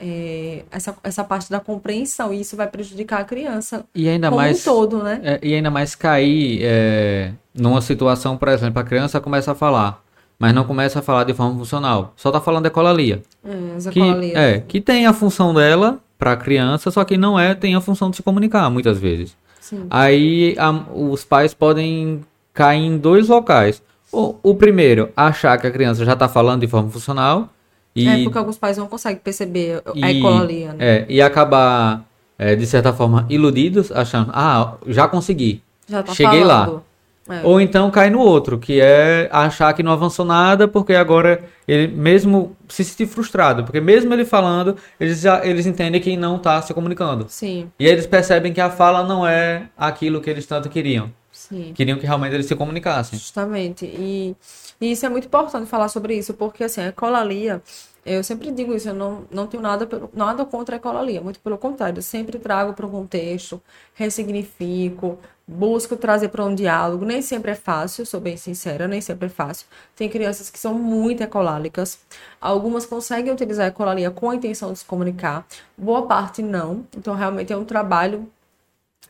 é, 0.01 0.65
essa, 0.71 0.97
essa 1.05 1.23
parte 1.23 1.51
da 1.51 1.61
compreensão, 1.61 2.33
e 2.33 2.41
isso 2.41 2.57
vai 2.57 2.67
prejudicar 2.67 3.21
a 3.21 3.25
criança 3.25 3.85
e 3.95 4.09
ainda 4.09 4.29
como 4.29 4.41
mais, 4.41 4.61
um 4.61 4.65
todo, 4.65 5.03
né? 5.03 5.21
É, 5.23 5.41
e 5.43 5.55
ainda 5.55 5.71
mais 5.71 5.95
cair 5.95 6.61
é, 6.63 7.33
numa 7.55 7.81
situação, 7.81 8.37
por 8.37 8.49
exemplo, 8.49 8.81
a 8.81 8.85
criança 8.85 9.21
começa 9.21 9.53
a 9.53 9.55
falar, 9.55 10.03
mas 10.39 10.55
não 10.55 10.65
começa 10.65 10.99
a 10.99 11.03
falar 11.03 11.25
de 11.25 11.35
forma 11.35 11.59
funcional, 11.59 12.15
só 12.17 12.31
tá 12.31 12.41
falando 12.41 12.67
ecolalia. 12.67 13.23
É, 13.45 13.91
que, 13.91 14.33
é, 14.35 14.61
que 14.61 14.81
tem 14.81 15.07
a 15.07 15.13
função 15.13 15.53
dela 15.53 16.01
para 16.19 16.33
a 16.33 16.37
criança, 16.37 16.91
só 16.91 17.05
que 17.05 17.17
não 17.17 17.39
é, 17.39 17.55
tem 17.55 17.75
a 17.75 17.81
função 17.81 18.11
de 18.11 18.17
se 18.17 18.23
comunicar, 18.23 18.69
muitas 18.71 18.99
vezes. 18.99 19.37
Sim. 19.75 19.87
Aí 19.91 20.55
a, 20.59 20.71
os 20.93 21.25
pais 21.25 21.55
podem 21.55 22.21
cair 22.53 22.85
em 22.85 22.99
dois 22.99 23.29
locais. 23.29 23.83
O, 24.13 24.37
o 24.43 24.55
primeiro, 24.55 25.11
achar 25.17 25.59
que 25.59 25.67
a 25.67 25.71
criança 25.71 26.05
já 26.05 26.13
está 26.13 26.29
falando 26.29 26.61
de 26.61 26.69
forma 26.69 26.89
funcional, 26.89 27.51
e, 27.95 28.09
é 28.09 28.23
porque 28.25 28.39
alguns 28.39 28.59
pais 28.59 28.77
não 28.77 28.89
conseguem 28.89 29.21
perceber 29.23 29.83
a 30.03 30.11
ecolalia. 30.11 30.73
Né? 30.73 30.77
É, 30.81 31.07
e 31.09 31.23
acabar, 31.23 32.05
é, 32.37 32.57
de 32.57 32.67
certa 32.67 32.93
forma, 32.93 33.25
iludidos, 33.29 33.93
achando, 33.93 34.31
ah, 34.35 34.75
já 34.87 35.07
consegui. 35.07 35.63
Já 35.89 36.03
tá 36.03 36.13
Cheguei 36.13 36.41
falando. 36.41 36.73
lá. 36.73 36.83
É. 37.29 37.41
Ou 37.43 37.59
então 37.59 37.91
cai 37.91 38.11
no 38.11 38.19
outro, 38.21 38.59
que 38.59 38.81
é 38.81 39.29
achar 39.33 39.73
que 39.73 39.83
não 39.83 39.93
avançou 39.93 40.25
nada, 40.25 40.69
porque 40.69 40.95
agora 40.95 41.43
ele 41.67 41.89
mesmo 41.89 42.55
se 42.69 42.85
sentir 42.85 43.07
frustrado, 43.07 43.65
porque 43.65 43.81
mesmo 43.81 44.13
ele 44.13 44.27
falando, 44.27 44.77
eles, 45.01 45.21
já, 45.21 45.45
eles 45.45 45.67
entendem 45.67 46.01
que 46.01 46.17
não 46.17 46.37
está 46.37 46.61
se 46.61 46.75
comunicando. 46.75 47.27
Sim. 47.29 47.71
E 47.79 47.87
eles 47.87 48.07
percebem 48.07 48.53
que 48.53 48.61
a 48.61 48.69
fala 48.69 49.03
não 49.03 49.27
é 49.27 49.69
aquilo 49.77 50.21
que 50.21 50.29
eles 50.29 50.45
tanto 50.45 50.69
queriam. 50.69 51.11
Sim. 51.33 51.73
Queriam 51.75 51.99
que 51.99 52.07
realmente 52.07 52.35
eles 52.35 52.47
se 52.47 52.55
comunicassem. 52.55 53.19
Justamente. 53.19 53.87
E, 53.87 54.37
e 54.81 54.93
isso 54.93 55.05
é 55.07 55.09
muito 55.09 55.27
importante 55.27 55.67
falar 55.67 55.89
sobre 55.89 56.15
isso, 56.15 56.35
porque 56.35 56.65
assim, 56.65 56.83
a 56.83 56.89
ecolalia, 56.89 57.63
eu 58.05 58.23
sempre 58.23 58.53
digo 58.53 58.75
isso, 58.75 58.91
eu 58.91 58.95
não, 58.95 59.25
não 59.31 59.47
tenho 59.47 59.63
nada, 59.63 59.89
nada 60.13 60.45
contra 60.45 60.77
a 60.77 60.79
ecolalia, 60.79 61.23
muito 61.23 61.41
pelo 61.41 61.57
contrário, 61.57 61.99
eu 61.99 62.03
sempre 62.03 62.39
trago 62.39 62.75
para 62.75 62.87
o 62.87 62.91
contexto, 62.91 63.61
ressignifico, 63.95 65.19
busco 65.47 65.97
trazer 65.97 66.29
para 66.29 66.45
um 66.45 66.55
diálogo. 66.55 67.05
Nem 67.05 67.21
sempre 67.23 67.53
é 67.53 67.55
fácil, 67.55 68.07
sou 68.07 68.21
bem 68.21 68.37
sincera, 68.37 68.89
nem 68.89 69.01
sempre 69.01 69.27
é 69.27 69.29
fácil. 69.29 69.67
Tem 69.95 70.09
crianças 70.09 70.51
que 70.51 70.59
são 70.59 70.75
muito 70.75 71.23
ecolálicas, 71.23 71.99
algumas 72.41 72.87
conseguem 72.87 73.33
utilizar 73.33 73.67
a 73.67 73.69
ecolalia 73.69 74.11
com 74.11 74.31
a 74.31 74.35
intenção 74.35 74.73
de 74.73 74.79
se 74.79 74.85
comunicar, 74.85 75.47
boa 75.77 76.07
parte 76.07 76.43
não. 76.43 76.87
Então, 76.97 77.15
realmente 77.15 77.53
é 77.53 77.57
um 77.57 77.65
trabalho 77.65 78.29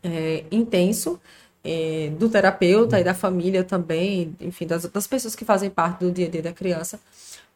é, 0.03 0.45
intenso 0.51 1.21
é, 1.65 2.11
do 2.19 2.29
terapeuta 2.29 3.01
e 3.01 3.05
da 3.05 3.15
família 3.15 3.65
também, 3.65 4.37
enfim, 4.41 4.67
das, 4.67 4.85
das 4.87 5.07
pessoas 5.07 5.35
que 5.35 5.45
fazem 5.45 5.71
parte 5.71 6.01
do 6.01 6.13
dia 6.13 6.27
a 6.27 6.31
dia 6.31 6.43
da 6.43 6.53
criança, 6.53 7.01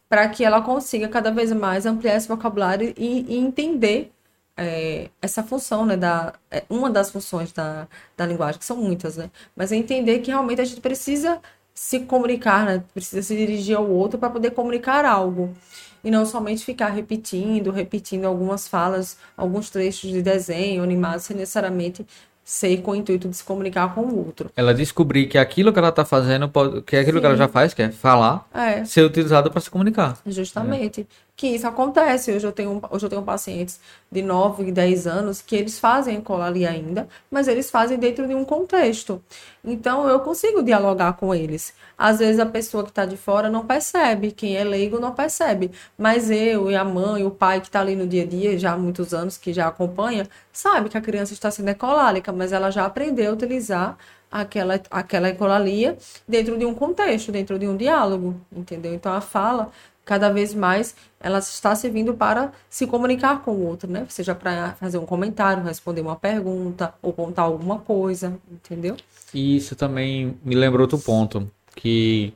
para 0.09 0.27
que 0.29 0.45
ela 0.45 0.63
consiga 0.63 1.09
cada 1.09 1.31
vez 1.31 1.53
mais 1.53 1.85
ampliar 1.85 2.17
esse 2.17 2.27
vocabulário 2.27 2.95
e, 2.97 3.27
e 3.29 3.37
entender 3.37 4.11
é, 4.59 5.09
essa 5.23 5.43
função, 5.43 5.87
né, 5.87 5.97
da, 5.97 6.35
é, 6.51 6.65
uma 6.69 6.91
das 6.91 7.11
funções 7.11 7.53
da, 7.53 7.87
da 8.17 8.27
linguagem, 8.27 8.59
que 8.59 8.65
são 8.65 8.77
muitas, 8.77 9.17
né, 9.17 9.31
mas 9.55 9.71
é 9.71 9.77
entender 9.77 10.19
que 10.19 10.33
realmente 10.33 10.61
a 10.61 10.65
gente 10.65 10.81
precisa 10.81 11.41
se 11.73 12.01
comunicar, 12.01 12.67
né, 12.67 12.83
precisa 12.93 13.23
se 13.23 13.37
dirigir 13.37 13.77
ao 13.77 13.89
outro 13.89 14.19
para 14.19 14.29
poder 14.29 14.51
comunicar 14.51 15.05
algo. 15.05 15.55
E 16.03 16.11
não 16.11 16.25
somente 16.25 16.65
ficar 16.65 16.89
repetindo, 16.89 17.71
repetindo 17.73 18.25
algumas 18.25 18.69
falas, 18.69 19.17
alguns 19.37 19.69
trechos 19.69 20.11
de 20.11 20.23
desenho 20.23 20.83
animado, 20.83 21.19
sem 21.21 21.37
necessariamente 21.37 22.07
ser 22.45 22.81
com 22.81 22.93
o 22.93 22.97
intuito 22.97 23.29
de 23.29 23.37
se 23.37 23.45
comunicar 23.45 23.95
com 23.95 24.03
o 24.03 24.25
outro. 24.25 24.51
Ela 24.57 24.73
descobrir 24.73 25.27
que 25.27 25.37
aquilo 25.37 25.73
que 25.73 25.79
ela 25.79 25.91
está 25.91 26.05
fazendo, 26.05 26.51
que 26.87 26.97
é 26.97 27.01
aquilo 27.01 27.19
Sim. 27.19 27.21
que 27.21 27.27
ela 27.27 27.37
já 27.37 27.49
faz, 27.49 27.75
que 27.75 27.83
é 27.83 27.91
falar, 27.91 28.49
é. 28.55 28.85
ser 28.85 29.03
utilizado 29.03 29.51
para 29.51 29.61
se 29.61 29.69
comunicar. 29.69 30.17
Justamente. 30.25 31.03
É 31.03 31.28
que 31.39 31.47
isso 31.47 31.69
acontece. 31.69 32.33
Hoje 32.33 32.45
eu 32.45 32.51
tenho, 32.51 32.83
hoje 32.91 33.07
eu 33.07 33.09
tenho 33.09 33.23
pacientes 33.23 33.79
de 34.11 34.23
9 34.23 34.65
e 34.65 34.73
10 34.73 35.07
anos 35.07 35.41
que 35.41 35.55
eles 35.55 35.79
fazem 35.79 36.17
ecolalia 36.17 36.69
ainda, 36.69 37.09
mas 37.31 37.47
eles 37.47 37.71
fazem 37.71 37.97
dentro 37.97 38.27
de 38.27 38.35
um 38.35 38.45
contexto. 38.45 39.23
Então 39.65 40.09
eu 40.09 40.19
consigo 40.19 40.65
dialogar 40.65 41.13
com 41.13 41.33
eles. 41.33 41.73
Às 41.97 42.19
vezes 42.19 42.41
a 42.41 42.47
pessoa 42.47 42.83
que 42.83 42.91
está 42.91 43.07
de 43.07 43.17
fora 43.17 43.49
não 43.49 43.65
percebe, 43.65 44.33
quem 44.33 44.57
é 44.57 44.65
leigo 44.65 44.99
não 44.99 45.13
percebe, 45.15 45.71
mas 45.97 46.29
eu 46.29 46.73
e 46.73 46.75
a 46.75 46.85
mãe, 46.85 47.25
o 47.25 47.31
pai 47.31 47.61
que 47.61 47.69
está 47.69 47.81
ali 47.81 47.95
no 47.95 48.09
dia 48.09 48.25
a 48.25 48.27
dia, 48.27 48.59
já 48.59 48.73
há 48.73 48.77
muitos 48.77 49.15
anos 49.15 49.39
que 49.39 49.53
já 49.53 49.69
acompanha, 49.69 50.29
sabe 50.53 50.89
que 50.89 50.99
a 50.99 51.01
criança 51.01 51.35
está 51.35 51.53
sendo 51.53 51.69
ecolálica, 51.69 52.33
mas 52.33 52.51
ela 52.51 52.69
já 52.73 52.85
aprendeu 52.85 53.31
a 53.31 53.35
utilizar 53.35 53.97
aquela, 54.31 54.81
aquela 54.91 55.29
ecolalia 55.29 55.97
dentro 56.27 56.59
de 56.59 56.65
um 56.67 56.75
contexto, 56.75 57.31
dentro 57.31 57.59
de 57.61 57.69
um 57.69 57.77
diálogo, 57.77 58.41
entendeu? 58.53 58.93
Então 58.93 59.13
a 59.13 59.21
fala 59.21 59.71
cada 60.09 60.31
vez 60.31 60.55
mais 60.55 60.95
ela 61.21 61.39
está 61.39 61.75
servindo 61.75 62.15
para 62.15 62.51
se 62.71 62.87
comunicar 62.87 63.43
com 63.43 63.51
o 63.51 63.67
outro, 63.67 63.91
né? 63.91 64.07
Seja 64.09 64.35
para 64.35 64.73
fazer 64.81 64.97
um 64.97 65.05
comentário, 65.05 65.63
responder 65.63 66.01
uma 66.01 66.17
pergunta 66.17 66.95
ou 67.03 67.13
contar 67.13 67.43
alguma 67.43 67.79
coisa, 67.81 68.39
entendeu? 68.51 68.97
E 69.35 69.59
isso 69.59 69.77
também 69.77 70.35
me 70.43 70.55
lembra 70.55 70.81
outro 70.81 70.99
ponto, 70.99 71.51
que 71.77 72.33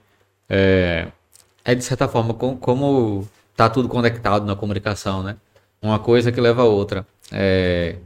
é, 0.50 1.08
é 1.64 1.74
de 1.74 1.82
certa 1.82 2.06
forma 2.06 2.34
como, 2.34 2.58
como 2.58 3.26
tá 3.56 3.70
tudo 3.70 3.88
conectado 3.88 4.44
na 4.44 4.54
comunicação, 4.54 5.22
né? 5.22 5.36
Uma 5.80 5.98
coisa 5.98 6.30
que 6.30 6.42
leva 6.42 6.60
a 6.60 6.66
outra. 6.66 7.06
É, 7.32 7.96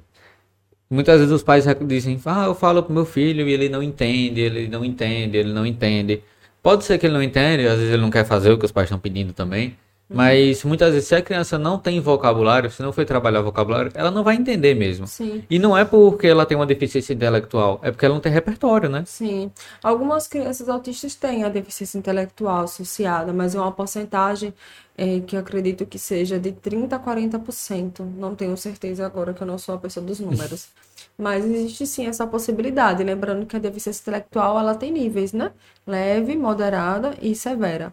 muitas 0.89 1.19
vezes 1.19 1.35
os 1.35 1.43
pais 1.43 1.65
dizem, 1.89 2.21
ah, 2.25 2.45
eu 2.45 2.55
falo 2.55 2.85
pro 2.85 2.95
meu 2.95 3.05
filho 3.05 3.49
e 3.49 3.53
ele 3.53 3.69
não 3.69 3.83
entende, 3.83 4.41
ele 4.41 4.69
não 4.69 4.85
entende, 4.85 5.37
ele 5.37 5.53
não 5.53 5.67
entende. 5.67 6.23
Pode 6.67 6.85
ser 6.85 6.99
que 6.99 7.07
ele 7.07 7.15
não 7.15 7.23
entenda, 7.23 7.63
às 7.71 7.79
vezes 7.79 7.93
ele 7.95 8.03
não 8.03 8.11
quer 8.11 8.25
fazer 8.25 8.51
o 8.51 8.59
que 8.59 8.65
os 8.65 8.73
pais 8.73 8.87
estão 8.87 8.99
pedindo 8.99 9.33
também. 9.33 9.69
Uhum. 10.11 10.17
Mas 10.17 10.65
muitas 10.65 10.93
vezes, 10.93 11.09
se 11.09 11.15
a 11.15 11.23
criança 11.23 11.57
não 11.57 11.79
tem 11.79 12.01
vocabulário, 12.01 12.69
se 12.73 12.83
não 12.83 12.93
foi 12.93 13.05
trabalhar 13.05 13.41
vocabulário, 13.41 13.93
ela 13.95 14.11
não 14.11 14.25
vai 14.25 14.35
entender 14.35 14.75
mesmo. 14.75 15.07
Sim. 15.07 15.45
E 15.49 15.61
não 15.61 15.79
é 15.79 15.85
porque 15.85 16.27
ela 16.27 16.45
tem 16.45 16.57
uma 16.57 16.67
deficiência 16.67 17.15
intelectual, 17.15 17.79
é 17.85 17.93
porque 17.93 18.05
ela 18.05 18.15
não 18.15 18.21
tem 18.21 18.33
repertório, 18.33 18.89
né? 18.89 19.05
Sim. 19.07 19.49
Algumas 19.81 20.27
crianças 20.27 20.69
autistas 20.69 21.15
têm 21.15 21.45
a 21.45 21.49
deficiência 21.49 21.99
intelectual 21.99 22.65
associada, 22.65 23.33
mas 23.33 23.55
é 23.55 23.61
uma 23.61 23.71
porcentagem 23.71 24.53
é, 24.99 25.21
que 25.21 25.37
eu 25.37 25.41
acredito 25.41 25.87
que 25.87 26.01
seja 26.01 26.37
de 26.37 26.51
30% 26.51 26.95
a 26.95 26.99
40%. 26.99 28.01
Não 28.17 28.35
tenho 28.35 28.57
certeza 28.57 29.07
agora 29.07 29.33
que 29.33 29.41
eu 29.41 29.47
não 29.47 29.57
sou 29.57 29.77
a 29.77 29.79
pessoa 29.79 30.05
dos 30.05 30.19
números. 30.19 30.67
Mas 31.19 31.45
existe 31.45 31.87
sim 31.87 32.07
essa 32.07 32.27
possibilidade, 32.27 33.03
lembrando 33.03 33.47
que 33.47 33.57
a 33.57 33.59
deficiência 33.59 34.03
intelectual 34.03 34.59
ela 34.59 34.75
tem 34.75 34.93
níveis, 34.93 35.33
né? 35.33 35.53
Leve, 35.87 36.37
moderada 36.37 37.17
e 37.23 37.35
severa. 37.35 37.93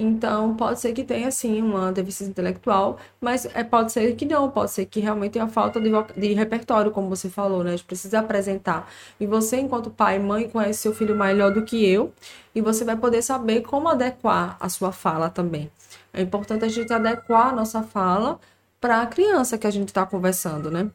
Então, 0.00 0.54
pode 0.54 0.78
ser 0.80 0.92
que 0.92 1.02
tenha 1.02 1.28
sim 1.32 1.60
uma 1.60 1.90
deficiência 1.92 2.30
intelectual, 2.30 2.98
mas 3.20 3.46
é, 3.46 3.64
pode 3.64 3.90
ser 3.90 4.14
que 4.14 4.24
não, 4.24 4.48
pode 4.48 4.70
ser 4.70 4.86
que 4.86 5.00
realmente 5.00 5.32
tenha 5.32 5.48
falta 5.48 5.80
de, 5.80 5.90
de 6.16 6.34
repertório, 6.34 6.92
como 6.92 7.08
você 7.08 7.28
falou, 7.28 7.64
né? 7.64 7.70
A 7.72 7.76
gente 7.76 7.84
precisa 7.86 8.20
apresentar. 8.20 8.88
E 9.18 9.26
você, 9.26 9.56
enquanto 9.58 9.90
pai 9.90 10.16
e 10.16 10.18
mãe, 10.20 10.48
conhece 10.48 10.82
seu 10.82 10.94
filho 10.94 11.16
melhor 11.16 11.52
do 11.52 11.64
que 11.64 11.84
eu, 11.84 12.12
e 12.54 12.60
você 12.60 12.84
vai 12.84 12.96
poder 12.96 13.22
saber 13.22 13.62
como 13.62 13.88
adequar 13.88 14.56
a 14.60 14.68
sua 14.68 14.92
fala 14.92 15.30
também. 15.30 15.68
É 16.12 16.22
importante 16.22 16.64
a 16.64 16.68
gente 16.68 16.92
adequar 16.92 17.48
a 17.48 17.52
nossa 17.52 17.82
fala 17.82 18.38
para 18.80 19.02
a 19.02 19.06
criança 19.06 19.58
que 19.58 19.66
a 19.66 19.70
gente 19.70 19.88
está 19.88 20.06
conversando, 20.06 20.70
né? 20.70 20.90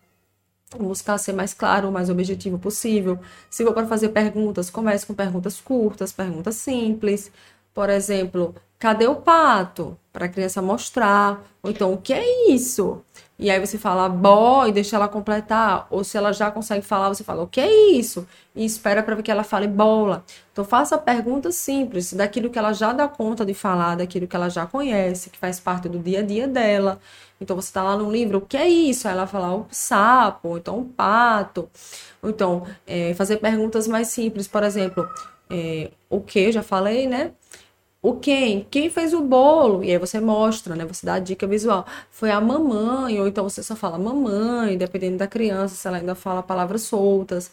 Buscar 0.78 1.18
ser 1.18 1.34
mais 1.34 1.54
claro, 1.54 1.92
mais 1.92 2.10
objetivo 2.10 2.58
possível. 2.58 3.20
Se 3.50 3.64
for 3.64 3.74
para 3.74 3.88
fazer 3.88 4.10
perguntas, 4.10 4.70
comece 4.70 5.06
com 5.06 5.14
perguntas 5.14 5.60
curtas, 5.60 6.12
perguntas 6.12 6.56
simples. 6.56 7.32
Por 7.74 7.90
exemplo, 7.90 8.56
cadê 8.80 9.08
o 9.08 9.16
pato? 9.16 9.98
Para 10.12 10.26
a 10.26 10.30
criança 10.30 10.62
mostrar. 10.62 11.44
Ou 11.62 11.72
então, 11.72 11.94
o 11.94 11.98
que 11.98 12.14
é 12.14 12.52
isso? 12.52 13.02
E 13.38 13.50
aí 13.50 13.60
você 13.60 13.78
fala 13.78 14.08
bó 14.08 14.66
e 14.68 14.72
deixa 14.72 14.96
ela 14.96 15.08
completar. 15.08 15.88
Ou 15.90 16.04
se 16.04 16.18
ela 16.18 16.32
já 16.32 16.52
consegue 16.52 16.86
falar, 16.86 17.10
você 17.10 17.24
fala 17.24 17.44
o 17.44 17.48
que 17.48 17.60
é 17.60 17.92
isso? 17.92 18.28
E 18.56 18.64
espera 18.64 19.02
para 19.02 19.16
ver 19.16 19.24
que 19.24 19.32
ela 19.32 19.44
fale 19.44 19.68
bola. 19.68 20.24
Então 20.52 20.64
faça 20.64 20.98
perguntas 20.98 21.56
simples, 21.56 22.14
daquilo 22.14 22.50
que 22.50 22.60
ela 22.60 22.74
já 22.74 22.94
dá 22.94 23.08
conta 23.08 23.46
de 23.46 23.54
falar, 23.54 23.96
daquilo 23.96 24.28
que 24.28 24.36
ela 24.36 24.50
já 24.50 24.66
conhece, 24.68 25.30
que 25.30 25.38
faz 25.38 25.60
parte 25.60 25.90
do 25.90 26.00
dia 26.00 26.20
a 26.20 26.22
dia 26.22 26.48
dela. 26.48 27.00
Então 27.42 27.56
você 27.56 27.68
está 27.70 27.84
lá 27.84 27.98
no 27.98 28.10
livro, 28.12 28.38
o 28.38 28.42
que 28.42 28.56
é 28.56 28.70
isso? 28.70 29.08
Aí 29.08 29.14
ela 29.14 29.28
fala 29.28 29.54
o 29.56 29.66
sapo, 29.72 30.50
ou 30.50 30.58
então 30.58 30.80
o 30.80 30.86
pato. 30.86 31.70
Ou 32.22 32.30
então 32.30 32.66
é, 32.88 33.14
fazer 33.16 33.38
perguntas 33.38 33.88
mais 33.88 34.10
simples, 34.10 34.48
por 34.48 34.64
exemplo, 34.64 35.08
é, 35.50 35.92
o 36.10 36.22
que, 36.22 36.52
já 36.52 36.64
falei, 36.64 37.08
né? 37.08 37.32
O 38.04 38.16
quem? 38.16 38.68
Quem 38.70 38.90
fez 38.90 39.14
o 39.14 39.22
bolo? 39.22 39.84
E 39.84 39.90
aí 39.92 39.98
você 39.98 40.20
mostra, 40.20 40.76
né? 40.76 40.86
Você 40.86 41.06
dá 41.06 41.16
a 41.16 41.20
dica 41.20 41.48
visual. 41.48 41.86
Foi 42.12 42.30
a 42.32 42.42
mamãe, 42.42 43.20
ou 43.22 43.28
então 43.28 43.46
você 43.50 43.64
só 43.64 43.76
fala 43.78 43.98
mamãe, 43.98 44.78
dependendo 44.78 45.18
da 45.18 45.28
criança, 45.28 45.76
se 45.76 45.88
ela 45.88 45.98
ainda 45.98 46.14
fala 46.14 46.44
palavras 46.44 46.82
soltas. 46.84 47.50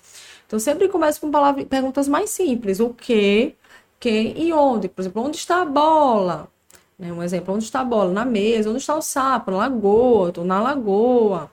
Então 0.47 0.59
sempre 0.59 0.89
começa 0.89 1.21
com 1.21 1.31
palavras, 1.31 1.65
perguntas 1.67 2.09
mais 2.09 2.31
simples. 2.31 2.81
O 2.81 2.91
que, 2.91 3.55
quem 4.01 4.37
e 4.43 4.53
onde? 4.53 4.89
Por 4.89 5.03
exemplo, 5.03 5.23
onde 5.23 5.37
está 5.37 5.63
a 5.63 5.65
bola? 5.65 6.49
Né? 6.99 7.13
Um 7.13 7.23
exemplo, 7.23 7.55
onde 7.55 7.65
está 7.65 7.81
a 7.81 7.85
bola? 7.85 8.13
Na 8.13 8.25
mesa. 8.25 8.71
Onde 8.71 8.79
está 8.81 8.97
o 8.97 9.03
sapo? 9.03 9.53
Na 9.53 9.59
lagoa. 9.59 10.31
Estou 10.31 10.45
na 10.45 10.61
lagoa. 10.61 11.51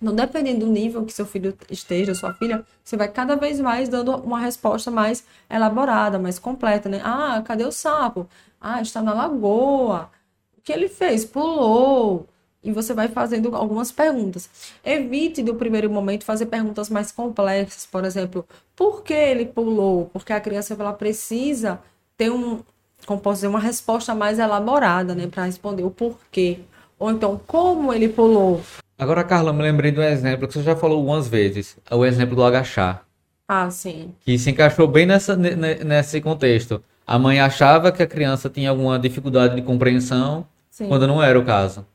Então, 0.00 0.14
dependendo 0.14 0.64
do 0.66 0.72
nível 0.72 1.04
que 1.04 1.12
seu 1.12 1.26
filho 1.26 1.56
esteja, 1.70 2.14
sua 2.14 2.32
filha, 2.34 2.64
você 2.82 2.96
vai 2.96 3.08
cada 3.08 3.36
vez 3.36 3.60
mais 3.60 3.88
dando 3.88 4.16
uma 4.16 4.38
resposta 4.40 4.90
mais 4.90 5.24
elaborada, 5.48 6.18
mais 6.18 6.38
completa, 6.38 6.88
né? 6.88 7.00
Ah, 7.04 7.42
cadê 7.44 7.64
o 7.64 7.72
sapo? 7.72 8.26
Ah, 8.60 8.80
está 8.80 9.02
na 9.02 9.12
lagoa. 9.12 10.10
O 10.56 10.62
que 10.62 10.72
ele 10.72 10.88
fez? 10.88 11.24
Pulou. 11.24 12.26
e 12.62 12.70
você 12.72 12.92
vai 12.92 13.08
fazendo 13.08 13.54
algumas 13.56 13.90
perguntas. 13.90 14.50
Evite, 14.84 15.42
no 15.42 15.54
primeiro 15.54 15.88
momento, 15.90 16.24
fazer 16.24 16.46
perguntas 16.46 16.90
mais 16.90 17.10
complexas. 17.10 17.86
Por 17.86 18.04
exemplo, 18.04 18.46
por 18.76 19.02
que 19.02 19.14
ele 19.14 19.46
pulou? 19.46 20.06
Porque 20.12 20.32
a 20.32 20.40
criança 20.40 20.74
ela 20.78 20.92
precisa 20.92 21.80
ter 22.18 22.30
um, 22.30 22.60
como 23.06 23.20
posso 23.20 23.36
dizer, 23.36 23.48
uma 23.48 23.60
resposta 23.60 24.14
mais 24.14 24.38
elaborada, 24.38 25.14
né? 25.14 25.26
Para 25.26 25.44
responder 25.44 25.82
o 25.84 25.90
porquê. 25.90 26.60
Ou 26.98 27.10
então, 27.10 27.40
como 27.46 27.92
ele 27.94 28.08
pulou. 28.10 28.60
Agora, 29.00 29.24
Carla, 29.24 29.50
me 29.50 29.62
lembrei 29.62 29.90
de 29.90 29.98
um 29.98 30.02
exemplo 30.02 30.46
que 30.46 30.52
você 30.52 30.62
já 30.62 30.76
falou 30.76 30.98
algumas 30.98 31.26
vezes. 31.26 31.74
É 31.90 31.94
o 31.94 32.04
exemplo 32.04 32.36
do 32.36 32.44
agachar. 32.44 33.06
Ah, 33.48 33.70
sim. 33.70 34.14
Que 34.20 34.38
se 34.38 34.50
encaixou 34.50 34.86
bem 34.86 35.06
nessa, 35.06 35.34
nesse 35.34 36.20
contexto. 36.20 36.84
A 37.06 37.18
mãe 37.18 37.40
achava 37.40 37.90
que 37.90 38.02
a 38.02 38.06
criança 38.06 38.50
tinha 38.50 38.68
alguma 38.68 38.98
dificuldade 38.98 39.56
de 39.56 39.62
compreensão, 39.62 40.46
sim. 40.70 40.86
quando 40.86 41.06
não 41.06 41.22
era 41.22 41.38
o 41.38 41.44
caso. 41.46 41.86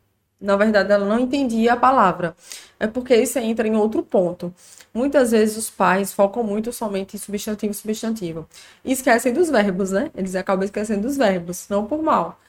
Na 0.42 0.58
verdade, 0.58 0.92
ela 0.92 1.06
não 1.06 1.20
entendia 1.20 1.74
a 1.74 1.78
palavra. 1.78 2.36
É 2.80 2.88
porque 2.88 3.16
isso 3.16 3.38
entra 3.38 3.68
em 3.68 3.76
outro 3.76 4.02
ponto. 4.02 4.52
Muitas 4.92 5.30
vezes 5.30 5.58
os 5.58 5.70
pais 5.70 6.12
focam 6.12 6.44
muito 6.44 6.74
somente 6.74 7.16
em 7.16 7.20
substantivo 7.20 7.72
e 7.72 7.76
substantivo. 7.76 8.50
E 8.84 8.92
esquecem 8.92 9.32
dos 9.32 9.52
verbos, 9.52 9.92
né? 9.92 10.10
Eles 10.16 10.36
acabam 10.36 10.66
esquecendo 10.66 11.04
dos 11.04 11.18
verbos, 11.18 11.68
não 11.70 11.86
por 11.86 12.02
mal. 12.02 12.40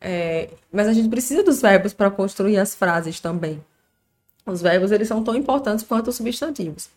É... 0.00 0.50
mas 0.70 0.86
a 0.86 0.92
gente 0.92 1.08
precisa 1.08 1.42
dos 1.42 1.62
verbos 1.62 1.94
para 1.94 2.10
construir 2.10 2.58
as 2.58 2.74
frases 2.74 3.18
também. 3.18 3.62
Os 4.46 4.60
verbos, 4.60 4.90
eles 4.90 5.08
são 5.08 5.22
tão 5.22 5.34
importantes 5.34 5.84
quanto 5.84 6.08
os 6.08 6.16
substantivos. 6.16 6.88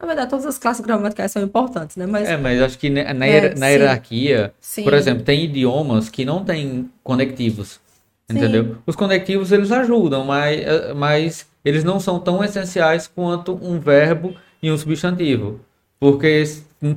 Na 0.00 0.06
verdade, 0.06 0.30
todas 0.30 0.46
as 0.46 0.58
classes 0.58 0.84
gramaticais 0.84 1.32
são 1.32 1.42
importantes, 1.42 1.96
né? 1.96 2.06
Mas, 2.06 2.28
é, 2.28 2.36
mas 2.36 2.62
acho 2.62 2.78
que 2.78 2.88
na, 2.88 3.00
é, 3.00 3.54
na 3.54 3.66
hierarquia, 3.66 4.52
sim. 4.60 4.84
por 4.84 4.94
exemplo, 4.94 5.24
tem 5.24 5.44
idiomas 5.44 6.08
que 6.08 6.24
não 6.24 6.44
têm 6.44 6.88
conectivos. 7.02 7.80
Entendeu? 8.30 8.76
Os 8.86 8.94
conectivos 8.94 9.52
eles 9.52 9.72
ajudam, 9.72 10.22
mas, 10.22 10.60
eh, 10.60 10.92
mas 10.94 11.46
eles 11.64 11.82
não 11.82 11.98
são 11.98 12.20
tão 12.20 12.44
essenciais 12.44 13.06
quanto 13.06 13.54
um 13.54 13.80
verbo 13.80 14.34
e 14.62 14.70
um 14.70 14.76
substantivo. 14.76 15.60
Porque 15.98 16.44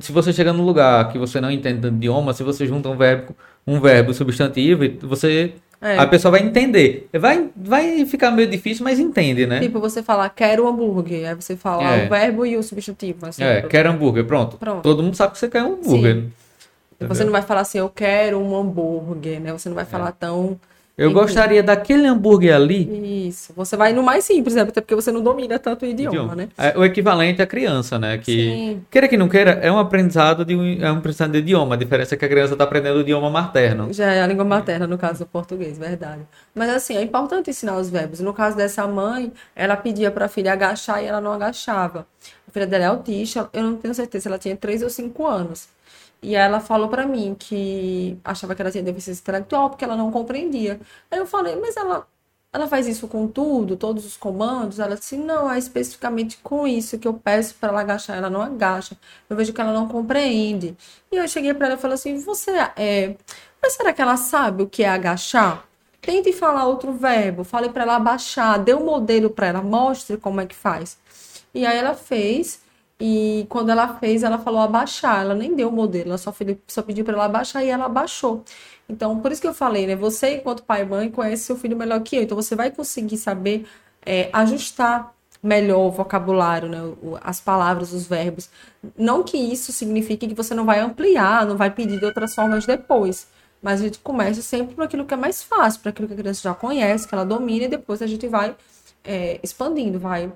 se 0.00 0.12
você 0.12 0.32
chega 0.32 0.52
num 0.52 0.64
lugar 0.64 1.10
que 1.10 1.18
você 1.18 1.40
não 1.40 1.50
entende 1.50 1.86
o 1.86 1.90
idioma, 1.90 2.32
se 2.32 2.42
você 2.42 2.66
junta 2.66 2.88
um 2.88 2.96
verbo, 2.96 3.34
um 3.66 3.80
verbo 3.80 4.14
substantivo, 4.14 4.84
você 5.02 5.54
é. 5.80 5.98
a 5.98 6.06
pessoa 6.06 6.30
vai 6.30 6.42
entender. 6.42 7.08
Vai, 7.12 7.50
vai 7.56 8.06
ficar 8.06 8.30
meio 8.30 8.48
difícil, 8.48 8.84
mas 8.84 9.00
entende, 9.00 9.46
né? 9.46 9.58
Tipo, 9.58 9.80
você 9.80 10.02
falar 10.02 10.28
quero 10.30 10.68
hambúrguer, 10.68 11.28
aí 11.28 11.34
você 11.34 11.56
fala 11.56 11.82
é. 11.82 12.06
o 12.06 12.08
verbo 12.08 12.46
e 12.46 12.56
o 12.56 12.62
substantivo. 12.62 13.26
Assim, 13.26 13.42
é, 13.42 13.62
quero 13.62 13.90
hambúrguer, 13.90 14.24
pronto. 14.24 14.56
pronto. 14.56 14.82
Todo 14.82 15.02
mundo 15.02 15.16
sabe 15.16 15.32
que 15.32 15.38
você 15.40 15.48
quer 15.48 15.64
um 15.64 15.74
hambúrguer. 15.74 16.14
Sim. 16.16 16.32
Você 17.08 17.24
não 17.24 17.32
vai 17.32 17.42
falar 17.42 17.62
assim, 17.62 17.78
eu 17.78 17.88
quero 17.88 18.38
um 18.38 18.56
hambúrguer, 18.56 19.40
né? 19.40 19.52
Você 19.52 19.68
não 19.68 19.74
vai 19.74 19.82
é. 19.82 19.86
falar 19.86 20.12
tão 20.12 20.56
eu 21.02 21.12
gostaria 21.12 21.62
daquele 21.62 22.06
hambúrguer 22.06 22.54
ali. 22.54 23.28
Isso. 23.28 23.52
Você 23.56 23.76
vai 23.76 23.92
no 23.92 24.02
mais 24.02 24.24
simples, 24.24 24.54
né? 24.54 24.62
Até 24.62 24.80
porque 24.80 24.94
você 24.94 25.10
não 25.10 25.22
domina 25.22 25.58
tanto 25.58 25.84
o 25.84 25.88
idioma, 25.88 26.16
idioma. 26.16 26.34
né? 26.34 26.48
É 26.56 26.78
o 26.78 26.84
equivalente 26.84 27.40
à 27.42 27.46
criança, 27.46 27.98
né? 27.98 28.18
Que, 28.18 28.32
Sim. 28.32 28.82
queira 28.90 29.08
que 29.08 29.16
não 29.16 29.28
queira, 29.28 29.52
é 29.52 29.70
um 29.70 29.78
aprendizado 29.78 30.44
de 30.44 30.54
um, 30.54 30.82
é 30.82 30.90
um 30.92 30.98
aprendizado 30.98 31.32
de 31.32 31.38
idioma. 31.38 31.74
A 31.74 31.78
diferença 31.78 32.14
é 32.14 32.18
que 32.18 32.24
a 32.24 32.28
criança 32.28 32.54
está 32.54 32.64
aprendendo 32.64 32.96
o 32.96 33.00
idioma 33.00 33.30
materno. 33.30 33.92
Já 33.92 34.12
é 34.12 34.22
a 34.22 34.26
língua 34.26 34.44
materna, 34.44 34.86
no 34.86 34.98
caso 34.98 35.20
do 35.20 35.26
português, 35.26 35.78
verdade. 35.78 36.22
Mas 36.54 36.68
assim, 36.70 36.96
é 36.96 37.02
importante 37.02 37.50
ensinar 37.50 37.76
os 37.76 37.88
verbos. 37.90 38.20
No 38.20 38.32
caso 38.32 38.56
dessa 38.56 38.86
mãe, 38.86 39.32
ela 39.54 39.76
pedia 39.76 40.10
para 40.10 40.26
a 40.26 40.28
filha 40.28 40.52
agachar 40.52 41.02
e 41.02 41.06
ela 41.06 41.20
não 41.20 41.32
agachava. 41.32 42.06
A 42.48 42.50
filha 42.52 42.66
dela 42.66 42.84
é 42.84 42.86
autista, 42.88 43.48
eu 43.52 43.62
não 43.62 43.76
tenho 43.76 43.94
certeza 43.94 44.22
se 44.22 44.28
ela 44.28 44.38
tinha 44.38 44.56
3 44.56 44.82
ou 44.82 44.90
5 44.90 45.26
anos. 45.26 45.68
E 46.22 46.36
ela 46.36 46.60
falou 46.60 46.88
para 46.88 47.04
mim 47.04 47.34
que 47.36 48.16
achava 48.24 48.54
que 48.54 48.62
ela 48.62 48.70
tinha 48.70 48.84
deficiência 48.84 49.20
intelectual 49.20 49.70
porque 49.70 49.84
ela 49.84 49.96
não 49.96 50.12
compreendia. 50.12 50.80
Aí 51.10 51.18
eu 51.18 51.26
falei, 51.26 51.56
mas 51.56 51.76
ela, 51.76 52.06
ela 52.52 52.68
faz 52.68 52.86
isso 52.86 53.08
com 53.08 53.26
tudo, 53.26 53.76
todos 53.76 54.06
os 54.06 54.16
comandos? 54.16 54.78
Ela 54.78 54.94
disse, 54.94 55.16
não, 55.16 55.50
é 55.50 55.58
especificamente 55.58 56.38
com 56.42 56.66
isso 56.66 56.98
que 56.98 57.08
eu 57.08 57.14
peço 57.14 57.56
para 57.56 57.70
ela 57.70 57.80
agachar. 57.80 58.16
Ela 58.16 58.30
não 58.30 58.40
agacha. 58.40 58.96
Eu 59.28 59.36
vejo 59.36 59.52
que 59.52 59.60
ela 59.60 59.72
não 59.72 59.88
compreende. 59.88 60.76
E 61.10 61.16
eu 61.16 61.26
cheguei 61.26 61.52
para 61.54 61.66
ela 61.66 61.76
e 61.76 61.78
falei 61.78 61.94
assim, 61.96 62.16
você 62.18 62.52
é... 62.76 63.16
Mas 63.60 63.74
será 63.74 63.92
que 63.92 64.02
ela 64.02 64.16
sabe 64.16 64.62
o 64.62 64.68
que 64.68 64.84
é 64.84 64.88
agachar? 64.88 65.66
Tente 66.00 66.32
falar 66.32 66.66
outro 66.66 66.92
verbo. 66.92 67.42
Fale 67.44 67.68
para 67.68 67.82
ela 67.82 67.96
abaixar. 67.96 68.58
Dê 68.60 68.74
um 68.74 68.84
modelo 68.84 69.30
para 69.30 69.48
ela. 69.48 69.62
Mostre 69.62 70.16
como 70.16 70.40
é 70.40 70.46
que 70.46 70.54
faz. 70.54 70.98
E 71.54 71.66
aí 71.66 71.76
ela 71.78 71.94
fez. 71.94 72.61
E 73.04 73.46
quando 73.48 73.68
ela 73.70 73.98
fez, 73.98 74.22
ela 74.22 74.38
falou 74.38 74.60
abaixar. 74.60 75.22
Ela 75.22 75.34
nem 75.34 75.56
deu 75.56 75.68
o 75.70 75.72
modelo, 75.72 76.10
ela 76.10 76.18
só, 76.18 76.32
só 76.68 76.82
pediu 76.82 77.04
para 77.04 77.14
ela 77.14 77.24
abaixar 77.24 77.64
e 77.64 77.68
ela 77.68 77.86
abaixou. 77.86 78.44
Então, 78.88 79.18
por 79.18 79.32
isso 79.32 79.40
que 79.40 79.48
eu 79.48 79.54
falei, 79.54 79.88
né? 79.88 79.96
Você, 79.96 80.36
enquanto 80.36 80.62
pai 80.62 80.82
e 80.82 80.84
mãe, 80.84 81.10
conhece 81.10 81.42
seu 81.42 81.56
filho 81.56 81.76
melhor 81.76 82.00
que 82.02 82.14
eu. 82.14 82.22
Então, 82.22 82.36
você 82.36 82.54
vai 82.54 82.70
conseguir 82.70 83.16
saber 83.16 83.66
é, 84.06 84.30
ajustar 84.32 85.12
melhor 85.42 85.80
o 85.80 85.90
vocabulário, 85.90 86.68
né? 86.68 86.78
as 87.22 87.40
palavras, 87.40 87.92
os 87.92 88.06
verbos. 88.06 88.48
Não 88.96 89.24
que 89.24 89.36
isso 89.36 89.72
signifique 89.72 90.28
que 90.28 90.34
você 90.34 90.54
não 90.54 90.64
vai 90.64 90.78
ampliar, 90.78 91.44
não 91.44 91.56
vai 91.56 91.70
pedir 91.72 91.98
de 91.98 92.04
outras 92.04 92.32
formas 92.36 92.66
depois. 92.66 93.26
Mas 93.60 93.80
a 93.80 93.84
gente 93.84 93.98
começa 93.98 94.42
sempre 94.42 94.76
por 94.76 94.84
aquilo 94.84 95.04
que 95.04 95.14
é 95.14 95.16
mais 95.16 95.42
fácil, 95.42 95.80
por 95.80 95.88
aquilo 95.88 96.06
que 96.06 96.14
a 96.14 96.16
criança 96.16 96.42
já 96.42 96.54
conhece, 96.54 97.08
que 97.08 97.14
ela 97.14 97.24
domina, 97.24 97.64
e 97.64 97.68
depois 97.68 98.00
a 98.00 98.06
gente 98.06 98.28
vai 98.28 98.54
é, 99.04 99.40
expandindo, 99.42 99.98
vai 99.98 100.32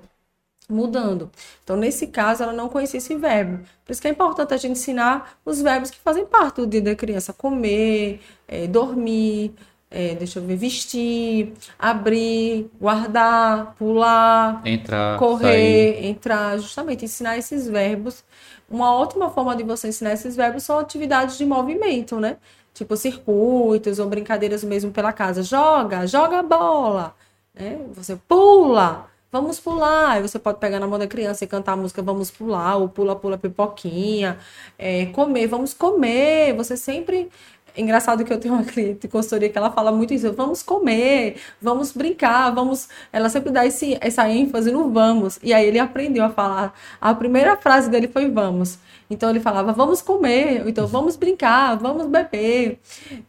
mudando. 0.69 1.31
Então, 1.63 1.77
nesse 1.77 2.07
caso, 2.07 2.43
ela 2.43 2.53
não 2.53 2.67
conhecia 2.67 2.97
esse 2.97 3.15
verbo. 3.15 3.63
Por 3.85 3.91
isso 3.91 4.01
que 4.01 4.07
é 4.07 4.11
importante 4.11 4.53
a 4.53 4.57
gente 4.57 4.73
ensinar 4.73 5.37
os 5.45 5.61
verbos 5.61 5.89
que 5.89 5.97
fazem 5.97 6.25
parte 6.25 6.57
do 6.57 6.67
dia 6.67 6.81
da 6.81 6.95
criança. 6.95 7.31
Comer, 7.31 8.19
é, 8.47 8.67
dormir, 8.67 9.53
é, 9.89 10.15
deixa 10.15 10.39
eu 10.39 10.43
ver, 10.43 10.57
vestir, 10.57 11.53
abrir, 11.79 12.69
guardar, 12.79 13.75
pular, 13.75 14.61
entrar, 14.65 15.17
correr, 15.17 15.93
sair. 15.93 16.05
entrar. 16.05 16.57
Justamente, 16.57 17.05
ensinar 17.05 17.37
esses 17.37 17.67
verbos. 17.67 18.23
Uma 18.69 18.93
ótima 18.93 19.29
forma 19.29 19.55
de 19.55 19.63
você 19.63 19.87
ensinar 19.87 20.13
esses 20.13 20.35
verbos 20.35 20.63
são 20.63 20.77
atividades 20.79 21.37
de 21.37 21.45
movimento, 21.45 22.19
né? 22.19 22.37
Tipo 22.73 22.97
circuitos 22.97 23.97
ou 23.99 24.07
brincadeiras 24.09 24.63
mesmo 24.63 24.91
pela 24.91 25.13
casa. 25.13 25.41
Joga, 25.41 26.05
joga 26.05 26.39
a 26.39 26.43
bola. 26.43 27.15
Né? 27.55 27.79
Você 27.93 28.17
pula 28.27 29.09
vamos 29.31 29.59
pular. 29.59 30.11
Aí 30.11 30.21
você 30.21 30.39
pode 30.39 30.59
pegar 30.59 30.79
na 30.79 30.87
mão 30.87 30.99
da 30.99 31.07
criança 31.07 31.43
e 31.43 31.47
cantar 31.47 31.73
a 31.73 31.75
música 31.77 32.01
Vamos 32.01 32.31
Pular, 32.31 32.77
ou 32.77 32.89
Pula 32.89 33.15
Pula 33.15 33.37
Pipoquinha, 33.37 34.37
é, 34.77 35.07
comer, 35.07 35.47
vamos 35.47 35.73
comer. 35.73 36.53
Você 36.55 36.77
sempre. 36.77 37.29
Engraçado 37.75 38.25
que 38.25 38.33
eu 38.33 38.39
tenho 38.39 38.55
uma 38.55 38.63
cliente 38.65 39.01
de 39.01 39.07
consultoria 39.07 39.49
que 39.49 39.57
ela 39.57 39.69
fala 39.71 39.91
muito 39.91 40.11
isso, 40.11 40.33
vamos 40.33 40.63
comer, 40.63 41.37
vamos 41.61 41.91
brincar, 41.91 42.49
vamos. 42.49 42.89
Ela 43.13 43.29
sempre 43.29 43.51
dá 43.51 43.65
esse, 43.67 43.97
essa 44.01 44.27
ênfase 44.29 44.71
no 44.71 44.91
vamos. 44.91 45.39
E 45.43 45.53
aí 45.53 45.67
ele 45.67 45.77
aprendeu 45.79 46.23
a 46.25 46.29
falar. 46.29 46.73
A 46.99 47.13
primeira 47.13 47.55
frase 47.57 47.89
dele 47.89 48.07
foi 48.07 48.29
vamos. 48.31 48.79
Então 49.09 49.29
ele 49.29 49.39
falava, 49.39 49.71
vamos 49.71 50.01
comer, 50.01 50.67
então 50.67 50.87
vamos 50.87 51.15
brincar, 51.15 51.75
vamos 51.77 52.07
beber. 52.07 52.79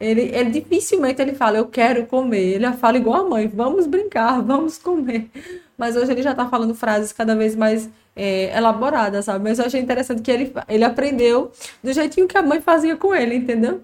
Ele, 0.01 0.22
ele 0.22 0.51
dificilmente 0.51 1.20
ele 1.20 1.34
fala, 1.34 1.59
eu 1.59 1.66
quero 1.66 2.07
comer. 2.07 2.55
Ele 2.55 2.72
fala 2.72 2.96
igual 2.96 3.26
a 3.26 3.28
mãe, 3.28 3.49
vamos 3.49 3.86
brincar, 3.86 4.42
vamos 4.42 4.78
comer 4.78 5.30
mas 5.78 5.94
hoje 5.96 6.10
ele 6.10 6.22
já 6.22 6.32
está 6.32 6.48
falando 6.48 6.74
frases 6.74 7.12
cada 7.12 7.36
vez 7.36 7.54
mais 7.54 7.88
é, 8.16 8.54
elaboradas, 8.56 9.24
sabe? 9.24 9.48
Mas 9.48 9.60
eu 9.60 9.66
achei 9.66 9.80
interessante 9.80 10.20
que 10.20 10.30
ele, 10.30 10.52
ele 10.68 10.84
aprendeu 10.84 11.52
do 11.82 11.92
jeitinho 11.92 12.26
que 12.26 12.36
a 12.36 12.42
mãe 12.42 12.60
fazia 12.60 12.96
com 12.96 13.14
ele, 13.14 13.36
entendeu? 13.36 13.80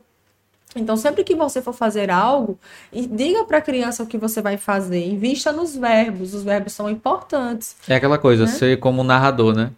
Então, 0.77 0.97
sempre 0.97 1.23
que 1.23 1.37
você 1.37 1.63
for 1.63 1.73
fazer 1.73 2.11
algo, 2.11 2.59
diga 2.93 3.45
para 3.45 3.59
a 3.59 3.61
criança 3.61 4.03
o 4.03 4.07
que 4.07 4.19
você 4.19 4.43
vai 4.43 4.57
fazer. 4.57 5.07
Invista 5.07 5.53
nos 5.53 5.77
verbos. 5.77 6.35
Os 6.35 6.43
verbos 6.43 6.73
são 6.73 6.91
importantes. 6.91 7.77
É 7.89 7.95
aquela 7.95 8.19
coisa, 8.19 8.45
né? 8.45 8.51
ser 8.51 8.81
como 8.81 9.05
narrador, 9.05 9.55
né? 9.55 9.71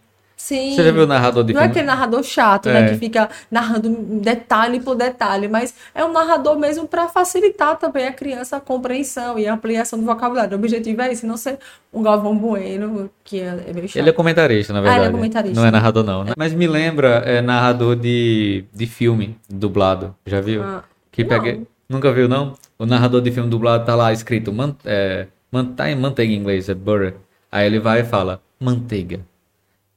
Sim. 0.46 0.76
Você 0.76 0.84
já 0.84 0.92
viu 0.92 1.02
o 1.02 1.06
narrador 1.08 1.42
de 1.42 1.52
Não 1.52 1.60
é 1.60 1.64
filme? 1.64 1.76
é 1.76 1.80
aquele 1.80 1.86
narrador 1.88 2.22
chato, 2.22 2.68
né, 2.68 2.78
é. 2.78 2.82
né? 2.82 2.88
Que 2.90 2.98
fica 2.98 3.28
narrando 3.50 3.88
detalhe 4.20 4.78
por 4.78 4.94
detalhe, 4.94 5.48
mas 5.48 5.74
é 5.92 6.04
um 6.04 6.12
narrador 6.12 6.56
mesmo 6.56 6.86
para 6.86 7.08
facilitar 7.08 7.76
também 7.76 8.06
a 8.06 8.12
criança 8.12 8.58
a 8.58 8.60
compreensão 8.60 9.40
e 9.40 9.48
a 9.48 9.54
ampliação 9.54 9.98
do 9.98 10.04
vocabulário. 10.04 10.56
O 10.56 10.60
objetivo 10.60 11.02
é 11.02 11.10
esse, 11.10 11.26
não 11.26 11.36
ser 11.36 11.58
um 11.92 12.00
Galvão 12.00 12.38
Bueno, 12.38 13.10
que 13.24 13.40
é, 13.40 13.64
é 13.66 13.72
meio 13.72 13.88
chato. 13.88 13.96
Ele 13.96 14.10
é 14.10 14.12
comentarista, 14.12 14.72
na 14.72 14.80
verdade. 14.80 15.00
Ah, 15.00 15.02
ele 15.02 15.08
é 15.08 15.16
comentarista. 15.16 15.60
Não 15.60 15.66
é 15.66 15.70
narrador, 15.72 16.04
não. 16.04 16.22
Né? 16.22 16.32
Mas 16.38 16.52
me 16.52 16.68
lembra 16.68 17.24
é, 17.26 17.42
narrador 17.42 17.96
de, 17.96 18.66
de 18.72 18.86
filme 18.86 19.36
dublado. 19.50 20.14
Já 20.24 20.40
viu? 20.40 20.62
Ah, 20.62 20.84
que 21.10 21.24
pega... 21.24 21.58
Nunca 21.88 22.12
viu, 22.12 22.28
não? 22.28 22.54
O 22.78 22.86
narrador 22.86 23.20
de 23.20 23.32
filme 23.32 23.50
dublado 23.50 23.84
tá 23.84 23.96
lá 23.96 24.12
escrito 24.12 24.52
man... 24.52 24.76
é... 24.84 25.26
manteiga 25.50 26.32
em 26.32 26.36
inglês, 26.36 26.68
é 26.68 26.74
butter. 26.74 27.16
Aí 27.50 27.66
ele 27.66 27.80
vai 27.80 28.02
e 28.02 28.04
fala 28.04 28.40
manteiga. 28.60 29.18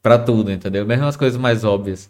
Pra 0.01 0.17
tudo, 0.17 0.51
entendeu? 0.51 0.85
Mesmo 0.85 1.05
as 1.05 1.17
coisas 1.17 1.39
mais 1.39 1.63
óbvias. 1.63 2.09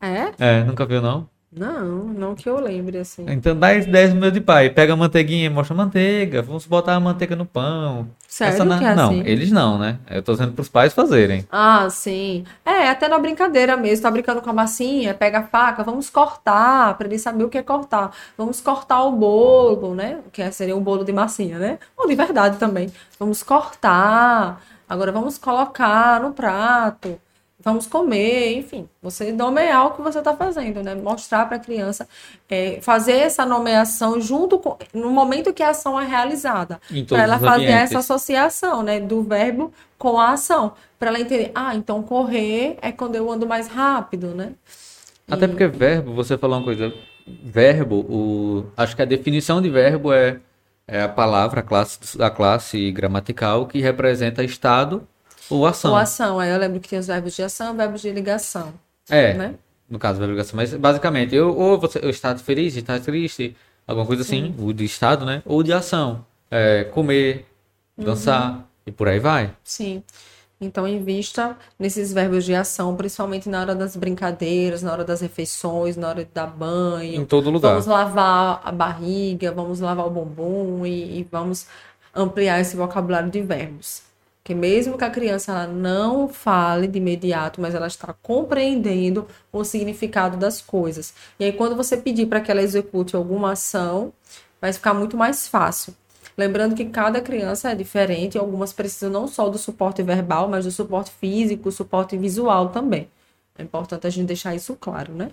É? 0.00 0.32
É, 0.38 0.64
nunca 0.64 0.86
viu, 0.86 1.00
não? 1.02 1.28
Não, 1.56 2.04
não 2.04 2.34
que 2.34 2.46
eu 2.48 2.60
lembre 2.60 2.98
assim. 2.98 3.24
Então 3.28 3.58
dá 3.58 3.68
10 3.72 4.12
minutos 4.12 4.34
de 4.34 4.42
pai. 4.42 4.68
Pega 4.68 4.92
a 4.92 4.96
manteiguinha 4.96 5.46
e 5.46 5.48
mostra 5.48 5.74
a 5.74 5.76
manteiga. 5.76 6.42
Vamos 6.42 6.66
botar 6.66 6.94
a 6.94 7.00
manteiga 7.00 7.34
no 7.34 7.46
pão. 7.46 8.08
Sério 8.28 8.62
na... 8.66 8.76
é 8.76 8.94
Não, 8.94 9.08
assim? 9.10 9.22
eles 9.24 9.50
não, 9.50 9.78
né? 9.78 9.98
Eu 10.10 10.22
tô 10.22 10.32
dizendo 10.32 10.52
pros 10.52 10.68
pais 10.68 10.92
fazerem. 10.92 11.46
Ah, 11.50 11.88
sim. 11.88 12.44
É, 12.62 12.90
até 12.90 13.08
na 13.08 13.18
brincadeira 13.18 13.74
mesmo. 13.74 14.02
Tá 14.02 14.10
brincando 14.10 14.42
com 14.42 14.50
a 14.50 14.52
massinha, 14.52 15.14
pega 15.14 15.38
a 15.38 15.42
faca, 15.44 15.82
vamos 15.82 16.10
cortar, 16.10 16.98
pra 16.98 17.06
ele 17.06 17.18
saber 17.18 17.44
o 17.44 17.48
que 17.48 17.56
é 17.56 17.62
cortar. 17.62 18.10
Vamos 18.36 18.60
cortar 18.60 19.02
o 19.04 19.12
bolo, 19.12 19.94
né? 19.94 20.18
Que 20.32 20.42
é, 20.42 20.50
seria 20.50 20.76
um 20.76 20.82
bolo 20.82 21.04
de 21.04 21.12
massinha, 21.12 21.58
né? 21.58 21.78
Ou 21.96 22.06
de 22.06 22.14
verdade 22.14 22.58
também. 22.58 22.92
Vamos 23.18 23.42
cortar. 23.42 24.60
Agora 24.86 25.10
vamos 25.10 25.38
colocar 25.38 26.20
no 26.20 26.32
prato 26.32 27.18
vamos 27.66 27.88
comer, 27.88 28.58
enfim, 28.58 28.88
você 29.02 29.32
nomear 29.32 29.86
o 29.88 29.90
que 29.90 30.00
você 30.00 30.20
está 30.20 30.36
fazendo, 30.36 30.84
né? 30.84 30.94
Mostrar 30.94 31.46
para 31.46 31.56
a 31.56 31.58
criança, 31.58 32.06
é, 32.48 32.78
fazer 32.80 33.14
essa 33.14 33.44
nomeação 33.44 34.20
junto 34.20 34.56
com, 34.60 34.78
no 34.94 35.10
momento 35.10 35.52
que 35.52 35.64
a 35.64 35.70
ação 35.70 36.00
é 36.00 36.06
realizada, 36.06 36.80
para 37.08 37.24
ela 37.24 37.40
fazer 37.40 37.64
ambientes. 37.64 37.90
essa 37.90 37.98
associação, 37.98 38.84
né, 38.84 39.00
do 39.00 39.20
verbo 39.24 39.72
com 39.98 40.16
a 40.16 40.30
ação, 40.30 40.74
para 40.96 41.08
ela 41.08 41.18
entender, 41.18 41.50
ah, 41.56 41.74
então 41.74 42.04
correr 42.04 42.78
é 42.80 42.92
quando 42.92 43.16
eu 43.16 43.28
ando 43.28 43.48
mais 43.48 43.66
rápido, 43.66 44.28
né? 44.28 44.52
Até 45.28 45.48
porque 45.48 45.66
verbo, 45.66 46.14
você 46.14 46.38
falou 46.38 46.58
uma 46.58 46.64
coisa, 46.64 46.94
verbo, 47.26 47.96
o, 48.08 48.66
acho 48.76 48.94
que 48.94 49.02
a 49.02 49.06
definição 49.06 49.60
de 49.60 49.68
verbo 49.68 50.12
é, 50.12 50.38
é 50.86 51.02
a 51.02 51.08
palavra, 51.08 51.58
a 51.58 51.62
classe, 51.64 52.22
a 52.22 52.30
classe 52.30 52.92
gramatical 52.92 53.66
que 53.66 53.80
representa 53.80 54.44
estado 54.44 55.04
ou 55.50 55.66
ação. 55.66 55.90
Ou 55.90 55.96
ação. 55.96 56.40
Aí 56.40 56.50
eu 56.50 56.58
lembro 56.58 56.80
que 56.80 56.88
tem 56.88 56.98
os 56.98 57.06
verbos 57.06 57.34
de 57.34 57.42
ação 57.42 57.74
e 57.74 57.76
verbos 57.76 58.02
de 58.02 58.10
ligação. 58.10 58.74
É. 59.08 59.34
Né? 59.34 59.54
No 59.88 59.98
caso, 59.98 60.18
verbo 60.18 60.32
de 60.32 60.38
ligação. 60.38 60.56
Mas 60.56 60.74
basicamente, 60.74 61.34
eu, 61.34 61.56
ou 61.56 61.78
você, 61.78 62.00
eu 62.02 62.10
está 62.10 62.36
feliz, 62.36 62.76
está 62.76 62.98
triste, 62.98 63.56
alguma 63.86 64.06
coisa 64.06 64.22
assim, 64.22 64.54
o 64.58 64.72
de 64.72 64.84
estado, 64.84 65.24
né? 65.24 65.42
Ou 65.44 65.62
de 65.62 65.72
ação. 65.72 66.24
É, 66.50 66.84
comer, 66.84 67.46
dançar 67.96 68.52
uhum. 68.52 68.62
e 68.86 68.92
por 68.92 69.08
aí 69.08 69.18
vai. 69.18 69.52
Sim. 69.62 70.02
Então, 70.58 70.88
invista 70.88 71.54
nesses 71.78 72.14
verbos 72.14 72.44
de 72.44 72.54
ação, 72.54 72.96
principalmente 72.96 73.46
na 73.46 73.60
hora 73.60 73.74
das 73.74 73.94
brincadeiras, 73.94 74.82
na 74.82 74.90
hora 74.90 75.04
das 75.04 75.20
refeições, 75.20 75.98
na 75.98 76.08
hora 76.08 76.24
de 76.24 76.30
dar 76.32 76.46
banho. 76.46 77.20
Em 77.20 77.26
todo 77.26 77.50
lugar. 77.50 77.72
Vamos 77.72 77.86
lavar 77.86 78.62
a 78.64 78.72
barriga, 78.72 79.52
vamos 79.52 79.80
lavar 79.80 80.06
o 80.06 80.10
bumbum 80.10 80.86
e, 80.86 81.20
e 81.20 81.28
vamos 81.30 81.66
ampliar 82.14 82.58
esse 82.58 82.74
vocabulário 82.74 83.30
de 83.30 83.42
verbos. 83.42 84.02
Porque 84.46 84.54
mesmo 84.54 84.96
que 84.96 85.02
a 85.02 85.10
criança 85.10 85.50
ela 85.50 85.66
não 85.66 86.28
fale 86.28 86.86
de 86.86 86.98
imediato, 86.98 87.60
mas 87.60 87.74
ela 87.74 87.88
está 87.88 88.14
compreendendo 88.22 89.26
o 89.52 89.64
significado 89.64 90.36
das 90.36 90.62
coisas. 90.62 91.12
E 91.36 91.44
aí 91.44 91.52
quando 91.52 91.74
você 91.74 91.96
pedir 91.96 92.26
para 92.26 92.40
que 92.40 92.48
ela 92.48 92.62
execute 92.62 93.16
alguma 93.16 93.54
ação, 93.54 94.12
vai 94.60 94.72
ficar 94.72 94.94
muito 94.94 95.16
mais 95.16 95.48
fácil. 95.48 95.96
Lembrando 96.38 96.76
que 96.76 96.84
cada 96.84 97.20
criança 97.20 97.72
é 97.72 97.74
diferente, 97.74 98.36
e 98.36 98.38
algumas 98.38 98.72
precisam 98.72 99.10
não 99.10 99.26
só 99.26 99.48
do 99.48 99.58
suporte 99.58 100.00
verbal, 100.00 100.48
mas 100.48 100.64
do 100.64 100.70
suporte 100.70 101.10
físico, 101.10 101.72
suporte 101.72 102.16
visual 102.16 102.68
também. 102.68 103.10
É 103.58 103.64
importante 103.64 104.06
a 104.06 104.10
gente 104.10 104.28
deixar 104.28 104.54
isso 104.54 104.76
claro, 104.76 105.12
né? 105.12 105.32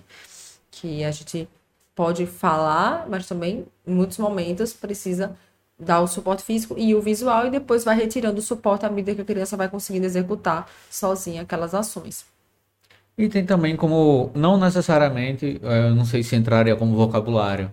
Que 0.72 1.04
a 1.04 1.12
gente 1.12 1.48
pode 1.94 2.26
falar, 2.26 3.06
mas 3.08 3.28
também 3.28 3.64
em 3.86 3.94
muitos 3.94 4.18
momentos 4.18 4.72
precisa 4.72 5.36
dar 5.84 6.00
o 6.00 6.08
suporte 6.08 6.42
físico 6.42 6.74
e 6.78 6.94
o 6.94 7.00
visual 7.00 7.46
e 7.46 7.50
depois 7.50 7.84
vai 7.84 7.96
retirando 7.96 8.38
o 8.38 8.42
suporte 8.42 8.84
à 8.84 8.90
medida 8.90 9.14
que 9.14 9.22
a 9.22 9.24
criança 9.24 9.56
vai 9.56 9.68
conseguindo 9.68 10.06
executar 10.06 10.68
sozinha 10.90 11.42
aquelas 11.42 11.74
ações. 11.74 12.24
E 13.16 13.28
tem 13.28 13.46
também 13.46 13.76
como, 13.76 14.30
não 14.34 14.58
necessariamente, 14.58 15.60
eh, 15.62 15.88
eu 15.88 15.94
não 15.94 16.04
sei 16.04 16.22
se 16.22 16.34
entraria 16.34 16.74
como 16.74 16.96
vocabulário, 16.96 17.70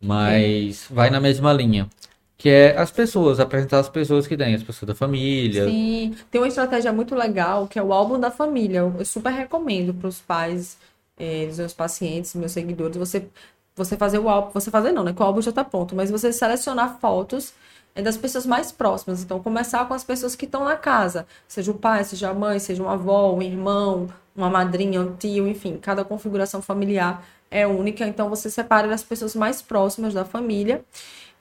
mas 0.00 0.88
é. 0.90 0.94
vai 0.94 1.10
na 1.10 1.20
mesma 1.20 1.52
linha. 1.52 1.88
Que 2.36 2.48
é 2.48 2.78
as 2.78 2.90
pessoas, 2.90 3.40
apresentar 3.40 3.78
as 3.78 3.88
pessoas 3.88 4.26
que 4.26 4.36
têm, 4.36 4.54
as 4.54 4.62
pessoas 4.62 4.88
da 4.88 4.94
família. 4.94 5.64
Sim, 5.66 6.14
tem 6.30 6.40
uma 6.40 6.48
estratégia 6.48 6.92
muito 6.92 7.14
legal 7.14 7.66
que 7.66 7.78
é 7.78 7.82
o 7.82 7.92
álbum 7.92 8.18
da 8.20 8.30
família. 8.30 8.78
Eu 8.78 9.04
super 9.04 9.32
recomendo 9.32 9.94
para 9.94 10.08
os 10.08 10.20
pais 10.20 10.76
é, 11.16 11.46
dos 11.46 11.58
meus 11.58 11.72
pacientes, 11.72 12.34
meus 12.34 12.52
seguidores, 12.52 12.96
você 12.96 13.26
você 13.76 13.96
fazer 13.96 14.18
o 14.18 14.28
álbum, 14.28 14.50
você 14.52 14.70
fazer 14.70 14.92
não, 14.92 15.04
né? 15.04 15.12
Que 15.12 15.22
o 15.22 15.24
álbum 15.24 15.42
já 15.42 15.52
tá 15.52 15.64
pronto, 15.64 15.94
mas 15.96 16.10
você 16.10 16.32
selecionar 16.32 16.98
fotos 17.00 17.52
é 17.94 18.02
das 18.02 18.16
pessoas 18.16 18.46
mais 18.46 18.72
próximas. 18.72 19.22
Então, 19.22 19.40
começar 19.40 19.86
com 19.86 19.94
as 19.94 20.04
pessoas 20.04 20.34
que 20.34 20.44
estão 20.46 20.64
na 20.64 20.76
casa, 20.76 21.26
seja 21.46 21.70
o 21.70 21.74
pai, 21.74 22.04
seja 22.04 22.30
a 22.30 22.34
mãe, 22.34 22.58
seja 22.58 22.82
uma 22.82 22.94
avó, 22.94 23.32
um 23.32 23.42
irmão, 23.42 24.08
uma 24.34 24.50
madrinha, 24.50 25.00
um 25.00 25.14
tio, 25.16 25.46
enfim, 25.46 25.78
cada 25.80 26.04
configuração 26.04 26.60
familiar 26.60 27.24
é 27.50 27.66
única. 27.66 28.06
Então, 28.06 28.28
você 28.28 28.50
separa 28.50 28.92
as 28.92 29.02
pessoas 29.02 29.34
mais 29.34 29.62
próximas 29.62 30.12
da 30.12 30.24
família 30.24 30.84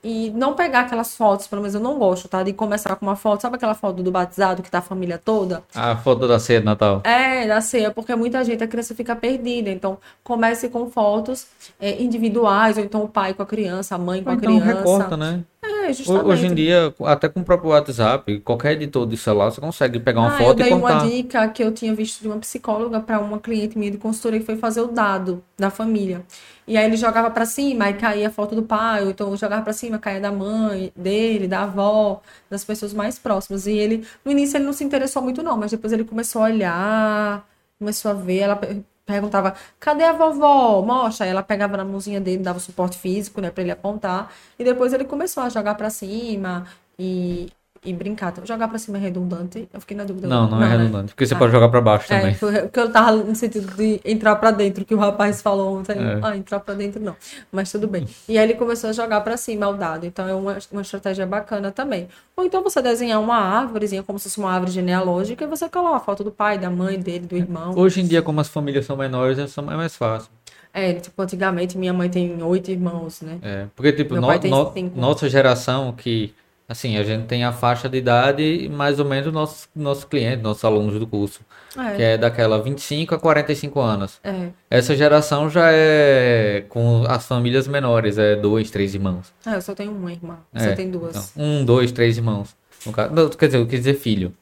e 0.04 0.30
não 0.32 0.54
pegar 0.54 0.82
aquelas 0.82 1.16
fotos, 1.16 1.48
pelo 1.48 1.62
menos 1.62 1.74
eu 1.74 1.82
não 1.82 1.98
gosto, 1.98 2.28
tá? 2.28 2.44
De 2.44 2.52
começar 2.52 2.96
com 2.98 3.06
uma 3.06 3.16
foto, 3.16 3.42
sabe 3.42 3.56
aquela 3.56 3.74
foto 3.74 4.04
do 4.04 4.12
batizado 4.12 4.62
que 4.62 4.70
tá 4.70 4.80
a 4.80 4.82
família 4.82 5.18
toda? 5.18 5.64
A 5.74 5.96
foto 5.96 6.28
da 6.28 6.38
ceia 6.40 6.60
de 6.60 6.66
Natal. 6.66 7.02
É, 7.06 7.48
da 7.48 7.62
ceia, 7.62 7.90
porque 7.92 8.14
muita 8.16 8.44
gente, 8.44 8.64
a 8.64 8.68
criança 8.68 8.94
fica 8.94 9.16
perdida. 9.16 9.70
Então, 9.70 9.98
comece 10.24 10.68
com 10.68 10.90
fotos 10.90 11.48
é, 11.80 12.02
individuais, 12.02 12.78
ou 12.78 12.84
então 12.84 13.04
o 13.04 13.08
pai 13.08 13.34
com 13.34 13.44
a 13.44 13.46
criança, 13.46 13.96
a 13.96 13.98
mãe 13.98 14.22
com 14.22 14.30
ou 14.30 14.36
a 14.36 14.38
então 14.38 14.60
criança. 14.60 14.78
recorta, 14.80 15.16
né? 15.16 15.44
É, 15.84 15.92
justamente. 15.92 16.26
Hoje 16.26 16.48
em 16.48 16.56
dia, 16.56 16.94
até 17.02 17.28
com 17.28 17.42
o 17.42 17.44
próprio 17.44 17.72
WhatsApp, 17.72 18.40
qualquer 18.40 18.74
editor 18.74 19.06
de 19.06 19.18
celular, 19.18 19.52
você 19.52 19.60
consegue 19.60 20.00
pegar 20.00 20.22
uma 20.22 20.36
ah, 20.36 20.38
foto 20.38 20.62
e 20.62 20.70
contar. 20.70 20.94
Eu 20.94 21.00
dei 21.00 21.10
uma 21.10 21.16
dica 21.18 21.48
que 21.50 21.64
eu 21.64 21.72
tinha 21.74 21.94
visto 21.94 22.22
de 22.22 22.28
uma 22.28 22.38
psicóloga 22.38 23.02
para 23.02 23.20
uma 23.20 23.38
cliente 23.40 23.78
minha 23.78 23.92
de 23.92 23.98
consultoria 23.98 24.40
que 24.40 24.46
foi 24.46 24.56
fazer 24.56 24.82
o 24.82 24.88
dado 24.88 25.44
da 25.58 25.70
família. 25.70 26.24
E 26.66 26.78
aí 26.78 26.86
ele 26.86 26.96
jogava 26.96 27.30
para 27.30 27.46
cima, 27.46 27.86
aí 27.86 27.94
caía 27.96 28.30
a 28.30 28.32
foto 28.32 28.56
do 28.56 28.64
pai, 28.64 29.04
ou 29.04 29.10
então 29.10 29.36
jogava 29.36 29.62
para 29.62 29.74
cima, 29.74 30.00
caía 30.00 30.22
da 30.22 30.32
mãe, 30.32 30.94
dele, 30.96 31.48
da 31.48 31.64
avó, 31.64 32.22
das 32.50 32.64
pessoas 32.64 32.94
mais 32.94 33.20
próximas. 33.20 33.68
E 33.68 33.74
ele, 33.74 34.08
no 34.24 34.32
início 34.32 34.56
ele 34.58 34.66
não 34.66 34.74
se 34.74 34.84
interessou 34.84 35.22
muito 35.22 35.44
não, 35.44 35.58
mas 35.58 35.72
depois 35.72 35.92
ele 35.92 36.06
começou 36.06 36.42
a 36.42 36.46
olhar, 36.46 37.48
começou 37.78 38.12
a 38.12 38.14
ver, 38.14 38.38
ela 38.40 38.62
perguntava, 39.06 39.56
cadê 39.80 40.04
a 40.04 40.14
vovó? 40.14 40.82
Mostra. 40.82 41.26
Aí 41.26 41.32
ela 41.32 41.44
pegava 41.44 41.78
na 41.78 41.86
mãozinha 41.86 42.20
dele, 42.22 42.44
dava 42.44 42.60
suporte 42.60 42.98
físico, 42.98 43.42
né, 43.42 43.52
para 43.52 43.64
ele 43.64 43.72
apontar. 43.72 44.32
E 44.58 44.64
depois 44.64 44.94
ele 44.94 45.06
começou 45.06 45.44
a 45.44 45.50
jogar 45.50 45.76
para 45.76 45.90
cima 45.90 46.68
e 46.98 47.52
e 47.86 47.94
brincar. 47.94 48.32
Então, 48.32 48.46
jogar 48.46 48.68
pra 48.68 48.78
cima 48.78 48.98
é 48.98 49.02
redundante? 49.02 49.68
Eu 49.74 49.80
fiquei 49.80 49.96
na 49.96 50.04
dúvida. 50.04 50.28
Não, 50.28 50.50
não, 50.50 50.58
é 50.58 50.60
não 50.62 50.68
é 50.68 50.78
redundante. 50.78 51.14
Porque 51.14 51.26
você 51.26 51.34
ah, 51.34 51.38
pode 51.38 51.52
jogar 51.52 51.70
pra 51.70 51.82
baixo 51.82 52.12
é, 52.14 52.20
também. 52.20 52.36
Porque 52.36 52.80
eu 52.80 52.92
tava 52.92 53.12
no 53.12 53.36
sentido 53.36 53.76
de 53.76 54.00
entrar 54.06 54.36
pra 54.38 54.52
dentro, 54.52 54.86
que 54.86 54.94
o 54.94 54.98
rapaz 54.98 55.42
falou 55.42 55.78
ontem. 55.78 55.94
É. 55.94 56.20
Ah, 56.22 56.38
entrar 56.38 56.60
pra 56.60 56.74
dentro 56.74 57.02
não. 57.02 57.16
Mas 57.52 57.72
tudo 57.72 57.88
bem. 57.88 58.08
E 58.28 58.38
aí 58.38 58.44
ele 58.44 58.56
começou 58.56 58.90
a 58.90 58.94
jogar 58.94 59.22
pra 59.22 59.38
cima 59.38 59.68
o 59.68 59.74
dado. 59.74 60.06
Então 60.06 60.28
é 60.28 60.34
uma, 60.34 60.58
uma 60.72 60.82
estratégia 60.82 61.26
bacana 61.26 61.72
também. 61.72 62.08
Ou 62.36 62.46
então 62.46 62.64
você 62.64 62.82
desenhar 62.82 63.20
uma 63.20 63.38
árvorezinha, 63.38 64.04
como 64.04 64.18
se 64.18 64.30
fosse 64.30 64.40
uma 64.40 64.52
árvore 64.52 64.72
genealógica, 64.72 65.44
e 65.44 65.48
você 65.48 65.70
coloca 65.70 65.98
a 65.98 66.00
foto 66.00 66.24
do 66.24 66.32
pai, 66.32 66.58
da 66.58 66.70
mãe, 66.70 67.00
dele, 67.00 67.28
do 67.28 67.36
irmão. 67.36 67.74
Hoje 67.78 68.02
em 68.02 68.06
dia, 68.06 68.22
como 68.22 68.42
as 68.42 68.48
famílias 68.48 68.86
são 68.86 68.98
menores, 68.98 69.38
é 69.38 69.62
mais 69.62 69.96
fácil. 69.96 70.30
É, 70.74 70.94
tipo, 70.94 71.22
antigamente 71.22 71.78
minha 71.78 71.94
mãe 71.94 72.10
tem 72.10 72.42
oito 72.42 72.72
irmãos, 72.72 73.22
né? 73.22 73.38
É, 73.44 73.68
porque, 73.76 73.94
tipo, 73.94 74.16
no, 74.16 74.22
no, 74.22 74.92
nossa 74.96 75.30
geração 75.30 75.94
que 75.94 76.34
Assim, 76.68 76.98
a 76.98 77.04
gente 77.04 77.26
tem 77.26 77.44
a 77.44 77.52
faixa 77.52 77.90
de 77.90 77.98
idade 77.98 78.70
mais 78.72 78.98
ou 78.98 79.06
menos 79.06 79.34
nossos 79.34 79.68
nosso 79.76 80.08
clientes, 80.08 80.42
nossos 80.42 80.64
alunos 80.64 80.98
do 80.98 81.06
curso. 81.06 81.42
É. 81.78 81.96
Que 81.96 82.02
é 82.02 82.18
daquela 82.18 82.62
25 82.62 83.16
a 83.16 83.20
45 83.20 83.80
anos. 83.82 84.20
É. 84.24 84.50
Essa 84.70 84.96
geração 84.96 85.50
já 85.50 85.70
é 85.72 86.66
com 86.70 87.04
as 87.08 87.28
famílias 87.28 87.68
menores, 87.68 88.18
é 88.18 88.36
dois, 88.36 88.72
três 88.72 88.96
irmãos. 88.96 89.34
É, 89.46 89.56
eu 89.56 89.62
só 89.62 89.76
tenho 89.76 89.92
uma 89.92 90.12
irmã. 90.12 90.38
Você 90.54 90.70
é, 90.70 90.74
tem 90.74 90.90
duas. 90.90 91.32
Então, 91.32 91.46
um, 91.46 91.66
dois, 91.66 91.92
três 91.92 92.18
irmãos. 92.18 92.56
No 92.86 92.94
caso, 92.94 93.14
não, 93.14 93.30
quer 93.30 93.48
dizer, 93.48 93.58
eu 93.58 93.68
quis 93.68 93.80
dizer 93.80 93.96
filho. 93.96 94.34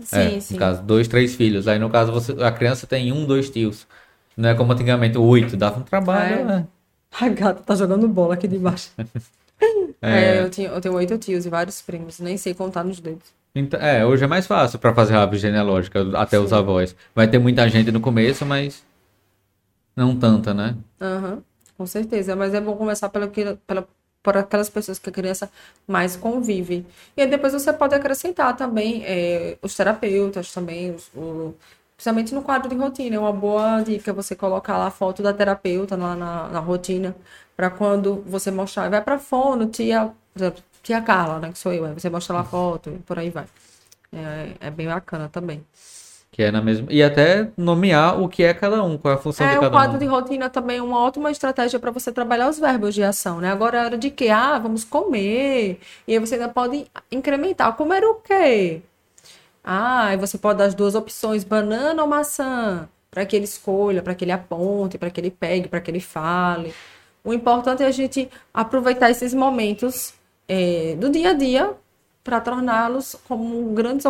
Sim, 0.00 0.36
é, 0.36 0.40
sim. 0.40 0.54
No 0.54 0.60
caso, 0.60 0.82
dois, 0.82 1.08
três 1.08 1.34
filhos. 1.34 1.68
Aí 1.68 1.78
no 1.78 1.90
caso, 1.90 2.10
você, 2.10 2.32
a 2.42 2.50
criança 2.50 2.86
tem 2.86 3.12
um, 3.12 3.26
dois 3.26 3.50
tios. 3.50 3.86
Não 4.36 4.48
é 4.48 4.54
como 4.54 4.72
antigamente, 4.72 5.18
oito, 5.18 5.56
dava 5.56 5.78
um 5.78 5.82
trabalho. 5.82 6.40
É. 6.40 6.44
Né? 6.44 6.66
A 7.18 7.28
gata 7.28 7.62
tá 7.62 7.74
jogando 7.74 8.08
bola 8.08 8.34
aqui 8.34 8.48
debaixo. 8.48 8.90
É, 10.02 10.10
é 10.10 10.42
eu, 10.42 10.50
tinha, 10.50 10.68
eu 10.68 10.80
tenho 10.80 10.94
oito 10.94 11.16
tios 11.18 11.46
e 11.46 11.48
vários 11.48 11.80
primos, 11.80 12.20
nem 12.20 12.36
sei 12.36 12.54
contar 12.54 12.84
nos 12.84 13.00
dedos. 13.00 13.34
Então, 13.54 13.80
é, 13.80 14.04
hoje 14.04 14.22
é 14.22 14.26
mais 14.26 14.46
fácil 14.46 14.78
para 14.78 14.94
fazer 14.94 15.14
a 15.14 15.20
árvore 15.22 15.38
genealógica, 15.38 16.06
até 16.18 16.36
Sim. 16.36 16.44
os 16.44 16.52
avós. 16.52 16.94
Vai 17.14 17.26
ter 17.26 17.38
muita 17.38 17.66
gente 17.70 17.90
no 17.90 18.00
começo, 18.00 18.44
mas 18.44 18.84
não 19.96 20.14
tanta, 20.14 20.52
né? 20.52 20.76
Aham, 21.00 21.32
uhum, 21.32 21.42
com 21.78 21.86
certeza. 21.86 22.36
Mas 22.36 22.52
é 22.52 22.60
bom 22.60 22.76
começar 22.76 23.08
pela, 23.08 23.26
pela, 23.66 23.88
por 24.22 24.36
aquelas 24.36 24.68
pessoas 24.68 24.98
que 24.98 25.08
a 25.08 25.12
criança 25.12 25.50
mais 25.88 26.16
convive. 26.16 26.84
E 27.16 27.22
aí 27.22 27.26
depois 27.26 27.54
você 27.54 27.72
pode 27.72 27.94
acrescentar 27.94 28.54
também 28.54 29.02
é, 29.06 29.56
os 29.62 29.74
terapeutas 29.74 30.52
também, 30.52 30.94
os, 30.94 31.08
o, 31.14 31.54
principalmente 31.96 32.34
no 32.34 32.42
quadro 32.42 32.68
de 32.68 32.76
rotina. 32.76 33.16
É 33.16 33.18
uma 33.18 33.32
boa 33.32 33.80
dica 33.82 34.12
você 34.12 34.36
colocar 34.36 34.76
lá 34.76 34.88
a 34.88 34.90
foto 34.90 35.22
da 35.22 35.32
terapeuta 35.32 35.96
na, 35.96 36.14
na 36.14 36.60
rotina, 36.60 37.16
para 37.56 37.70
quando 37.70 38.22
você 38.26 38.50
mostrar, 38.50 38.90
vai 38.90 39.00
para 39.00 39.18
fono, 39.18 39.66
tia, 39.66 40.12
tia 40.82 41.00
Carla, 41.00 41.38
né, 41.38 41.50
que 41.50 41.58
sou 41.58 41.72
eu, 41.72 41.94
você 41.94 42.10
mostra 42.10 42.34
lá 42.34 42.40
a 42.40 42.44
foto 42.44 42.90
e 42.90 42.98
por 42.98 43.18
aí 43.18 43.30
vai. 43.30 43.46
É, 44.12 44.66
é 44.66 44.70
bem 44.70 44.86
bacana 44.86 45.28
também. 45.28 45.64
Que 46.30 46.42
é 46.42 46.50
na 46.50 46.60
mesma. 46.60 46.86
E 46.90 47.02
até 47.02 47.50
nomear 47.56 48.20
o 48.20 48.28
que 48.28 48.42
é 48.42 48.52
cada 48.52 48.82
um, 48.84 48.98
qual 48.98 49.14
é 49.14 49.16
a 49.16 49.20
função 49.20 49.46
é, 49.46 49.50
de 49.50 49.54
cada 49.54 49.68
um. 49.68 49.72
É, 49.72 49.74
o 49.74 49.80
quadro 49.80 49.98
de 49.98 50.04
rotina 50.04 50.50
também 50.50 50.78
é 50.78 50.82
uma 50.82 51.00
ótima 51.00 51.30
estratégia 51.30 51.78
para 51.78 51.90
você 51.90 52.12
trabalhar 52.12 52.48
os 52.48 52.58
verbos 52.58 52.94
de 52.94 53.02
ação, 53.02 53.40
né? 53.40 53.50
Agora 53.50 53.78
é 53.78 53.84
hora 53.86 53.98
de 53.98 54.10
que? 54.10 54.28
Ah, 54.28 54.58
vamos 54.58 54.84
comer. 54.84 55.80
E 56.06 56.12
aí 56.12 56.18
você 56.18 56.34
ainda 56.34 56.48
pode 56.50 56.86
incrementar. 57.10 57.74
Comer 57.74 58.04
o 58.04 58.16
quê? 58.16 58.82
Ah, 59.64 60.08
aí 60.08 60.16
você 60.16 60.36
pode 60.36 60.58
dar 60.58 60.66
as 60.66 60.74
duas 60.74 60.94
opções, 60.94 61.42
banana 61.42 62.02
ou 62.02 62.08
maçã, 62.08 62.88
para 63.10 63.24
que 63.24 63.34
ele 63.34 63.46
escolha, 63.46 64.02
para 64.02 64.14
que 64.14 64.24
ele 64.24 64.32
aponte, 64.32 64.98
para 64.98 65.10
que 65.10 65.20
ele 65.20 65.30
pegue, 65.30 65.68
para 65.68 65.80
que 65.80 65.90
ele 65.90 66.00
fale. 66.00 66.74
O 67.26 67.34
importante 67.34 67.82
é 67.82 67.86
a 67.86 67.90
gente 67.90 68.30
aproveitar 68.54 69.10
esses 69.10 69.34
momentos 69.34 70.14
é, 70.48 70.94
do 70.96 71.10
dia 71.10 71.30
a 71.30 71.32
dia 71.32 71.74
para 72.22 72.40
torná-los 72.40 73.16
como 73.28 73.72
grandes 73.72 74.04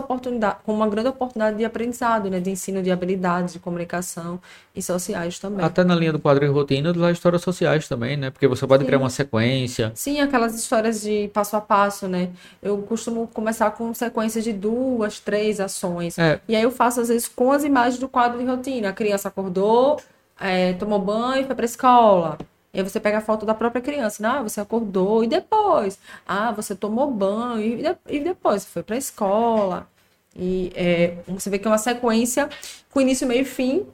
como 0.64 0.78
uma 0.78 0.88
grande 0.88 1.08
oportunidade 1.08 1.56
de 1.56 1.64
aprendizado, 1.64 2.30
né, 2.30 2.40
de 2.40 2.50
ensino 2.50 2.82
de 2.82 2.90
habilidades, 2.90 3.54
de 3.54 3.58
comunicação 3.58 4.38
e 4.74 4.82
sociais 4.82 5.38
também. 5.38 5.64
Até 5.64 5.82
na 5.82 5.94
linha 5.94 6.12
do 6.12 6.18
quadro 6.18 6.44
e 6.44 6.48
rotina, 6.48 6.92
das 6.92 7.12
histórias 7.12 7.40
sociais 7.40 7.88
também, 7.88 8.18
né? 8.18 8.30
Porque 8.30 8.46
você 8.46 8.66
pode 8.66 8.82
Sim. 8.82 8.86
criar 8.86 8.98
uma 8.98 9.10
sequência. 9.10 9.92
Sim, 9.94 10.20
aquelas 10.20 10.54
histórias 10.54 11.00
de 11.00 11.28
passo 11.28 11.56
a 11.56 11.60
passo, 11.60 12.08
né? 12.08 12.30
Eu 12.62 12.78
costumo 12.82 13.26
começar 13.28 13.70
com 13.70 13.92
sequências 13.94 14.44
de 14.44 14.52
duas, 14.52 15.20
três 15.20 15.58
ações. 15.58 16.18
É. 16.18 16.40
E 16.48 16.56
aí 16.56 16.62
eu 16.62 16.70
faço 16.70 17.00
às 17.00 17.08
vezes 17.08 17.28
com 17.28 17.50
as 17.52 17.64
imagens 17.64 17.98
do 17.98 18.08
quadro 18.08 18.38
de 18.38 18.44
rotina. 18.44 18.90
A 18.90 18.92
criança 18.92 19.28
acordou, 19.28 19.98
é, 20.38 20.74
tomou 20.74 20.98
banho, 20.98 21.46
foi 21.46 21.54
para 21.54 21.64
a 21.64 21.66
escola 21.66 22.38
e 22.76 22.80
aí 22.80 22.84
você 22.84 23.00
pega 23.00 23.18
a 23.18 23.20
foto 23.22 23.46
da 23.46 23.54
própria 23.54 23.80
criança. 23.80 24.22
Né? 24.22 24.28
Ah, 24.28 24.42
você 24.42 24.60
acordou 24.60 25.24
e 25.24 25.26
depois. 25.26 25.98
Ah, 26.28 26.52
você 26.52 26.74
tomou 26.74 27.10
banho 27.10 27.62
e, 27.62 27.76
de, 27.82 27.96
e 28.06 28.20
depois 28.20 28.66
foi 28.66 28.82
para 28.82 28.96
a 28.96 28.98
escola. 28.98 29.88
E 30.36 30.70
é, 30.74 31.16
você 31.26 31.48
vê 31.48 31.58
que 31.58 31.66
é 31.66 31.70
uma 31.70 31.78
sequência 31.78 32.50
com 32.90 33.00
início, 33.00 33.26
meio 33.26 33.40
e 33.40 33.44
fim, 33.46 33.86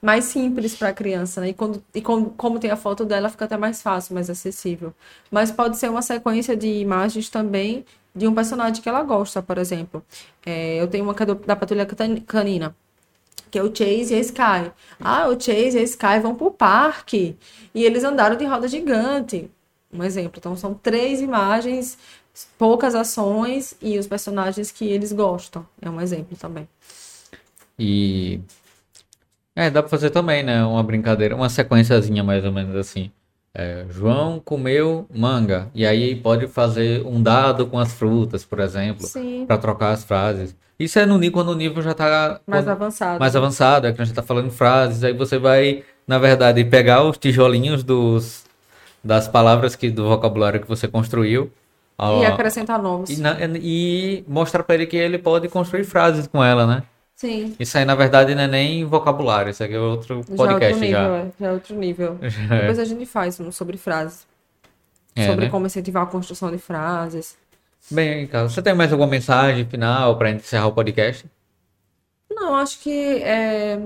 mais 0.00 0.24
simples 0.24 0.74
para 0.74 0.88
a 0.88 0.92
criança. 0.94 1.42
Né? 1.42 1.50
E, 1.50 1.52
quando, 1.52 1.84
e 1.94 2.00
com, 2.00 2.30
como 2.30 2.58
tem 2.58 2.70
a 2.70 2.76
foto 2.76 3.04
dela, 3.04 3.28
fica 3.28 3.44
até 3.44 3.58
mais 3.58 3.82
fácil, 3.82 4.14
mais 4.14 4.30
acessível. 4.30 4.94
Mas 5.30 5.52
pode 5.52 5.76
ser 5.76 5.90
uma 5.90 6.00
sequência 6.00 6.56
de 6.56 6.66
imagens 6.66 7.28
também 7.28 7.84
de 8.14 8.26
um 8.26 8.34
personagem 8.34 8.82
que 8.82 8.88
ela 8.88 9.02
gosta, 9.02 9.42
por 9.42 9.58
exemplo. 9.58 10.02
É, 10.46 10.80
eu 10.80 10.88
tenho 10.88 11.04
uma 11.04 11.14
é 11.14 11.26
da 11.46 11.54
Patrulha 11.54 11.86
Canina 12.26 12.74
que 13.50 13.58
é 13.58 13.62
o 13.62 13.74
Chase 13.74 14.14
e 14.14 14.16
a 14.16 14.20
Sky. 14.20 14.72
Ah, 15.00 15.28
o 15.28 15.40
Chase 15.40 15.76
e 15.76 15.80
a 15.80 15.82
Sky 15.82 16.20
vão 16.22 16.34
pro 16.34 16.50
parque 16.50 17.36
e 17.74 17.84
eles 17.84 18.04
andaram 18.04 18.36
de 18.36 18.44
roda 18.44 18.68
gigante. 18.68 19.50
Um 19.92 20.04
exemplo. 20.04 20.34
Então 20.38 20.56
são 20.56 20.72
três 20.72 21.20
imagens, 21.20 21.98
poucas 22.56 22.94
ações 22.94 23.74
e 23.82 23.98
os 23.98 24.06
personagens 24.06 24.70
que 24.70 24.86
eles 24.86 25.12
gostam. 25.12 25.66
É 25.80 25.90
um 25.90 26.00
exemplo 26.00 26.36
também. 26.36 26.68
E 27.78 28.40
é, 29.56 29.70
dá 29.70 29.82
pra 29.82 29.90
fazer 29.90 30.10
também, 30.10 30.42
né? 30.42 30.64
Uma 30.64 30.82
brincadeira, 30.82 31.34
uma 31.34 31.48
sequenciazinha 31.48 32.22
mais 32.22 32.44
ou 32.44 32.52
menos 32.52 32.76
assim. 32.76 33.10
É, 33.54 33.84
João 33.90 34.40
comeu 34.40 35.06
manga. 35.12 35.68
E 35.74 35.84
aí 35.84 36.14
pode 36.14 36.46
fazer 36.46 37.04
um 37.04 37.22
dado 37.22 37.66
com 37.66 37.78
as 37.78 37.92
frutas, 37.92 38.44
por 38.44 38.60
exemplo, 38.60 39.06
para 39.46 39.58
trocar 39.58 39.90
as 39.90 40.04
frases. 40.04 40.56
Isso 40.78 40.98
é 40.98 41.04
no 41.04 41.18
nível 41.18 41.34
quando 41.34 41.48
o 41.50 41.54
nível 41.54 41.82
já 41.82 41.90
está 41.90 42.40
mais 42.46 42.66
avançado. 42.66 43.20
Mais 43.20 43.36
avançado, 43.36 43.86
é 43.86 43.92
que 43.92 44.00
a 44.00 44.04
gente 44.04 44.12
está 44.12 44.22
falando 44.22 44.50
frases, 44.50 45.04
aí 45.04 45.12
você 45.12 45.38
vai, 45.38 45.84
na 46.06 46.18
verdade, 46.18 46.64
pegar 46.64 47.02
os 47.02 47.18
tijolinhos 47.18 47.82
dos, 47.82 48.44
das 49.04 49.28
palavras 49.28 49.76
que 49.76 49.90
do 49.90 50.08
vocabulário 50.08 50.60
que 50.60 50.68
você 50.68 50.88
construiu. 50.88 51.52
E 52.22 52.24
acrescentar 52.24 52.80
nomes. 52.80 53.10
E, 53.10 53.22
e 53.62 54.24
mostrar 54.26 54.62
para 54.62 54.76
ele 54.76 54.86
que 54.86 54.96
ele 54.96 55.18
pode 55.18 55.48
construir 55.48 55.84
frases 55.84 56.26
com 56.26 56.42
ela, 56.42 56.66
né? 56.66 56.82
Sim. 57.20 57.54
Isso 57.60 57.76
aí, 57.76 57.84
na 57.84 57.94
verdade, 57.94 58.34
não 58.34 58.44
é 58.44 58.46
nem 58.46 58.82
vocabulário, 58.82 59.50
isso 59.50 59.62
aqui 59.62 59.74
é 59.74 59.78
outro 59.78 60.24
podcast 60.34 60.88
já. 60.88 61.02
É 61.02 61.12
outro 61.12 61.12
nível, 61.14 61.18
já. 61.18 61.18
É, 61.18 61.32
já 61.38 61.46
é 61.46 61.52
outro 61.52 61.76
nível. 61.76 62.18
Já 62.48 62.56
Depois 62.60 62.78
é. 62.78 62.82
a 62.82 62.84
gente 62.86 63.04
faz 63.04 63.38
um 63.38 63.52
sobre 63.52 63.76
frases. 63.76 64.26
É, 65.14 65.26
sobre 65.26 65.44
né? 65.44 65.50
como 65.50 65.66
incentivar 65.66 66.04
a 66.04 66.06
construção 66.06 66.50
de 66.50 66.56
frases. 66.56 67.36
Bem, 67.90 68.26
Carlos, 68.26 68.54
você 68.54 68.62
tem 68.62 68.72
mais 68.72 68.90
alguma 68.90 69.10
mensagem 69.10 69.66
final 69.66 70.16
para 70.16 70.30
encerrar 70.30 70.68
o 70.68 70.72
podcast? 70.72 71.26
Não, 72.30 72.54
acho 72.54 72.80
que 72.80 73.22
é, 73.22 73.82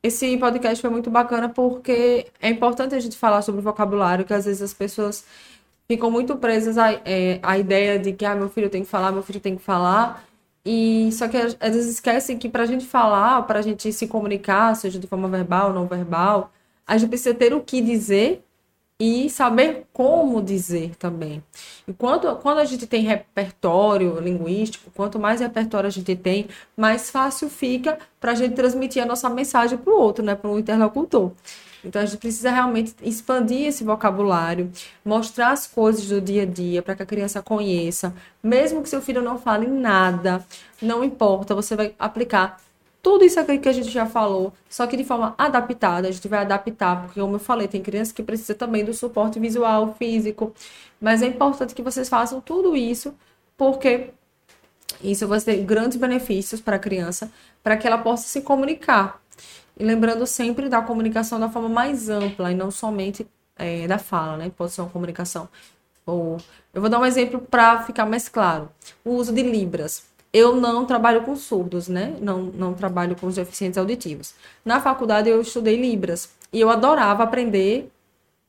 esse 0.00 0.36
podcast 0.36 0.80
foi 0.80 0.90
muito 0.90 1.10
bacana 1.10 1.48
porque 1.48 2.28
é 2.40 2.50
importante 2.50 2.94
a 2.94 3.00
gente 3.00 3.16
falar 3.16 3.42
sobre 3.42 3.60
vocabulário, 3.60 4.24
que 4.24 4.32
às 4.32 4.44
vezes 4.44 4.62
as 4.62 4.72
pessoas 4.72 5.24
ficam 5.88 6.08
muito 6.08 6.36
presas 6.36 6.78
à, 6.78 6.92
é, 7.04 7.40
à 7.42 7.58
ideia 7.58 7.98
de 7.98 8.12
que 8.12 8.24
ah, 8.24 8.36
meu 8.36 8.48
filho 8.48 8.70
tem 8.70 8.84
que 8.84 8.88
falar, 8.88 9.10
meu 9.10 9.24
filho 9.24 9.40
tem 9.40 9.56
que 9.56 9.62
falar. 9.64 10.29
E 10.64 11.10
só 11.12 11.26
que 11.28 11.36
às 11.36 11.54
vezes 11.74 11.94
esquecem 11.94 12.38
que 12.38 12.48
para 12.48 12.64
a 12.64 12.66
gente 12.66 12.86
falar, 12.86 13.42
para 13.42 13.60
a 13.60 13.62
gente 13.62 13.92
se 13.92 14.06
comunicar, 14.06 14.74
seja 14.76 14.98
de 14.98 15.06
forma 15.06 15.28
verbal 15.28 15.68
ou 15.68 15.74
não 15.74 15.86
verbal, 15.86 16.52
a 16.86 16.98
gente 16.98 17.08
precisa 17.08 17.34
ter 17.34 17.54
o 17.54 17.60
que 17.60 17.80
dizer 17.80 18.44
e 19.00 19.30
saber 19.30 19.86
como 19.94 20.42
dizer 20.42 20.94
também. 20.96 21.42
E 21.88 21.92
quando, 21.94 22.36
quando 22.36 22.58
a 22.58 22.66
gente 22.66 22.86
tem 22.86 23.02
repertório 23.02 24.20
linguístico, 24.20 24.90
quanto 24.90 25.18
mais 25.18 25.40
repertório 25.40 25.86
a 25.86 25.90
gente 25.90 26.14
tem, 26.14 26.48
mais 26.76 27.08
fácil 27.10 27.48
fica 27.48 27.98
para 28.20 28.32
a 28.32 28.34
gente 28.34 28.54
transmitir 28.54 29.02
a 29.02 29.06
nossa 29.06 29.30
mensagem 29.30 29.78
para 29.78 29.90
o 29.90 29.98
outro, 29.98 30.22
né, 30.22 30.34
para 30.34 30.50
o 30.50 30.58
interlocutor. 30.58 31.32
Então 31.84 32.02
a 32.02 32.04
gente 32.04 32.18
precisa 32.18 32.50
realmente 32.50 32.94
expandir 33.02 33.66
esse 33.66 33.84
vocabulário, 33.84 34.70
mostrar 35.04 35.52
as 35.52 35.66
coisas 35.66 36.06
do 36.08 36.20
dia 36.20 36.42
a 36.42 36.46
dia 36.46 36.82
para 36.82 36.94
que 36.94 37.02
a 37.02 37.06
criança 37.06 37.42
conheça, 37.42 38.14
mesmo 38.42 38.82
que 38.82 38.88
seu 38.88 39.00
filho 39.00 39.22
não 39.22 39.38
fale 39.38 39.66
nada, 39.66 40.44
não 40.80 41.02
importa, 41.02 41.54
você 41.54 41.74
vai 41.74 41.94
aplicar 41.98 42.60
tudo 43.02 43.24
isso 43.24 43.40
aqui 43.40 43.58
que 43.58 43.68
a 43.68 43.72
gente 43.72 43.90
já 43.90 44.04
falou, 44.04 44.52
só 44.68 44.86
que 44.86 44.96
de 44.96 45.04
forma 45.04 45.34
adaptada, 45.38 46.08
a 46.08 46.10
gente 46.10 46.28
vai 46.28 46.40
adaptar, 46.40 47.02
porque 47.02 47.20
como 47.20 47.36
eu 47.36 47.40
falei, 47.40 47.66
tem 47.66 47.82
crianças 47.82 48.12
que 48.12 48.22
precisam 48.22 48.56
também 48.56 48.84
do 48.84 48.92
suporte 48.92 49.40
visual, 49.40 49.94
físico, 49.98 50.52
mas 51.00 51.22
é 51.22 51.26
importante 51.26 51.74
que 51.74 51.82
vocês 51.82 52.08
façam 52.08 52.40
tudo 52.42 52.76
isso, 52.76 53.14
porque 53.56 54.10
isso 55.02 55.26
vai 55.26 55.40
ter 55.40 55.64
grandes 55.64 55.96
benefícios 55.96 56.60
para 56.60 56.76
a 56.76 56.78
criança, 56.78 57.30
para 57.62 57.76
que 57.76 57.86
ela 57.86 57.98
possa 57.98 58.28
se 58.28 58.42
comunicar. 58.42 59.20
E 59.80 59.84
lembrando 59.84 60.26
sempre 60.26 60.68
da 60.68 60.82
comunicação 60.82 61.40
da 61.40 61.48
forma 61.48 61.70
mais 61.70 62.10
ampla 62.10 62.52
e 62.52 62.54
não 62.54 62.70
somente 62.70 63.26
é, 63.56 63.86
da 63.88 63.96
fala, 63.96 64.36
né? 64.36 64.52
Pode 64.54 64.72
ser 64.72 64.82
uma 64.82 64.90
comunicação. 64.90 65.48
Ou, 66.04 66.36
eu 66.74 66.82
vou 66.82 66.90
dar 66.90 66.98
um 66.98 67.06
exemplo 67.06 67.40
para 67.40 67.82
ficar 67.84 68.04
mais 68.04 68.28
claro: 68.28 68.68
o 69.02 69.12
uso 69.12 69.32
de 69.32 69.42
Libras 69.42 70.04
eu 70.32 70.54
não 70.54 70.84
trabalho 70.84 71.22
com 71.22 71.34
surdos, 71.34 71.88
né? 71.88 72.14
Não, 72.20 72.42
não 72.42 72.74
trabalho 72.74 73.16
com 73.16 73.26
os 73.26 73.36
deficientes 73.36 73.78
auditivos. 73.78 74.34
Na 74.62 74.80
faculdade 74.82 75.30
eu 75.30 75.40
estudei 75.40 75.80
Libras 75.80 76.28
e 76.52 76.60
eu 76.60 76.68
adorava 76.68 77.22
aprender 77.22 77.90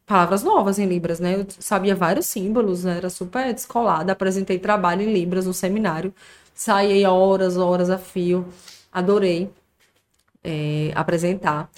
palavras 0.06 0.44
novas 0.44 0.80
em 0.80 0.86
Libras, 0.86 1.22
né? 1.22 1.36
Eu 1.36 1.48
sabia 1.60 1.96
vários 1.96 2.26
símbolos, 2.26 2.84
né? 2.84 2.98
era 2.98 3.10
super 3.10 3.54
descolada. 3.54 4.12
Apresentei 4.12 4.60
trabalho 4.60 5.02
em 5.02 5.14
Libras 5.14 5.46
no 5.46 5.54
seminário, 5.54 6.14
saí 6.54 7.06
horas, 7.06 7.56
horas 7.56 7.90
a 7.90 7.98
fio, 7.98 8.46
adorei 8.92 9.50
é, 10.44 10.92
apresentar. 10.96 11.70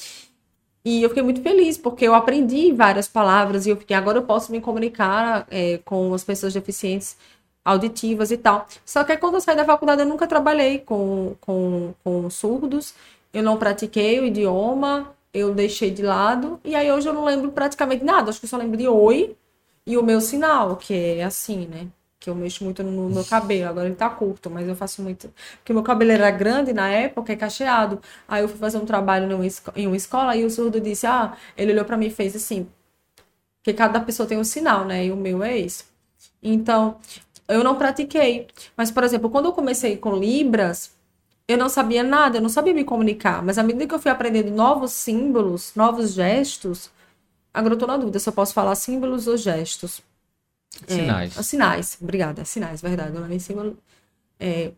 E 0.86 1.02
eu 1.02 1.10
fiquei 1.10 1.24
muito 1.24 1.42
feliz, 1.42 1.78
porque 1.78 2.06
eu 2.06 2.14
aprendi 2.14 2.74
várias 2.74 3.08
palavras 3.08 3.66
e 3.66 3.70
eu 3.70 3.78
fiquei, 3.78 3.96
agora 3.96 4.18
eu 4.18 4.24
posso 4.24 4.52
me 4.52 4.60
comunicar 4.60 5.48
é, 5.50 5.80
com 5.86 6.14
as 6.14 6.24
pessoas 6.24 6.54
deficientes 6.54 7.16
auditivas 7.64 8.32
e 8.32 8.38
tal. 8.38 8.68
Só 8.86 9.04
que 9.04 9.16
quando 9.18 9.36
eu 9.36 9.42
saí 9.42 9.56
da 9.56 9.64
faculdade, 9.66 10.02
eu 10.02 10.08
nunca 10.08 10.28
trabalhei 10.28 10.80
com, 10.80 11.36
com, 11.40 11.94
com 12.04 12.30
surdos, 12.30 12.94
eu 13.34 13.42
não 13.42 13.58
pratiquei 13.58 14.20
o 14.20 14.26
idioma, 14.26 15.16
eu 15.34 15.54
deixei 15.54 15.90
de 15.90 16.04
lado, 16.04 16.60
e 16.64 16.76
aí 16.76 16.92
hoje 16.92 17.08
eu 17.08 17.14
não 17.14 17.26
lembro 17.26 17.52
praticamente 17.52 18.04
nada, 18.04 18.30
acho 18.30 18.40
que 18.40 18.46
eu 18.46 18.50
só 18.50 18.58
lembro 18.58 18.78
de 18.78 18.88
oi 18.88 19.36
e 19.86 19.98
o 19.98 20.04
meu 20.04 20.22
sinal, 20.22 20.76
que 20.76 20.94
é 20.94 21.24
assim, 21.24 21.66
né? 21.66 21.88
Que 22.24 22.30
eu 22.30 22.36
mexo 22.36 22.64
muito 22.64 22.82
no 22.82 23.10
meu 23.10 23.26
cabelo, 23.26 23.70
agora 23.70 23.86
ele 23.86 23.98
tá 23.98 24.10
curto, 24.10 24.50
mas 24.50 24.66
eu 24.66 24.78
faço 24.78 25.02
muito. 25.02 25.30
Porque 25.58 25.74
meu 25.74 25.84
cabelo 25.84 26.10
era 26.10 26.32
grande 26.32 26.72
na 26.72 26.88
época, 26.88 27.34
é 27.34 27.36
cacheado. 27.36 28.02
Aí 28.26 28.42
eu 28.42 28.48
fui 28.48 28.58
fazer 28.58 28.78
um 28.78 28.86
trabalho 28.86 29.28
em 29.76 29.88
uma 29.88 29.98
escola 29.98 30.34
e 30.34 30.46
o 30.46 30.50
surdo 30.50 30.80
disse: 30.80 31.06
Ah, 31.06 31.36
ele 31.58 31.74
olhou 31.74 31.84
para 31.84 31.98
mim 31.98 32.06
e 32.08 32.10
fez 32.10 32.34
assim. 32.34 32.66
Porque 33.60 33.74
cada 33.74 34.00
pessoa 34.00 34.26
tem 34.26 34.38
um 34.38 34.44
sinal, 34.46 34.86
né? 34.86 35.06
E 35.06 35.12
o 35.12 35.18
meu 35.18 35.44
é 35.44 35.60
esse. 35.60 35.84
Então, 36.42 36.98
eu 37.46 37.62
não 37.62 37.78
pratiquei. 37.78 38.48
Mas, 38.78 38.90
por 38.90 39.04
exemplo, 39.04 39.30
quando 39.30 39.48
eu 39.48 39.52
comecei 39.54 39.98
com 39.98 40.16
Libras, 40.16 40.94
eu 41.46 41.58
não 41.58 41.68
sabia 41.68 42.04
nada, 42.04 42.38
eu 42.38 42.42
não 42.42 42.50
sabia 42.50 42.74
me 42.74 42.86
comunicar. 42.86 43.44
Mas 43.44 43.58
à 43.58 43.64
medida 43.64 43.86
que 43.86 43.94
eu 43.94 44.00
fui 44.00 44.12
aprendendo 44.12 44.50
novos 44.52 44.94
símbolos, 44.94 45.74
novos 45.76 46.14
gestos, 46.14 46.90
agora 47.54 47.74
eu 47.74 47.78
tô 47.78 47.86
na 47.86 47.98
dúvida 47.98 48.18
se 48.20 48.30
eu 48.30 48.34
posso 48.34 48.54
falar 48.54 48.76
símbolos 48.76 49.28
ou 49.28 49.36
gestos. 49.36 50.02
Sinais. 50.88 51.38
É, 51.38 51.44
sinais, 51.44 51.98
obrigada. 52.02 52.46
Sinais, 52.46 52.82
verdade. 52.82 53.12
Não 53.12 53.26
é 53.26 53.28
nem 53.28 53.40
símbolo. 53.40 53.78
É, 54.40 54.72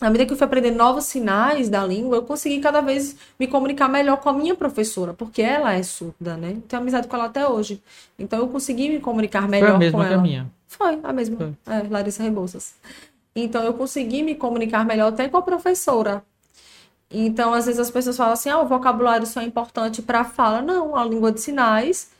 à 0.00 0.10
medida 0.10 0.26
que 0.26 0.32
eu 0.32 0.36
fui 0.36 0.44
aprendendo 0.44 0.76
novos 0.76 1.04
sinais 1.04 1.68
da 1.68 1.84
língua, 1.84 2.16
eu 2.16 2.22
consegui 2.22 2.60
cada 2.60 2.80
vez 2.80 3.16
me 3.38 3.46
comunicar 3.46 3.88
melhor 3.88 4.18
com 4.18 4.28
a 4.28 4.32
minha 4.32 4.54
professora, 4.54 5.14
porque 5.14 5.42
ela 5.42 5.72
é 5.72 5.82
surda, 5.82 6.36
né? 6.36 6.58
Tenho 6.68 6.82
amizade 6.82 7.08
com 7.08 7.16
ela 7.16 7.26
até 7.26 7.46
hoje. 7.46 7.82
Então 8.18 8.38
eu 8.38 8.48
consegui 8.48 8.88
me 8.88 9.00
comunicar 9.00 9.48
melhor 9.48 9.68
Foi 9.68 9.76
a 9.76 9.78
mesma 9.78 9.98
com 9.98 10.04
ela. 10.04 10.14
Que 10.14 10.18
a 10.18 10.22
minha. 10.22 10.50
Foi, 10.68 11.00
a 11.02 11.12
mesma. 11.12 11.36
Foi. 11.36 11.74
É, 11.74 11.82
Larissa 11.88 12.22
Rebouças. 12.22 12.74
Então, 13.34 13.62
eu 13.62 13.74
consegui 13.74 14.22
me 14.22 14.34
comunicar 14.34 14.84
melhor 14.84 15.08
até 15.08 15.28
com 15.28 15.36
a 15.36 15.42
professora. 15.42 16.22
Então, 17.10 17.54
às 17.54 17.66
vezes 17.66 17.80
as 17.80 17.90
pessoas 17.90 18.16
falam 18.16 18.32
assim, 18.32 18.50
ah, 18.50 18.60
o 18.60 18.66
vocabulário 18.66 19.26
só 19.26 19.40
é 19.40 19.44
importante 19.44 20.02
para 20.02 20.20
a 20.20 20.24
fala. 20.24 20.60
Não, 20.60 20.96
a 20.96 21.04
língua 21.04 21.32
de 21.32 21.40
sinais, 21.40 22.10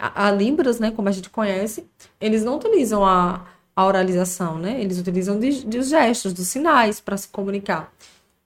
a, 0.00 0.28
a, 0.28 0.32
Libras, 0.32 0.80
né, 0.80 0.90
como 0.90 1.08
a 1.08 1.12
gente 1.12 1.28
conhece, 1.28 1.86
eles 2.20 2.42
não 2.42 2.56
utilizam 2.56 3.04
a, 3.04 3.44
a 3.76 3.86
oralização, 3.86 4.58
né? 4.58 4.80
Eles 4.80 4.98
utilizam 4.98 5.38
de, 5.38 5.64
de 5.64 5.82
gestos, 5.82 6.32
dos 6.32 6.48
sinais 6.48 7.00
para 7.00 7.16
se 7.16 7.28
comunicar. 7.28 7.92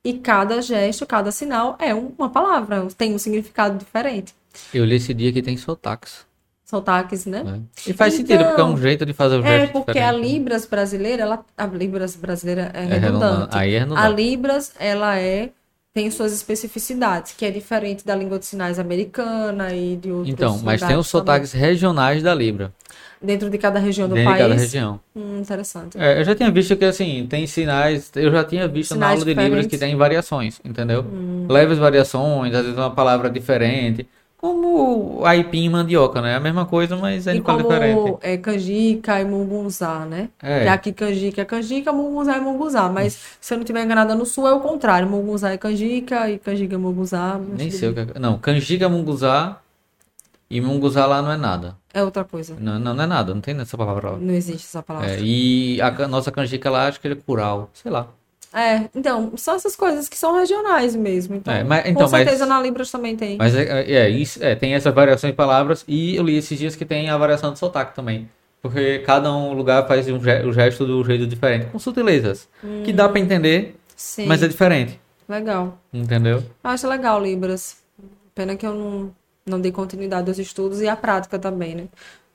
E 0.05 0.15
cada 0.15 0.61
gesto, 0.61 1.07
cada 1.07 1.31
sinal 1.33 1.77
é 1.79 1.95
uma 1.95 2.29
palavra, 2.29 2.87
tem 2.97 3.15
um 3.15 3.19
significado 3.19 3.79
diferente. 3.79 4.35
Eu 4.73 4.85
li 4.85 4.97
esse 4.97 5.15
dia 5.15 5.33
que 5.33 5.41
tem 5.41 5.57
sotaques. 5.57 6.27
Sotaques, 6.65 7.27
né? 7.27 7.43
É. 7.87 7.91
E 7.91 7.93
faz 7.93 8.15
então, 8.15 8.27
sentido, 8.27 8.49
porque 8.49 8.61
é 8.61 8.65
um 8.65 8.77
jeito 8.77 9.07
de 9.07 9.13
fazer 9.13 9.37
o 9.37 9.43
gesto 9.43 9.65
É, 9.65 9.67
porque 9.67 9.93
diferente. 9.93 10.15
a 10.15 10.19
Libras 10.19 10.67
brasileira, 10.67 11.23
ela, 11.23 11.45
a 11.57 11.67
Libras 11.67 12.17
brasileira 12.17 12.71
é, 12.75 12.85
é 12.85 12.99
redundante. 12.99 13.57
Aí 13.57 13.75
é 13.75 13.79
redundante. 13.81 14.07
A 14.07 14.09
Libras, 14.09 14.73
ela 14.79 15.19
é 15.19 15.51
tem 15.95 16.11
suas 16.11 16.33
especificidades, 16.33 17.33
que 17.39 17.47
é 17.47 17.53
diferente 17.53 18.05
da 18.05 18.17
língua 18.17 18.37
de 18.37 18.45
sinais 18.45 18.81
americana 18.81 19.73
e 19.73 19.95
de 19.95 20.11
outros 20.11 20.29
Então, 20.29 20.61
mas 20.65 20.83
tem 20.83 20.97
os 20.97 21.07
sotaques 21.07 21.53
também. 21.53 21.69
regionais 21.69 22.21
da 22.21 22.35
Libra. 22.35 22.73
Dentro 23.23 23.49
de 23.49 23.57
cada 23.57 23.79
região 23.79 24.09
do 24.09 24.15
Dentro 24.17 24.33
país? 24.33 24.43
Dentro 24.43 24.57
de 24.57 24.59
cada 24.59 24.67
região. 24.67 25.01
Hum, 25.15 25.39
interessante. 25.39 25.97
É, 25.97 26.21
eu 26.21 26.25
já 26.25 26.35
tinha 26.35 26.51
visto 26.51 26.77
que, 26.77 26.85
assim, 26.85 27.27
tem 27.31 27.47
sinais... 27.47 28.11
Eu 28.17 28.33
já 28.33 28.43
tinha 28.43 28.67
visto 28.67 28.95
sinais 28.95 29.01
na 29.01 29.07
aula 29.07 29.19
diferentes. 29.25 29.45
de 29.45 29.51
Libras 29.51 29.67
que 29.69 29.79
tem 29.79 29.97
variações, 29.97 30.61
entendeu? 30.65 31.03
Hum. 31.03 31.47
Leves 31.49 31.79
variações, 31.79 32.53
às 32.53 32.63
vezes 32.63 32.77
uma 32.77 32.91
palavra 32.91 33.31
diferente. 33.31 34.05
Como 34.45 35.25
aipim 35.25 35.65
e 35.65 35.71
mandioca, 35.71 36.21
né? 36.21 36.37
A 36.37 36.41
mesma 36.41 36.67
coisa, 36.67 36.95
mas 36.99 37.27
é 37.27 37.35
e 37.35 37.41
como 37.41 37.63
diferente. 37.63 38.19
é 38.21 38.37
canjica 38.37 39.19
e 39.19 39.25
mungunzá, 39.25 40.05
né? 40.05 40.29
É. 40.43 40.69
aqui 40.69 40.93
canjica 40.93 41.41
é 41.41 41.45
canjica, 41.47 41.91
mungunzá 41.91 42.37
é 42.37 42.41
mungunzá. 42.41 42.91
Mas 42.91 43.19
se 43.41 43.55
eu 43.55 43.57
não 43.57 43.63
estiver 43.63 43.83
enganada 43.83 44.15
no 44.15 44.27
sul 44.27 44.47
é 44.47 44.53
o 44.53 44.61
contrário. 44.61 45.09
Mungunzá 45.09 45.51
é 45.51 45.57
canjica 45.57 46.29
e 46.29 46.39
canjica 46.39 46.75
é 46.75 46.77
mungunzá. 46.77 47.41
Nem 47.57 47.71
sei 47.71 47.89
o 47.89 47.95
que 47.95 48.01
é. 48.01 48.19
Não, 48.19 48.37
canjica 48.37 48.85
é 48.85 48.89
mungunzá 48.89 49.63
e 50.51 50.61
mungunzá 50.61 51.07
lá 51.07 51.23
não 51.23 51.33
é 51.33 51.39
nada. 51.39 51.79
É 51.95 52.05
outra 52.05 52.23
coisa. 52.23 52.55
Não, 52.61 52.79
não, 52.79 52.93
não 52.93 53.05
é 53.05 53.07
nada, 53.07 53.33
não 53.33 53.41
tem 53.41 53.59
essa 53.59 53.79
palavra 53.79 54.11
lá. 54.11 54.19
Não 54.19 54.35
existe 54.35 54.67
essa 54.67 54.83
palavra. 54.83 55.09
É, 55.09 55.21
e 55.23 55.81
a 55.81 56.07
nossa 56.07 56.31
canjica 56.31 56.69
lá, 56.69 56.87
acho 56.87 57.01
que 57.01 57.09
é 57.09 57.15
cural, 57.15 57.71
sei 57.73 57.91
lá. 57.91 58.09
É, 58.55 58.89
então, 58.95 59.33
são 59.37 59.57
essas 59.57 59.75
coisas 59.75 60.09
que 60.09 60.17
são 60.17 60.39
regionais 60.39 60.95
mesmo. 60.95 61.35
Então, 61.35 61.53
é, 61.53 61.65
mas, 61.65 61.87
então 61.87 62.03
com 62.03 62.09
certeza 62.09 62.47
mas, 62.47 62.49
na 62.49 62.63
Libras 62.63 62.89
também 62.89 63.17
tem. 63.17 63.37
Mas 63.37 63.53
é, 63.53 63.65
é, 63.65 63.93
é 63.93 64.09
isso, 64.09 64.43
é, 64.43 64.55
tem 64.55 64.75
essa 64.75 64.93
variação 64.93 65.29
de 65.29 65.35
palavras 65.35 65.85
e 65.89 66.15
eu 66.15 66.23
li 66.23 66.37
esses 66.37 66.57
dias 66.57 66.77
que 66.77 66.85
tem 66.85 67.11
a 67.11 67.19
variação 67.19 67.53
de 67.53 67.59
sotaque 67.59 67.97
também. 67.97 68.31
Porque 68.63 69.01
cada 69.01 69.31
um 69.31 69.53
lugar 69.53 69.87
faz 69.89 70.09
um, 70.09 70.17
o 70.17 70.53
gesto 70.53 70.87
do 70.87 71.05
jeito 71.05 71.27
diferente, 71.27 71.67
com 71.67 71.79
sutilezas. 71.81 72.49
Hum, 72.63 72.83
que 72.85 72.93
dá 72.93 73.09
para 73.09 73.21
entender, 73.21 73.77
sim. 73.97 74.25
mas 74.25 74.41
é 74.43 74.49
diferente. 74.49 75.01
Legal. 75.29 75.77
Entendeu? 75.93 76.37
Eu 76.63 76.71
acho 76.71 76.87
legal 76.87 77.21
Libras. 77.21 77.79
Pena 78.35 78.57
que 78.57 78.67
eu 78.67 78.73
não, 78.73 79.13
não 79.45 79.61
dei 79.61 79.73
continuidade 79.73 80.31
aos 80.31 80.39
estudos 80.39 80.81
e 80.81 80.89
à 80.89 80.97
prática 80.97 81.39
também, 81.39 81.75
né? 81.75 81.85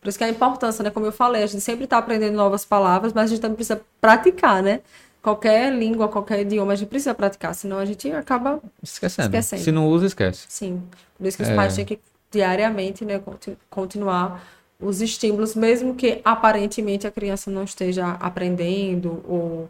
Por 0.01 0.09
isso 0.09 0.17
que 0.17 0.23
é 0.23 0.27
a 0.27 0.29
importância, 0.29 0.83
né? 0.83 0.89
Como 0.89 1.05
eu 1.05 1.11
falei, 1.11 1.43
a 1.43 1.47
gente 1.47 1.61
sempre 1.61 1.85
está 1.85 1.97
aprendendo 1.97 2.35
novas 2.35 2.63
palavras, 2.63 3.11
mas 3.11 3.25
a 3.25 3.27
gente 3.27 3.41
também 3.41 3.55
precisa 3.55 3.81
praticar, 3.99 4.61
né? 4.61 4.81
Qualquer 5.21 5.73
língua, 5.73 6.07
qualquer 6.07 6.41
idioma, 6.41 6.73
a 6.73 6.75
gente 6.75 6.89
precisa 6.89 7.13
praticar, 7.13 7.53
senão 7.53 7.77
a 7.77 7.85
gente 7.85 8.11
acaba 8.11 8.61
esquecendo. 8.81 9.27
esquecendo. 9.27 9.63
Se 9.63 9.71
não 9.71 9.87
usa, 9.87 10.05
esquece. 10.05 10.45
Sim. 10.47 10.81
Por 11.17 11.27
isso 11.27 11.37
que 11.37 11.43
os 11.43 11.49
é... 11.49 11.55
pais 11.55 11.75
têm 11.75 11.85
que 11.85 11.99
diariamente 12.31 13.03
né, 13.03 13.21
continuar 13.69 14.43
os 14.79 15.01
estímulos, 15.01 15.55
mesmo 15.55 15.93
que 15.95 16.21
aparentemente 16.23 17.05
a 17.05 17.11
criança 17.11 17.51
não 17.51 17.63
esteja 17.63 18.11
aprendendo 18.11 19.21
ou, 19.27 19.69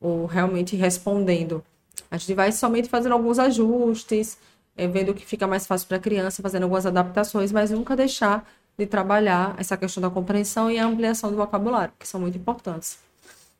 ou 0.00 0.26
realmente 0.26 0.74
respondendo. 0.74 1.62
A 2.10 2.16
gente 2.16 2.34
vai 2.34 2.50
somente 2.50 2.88
fazendo 2.88 3.12
alguns 3.12 3.38
ajustes, 3.38 4.38
é, 4.76 4.86
vendo 4.86 5.10
o 5.10 5.14
que 5.14 5.24
fica 5.24 5.46
mais 5.46 5.66
fácil 5.66 5.86
para 5.86 5.98
a 5.98 6.00
criança, 6.00 6.42
fazendo 6.42 6.64
algumas 6.64 6.86
adaptações, 6.86 7.52
mas 7.52 7.70
nunca 7.70 7.94
deixar 7.94 8.48
de 8.76 8.86
trabalhar 8.86 9.54
essa 9.58 9.76
questão 9.76 10.00
da 10.00 10.08
compreensão 10.08 10.70
e 10.70 10.78
a 10.78 10.86
ampliação 10.86 11.30
do 11.30 11.36
vocabulário, 11.36 11.92
que 11.98 12.06
são 12.06 12.20
muito 12.20 12.38
importantes. 12.38 12.98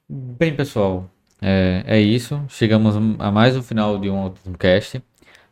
Bem, 0.09 0.57
pessoal, 0.57 1.09
é, 1.41 1.85
é 1.87 2.01
isso. 2.01 2.41
Chegamos 2.49 2.97
a 3.19 3.31
mais 3.31 3.57
um 3.57 3.63
final 3.63 3.99
de 3.99 4.11
um 4.11 4.33
cast. 4.59 5.03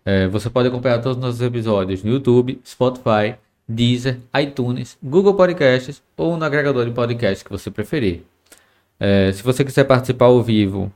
É, 0.05 0.27
você 0.29 0.49
pode 0.49 0.69
acompanhar 0.69 1.01
todos 1.01 1.17
os 1.17 1.23
nossos 1.23 1.41
episódios 1.41 2.03
no 2.03 2.13
YouTube, 2.13 2.61
Spotify, 2.65 3.35
Deezer, 3.69 4.19
iTunes, 4.41 4.97
Google 5.03 5.35
Podcasts 5.35 6.03
ou 6.17 6.37
no 6.37 6.45
agregador 6.45 6.85
de 6.85 6.93
podcast 6.93 7.45
que 7.45 7.51
você 7.51 7.71
preferir. 7.71 8.23
É, 8.99 9.33
se 9.33 9.43
você 9.43 9.65
quiser 9.65 9.85
participar 9.85 10.27
ao 10.27 10.43
vivo, 10.43 10.93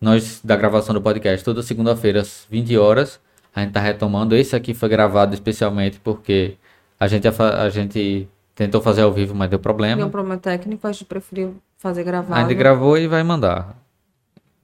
nós 0.00 0.40
da 0.42 0.56
gravação 0.56 0.94
do 0.94 1.00
podcast 1.00 1.44
toda 1.44 1.62
segunda-feira 1.62 2.20
às 2.20 2.46
20 2.50 2.76
horas. 2.78 3.20
A 3.54 3.60
gente 3.60 3.68
está 3.68 3.80
retomando. 3.80 4.34
Esse 4.34 4.56
aqui 4.56 4.74
foi 4.74 4.88
gravado 4.88 5.34
especialmente 5.34 6.00
porque 6.00 6.56
a 6.98 7.06
gente, 7.06 7.28
a, 7.28 7.62
a 7.62 7.70
gente 7.70 8.28
tentou 8.54 8.80
fazer 8.80 9.02
ao 9.02 9.12
vivo, 9.12 9.34
mas 9.34 9.50
deu 9.50 9.58
problema. 9.58 9.96
Deu 9.96 10.06
um 10.06 10.10
problema 10.10 10.38
técnico, 10.38 10.86
a 10.86 10.92
gente 10.92 11.04
preferiu 11.04 11.56
fazer 11.78 12.02
gravado. 12.02 12.34
A 12.34 12.42
gente 12.42 12.54
gravou 12.54 12.96
e 12.96 13.06
vai 13.06 13.22
mandar. 13.22 13.83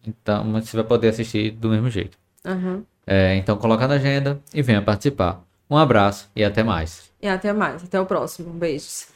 Então, 0.06 0.44
mas 0.44 0.68
você 0.68 0.76
vai 0.76 0.86
poder 0.86 1.08
assistir 1.08 1.50
do 1.50 1.68
mesmo 1.68 1.90
jeito. 1.90 2.18
Uhum. 2.44 2.82
É, 3.06 3.34
então, 3.36 3.56
coloca 3.56 3.86
na 3.86 3.94
agenda 3.94 4.40
e 4.54 4.62
venha 4.62 4.82
participar. 4.82 5.42
Um 5.68 5.76
abraço 5.76 6.30
e 6.34 6.42
até 6.42 6.62
mais. 6.62 7.10
E 7.22 7.28
até 7.28 7.52
mais. 7.52 7.84
Até 7.84 8.00
o 8.00 8.06
próximo. 8.06 8.52
Beijos. 8.52 9.08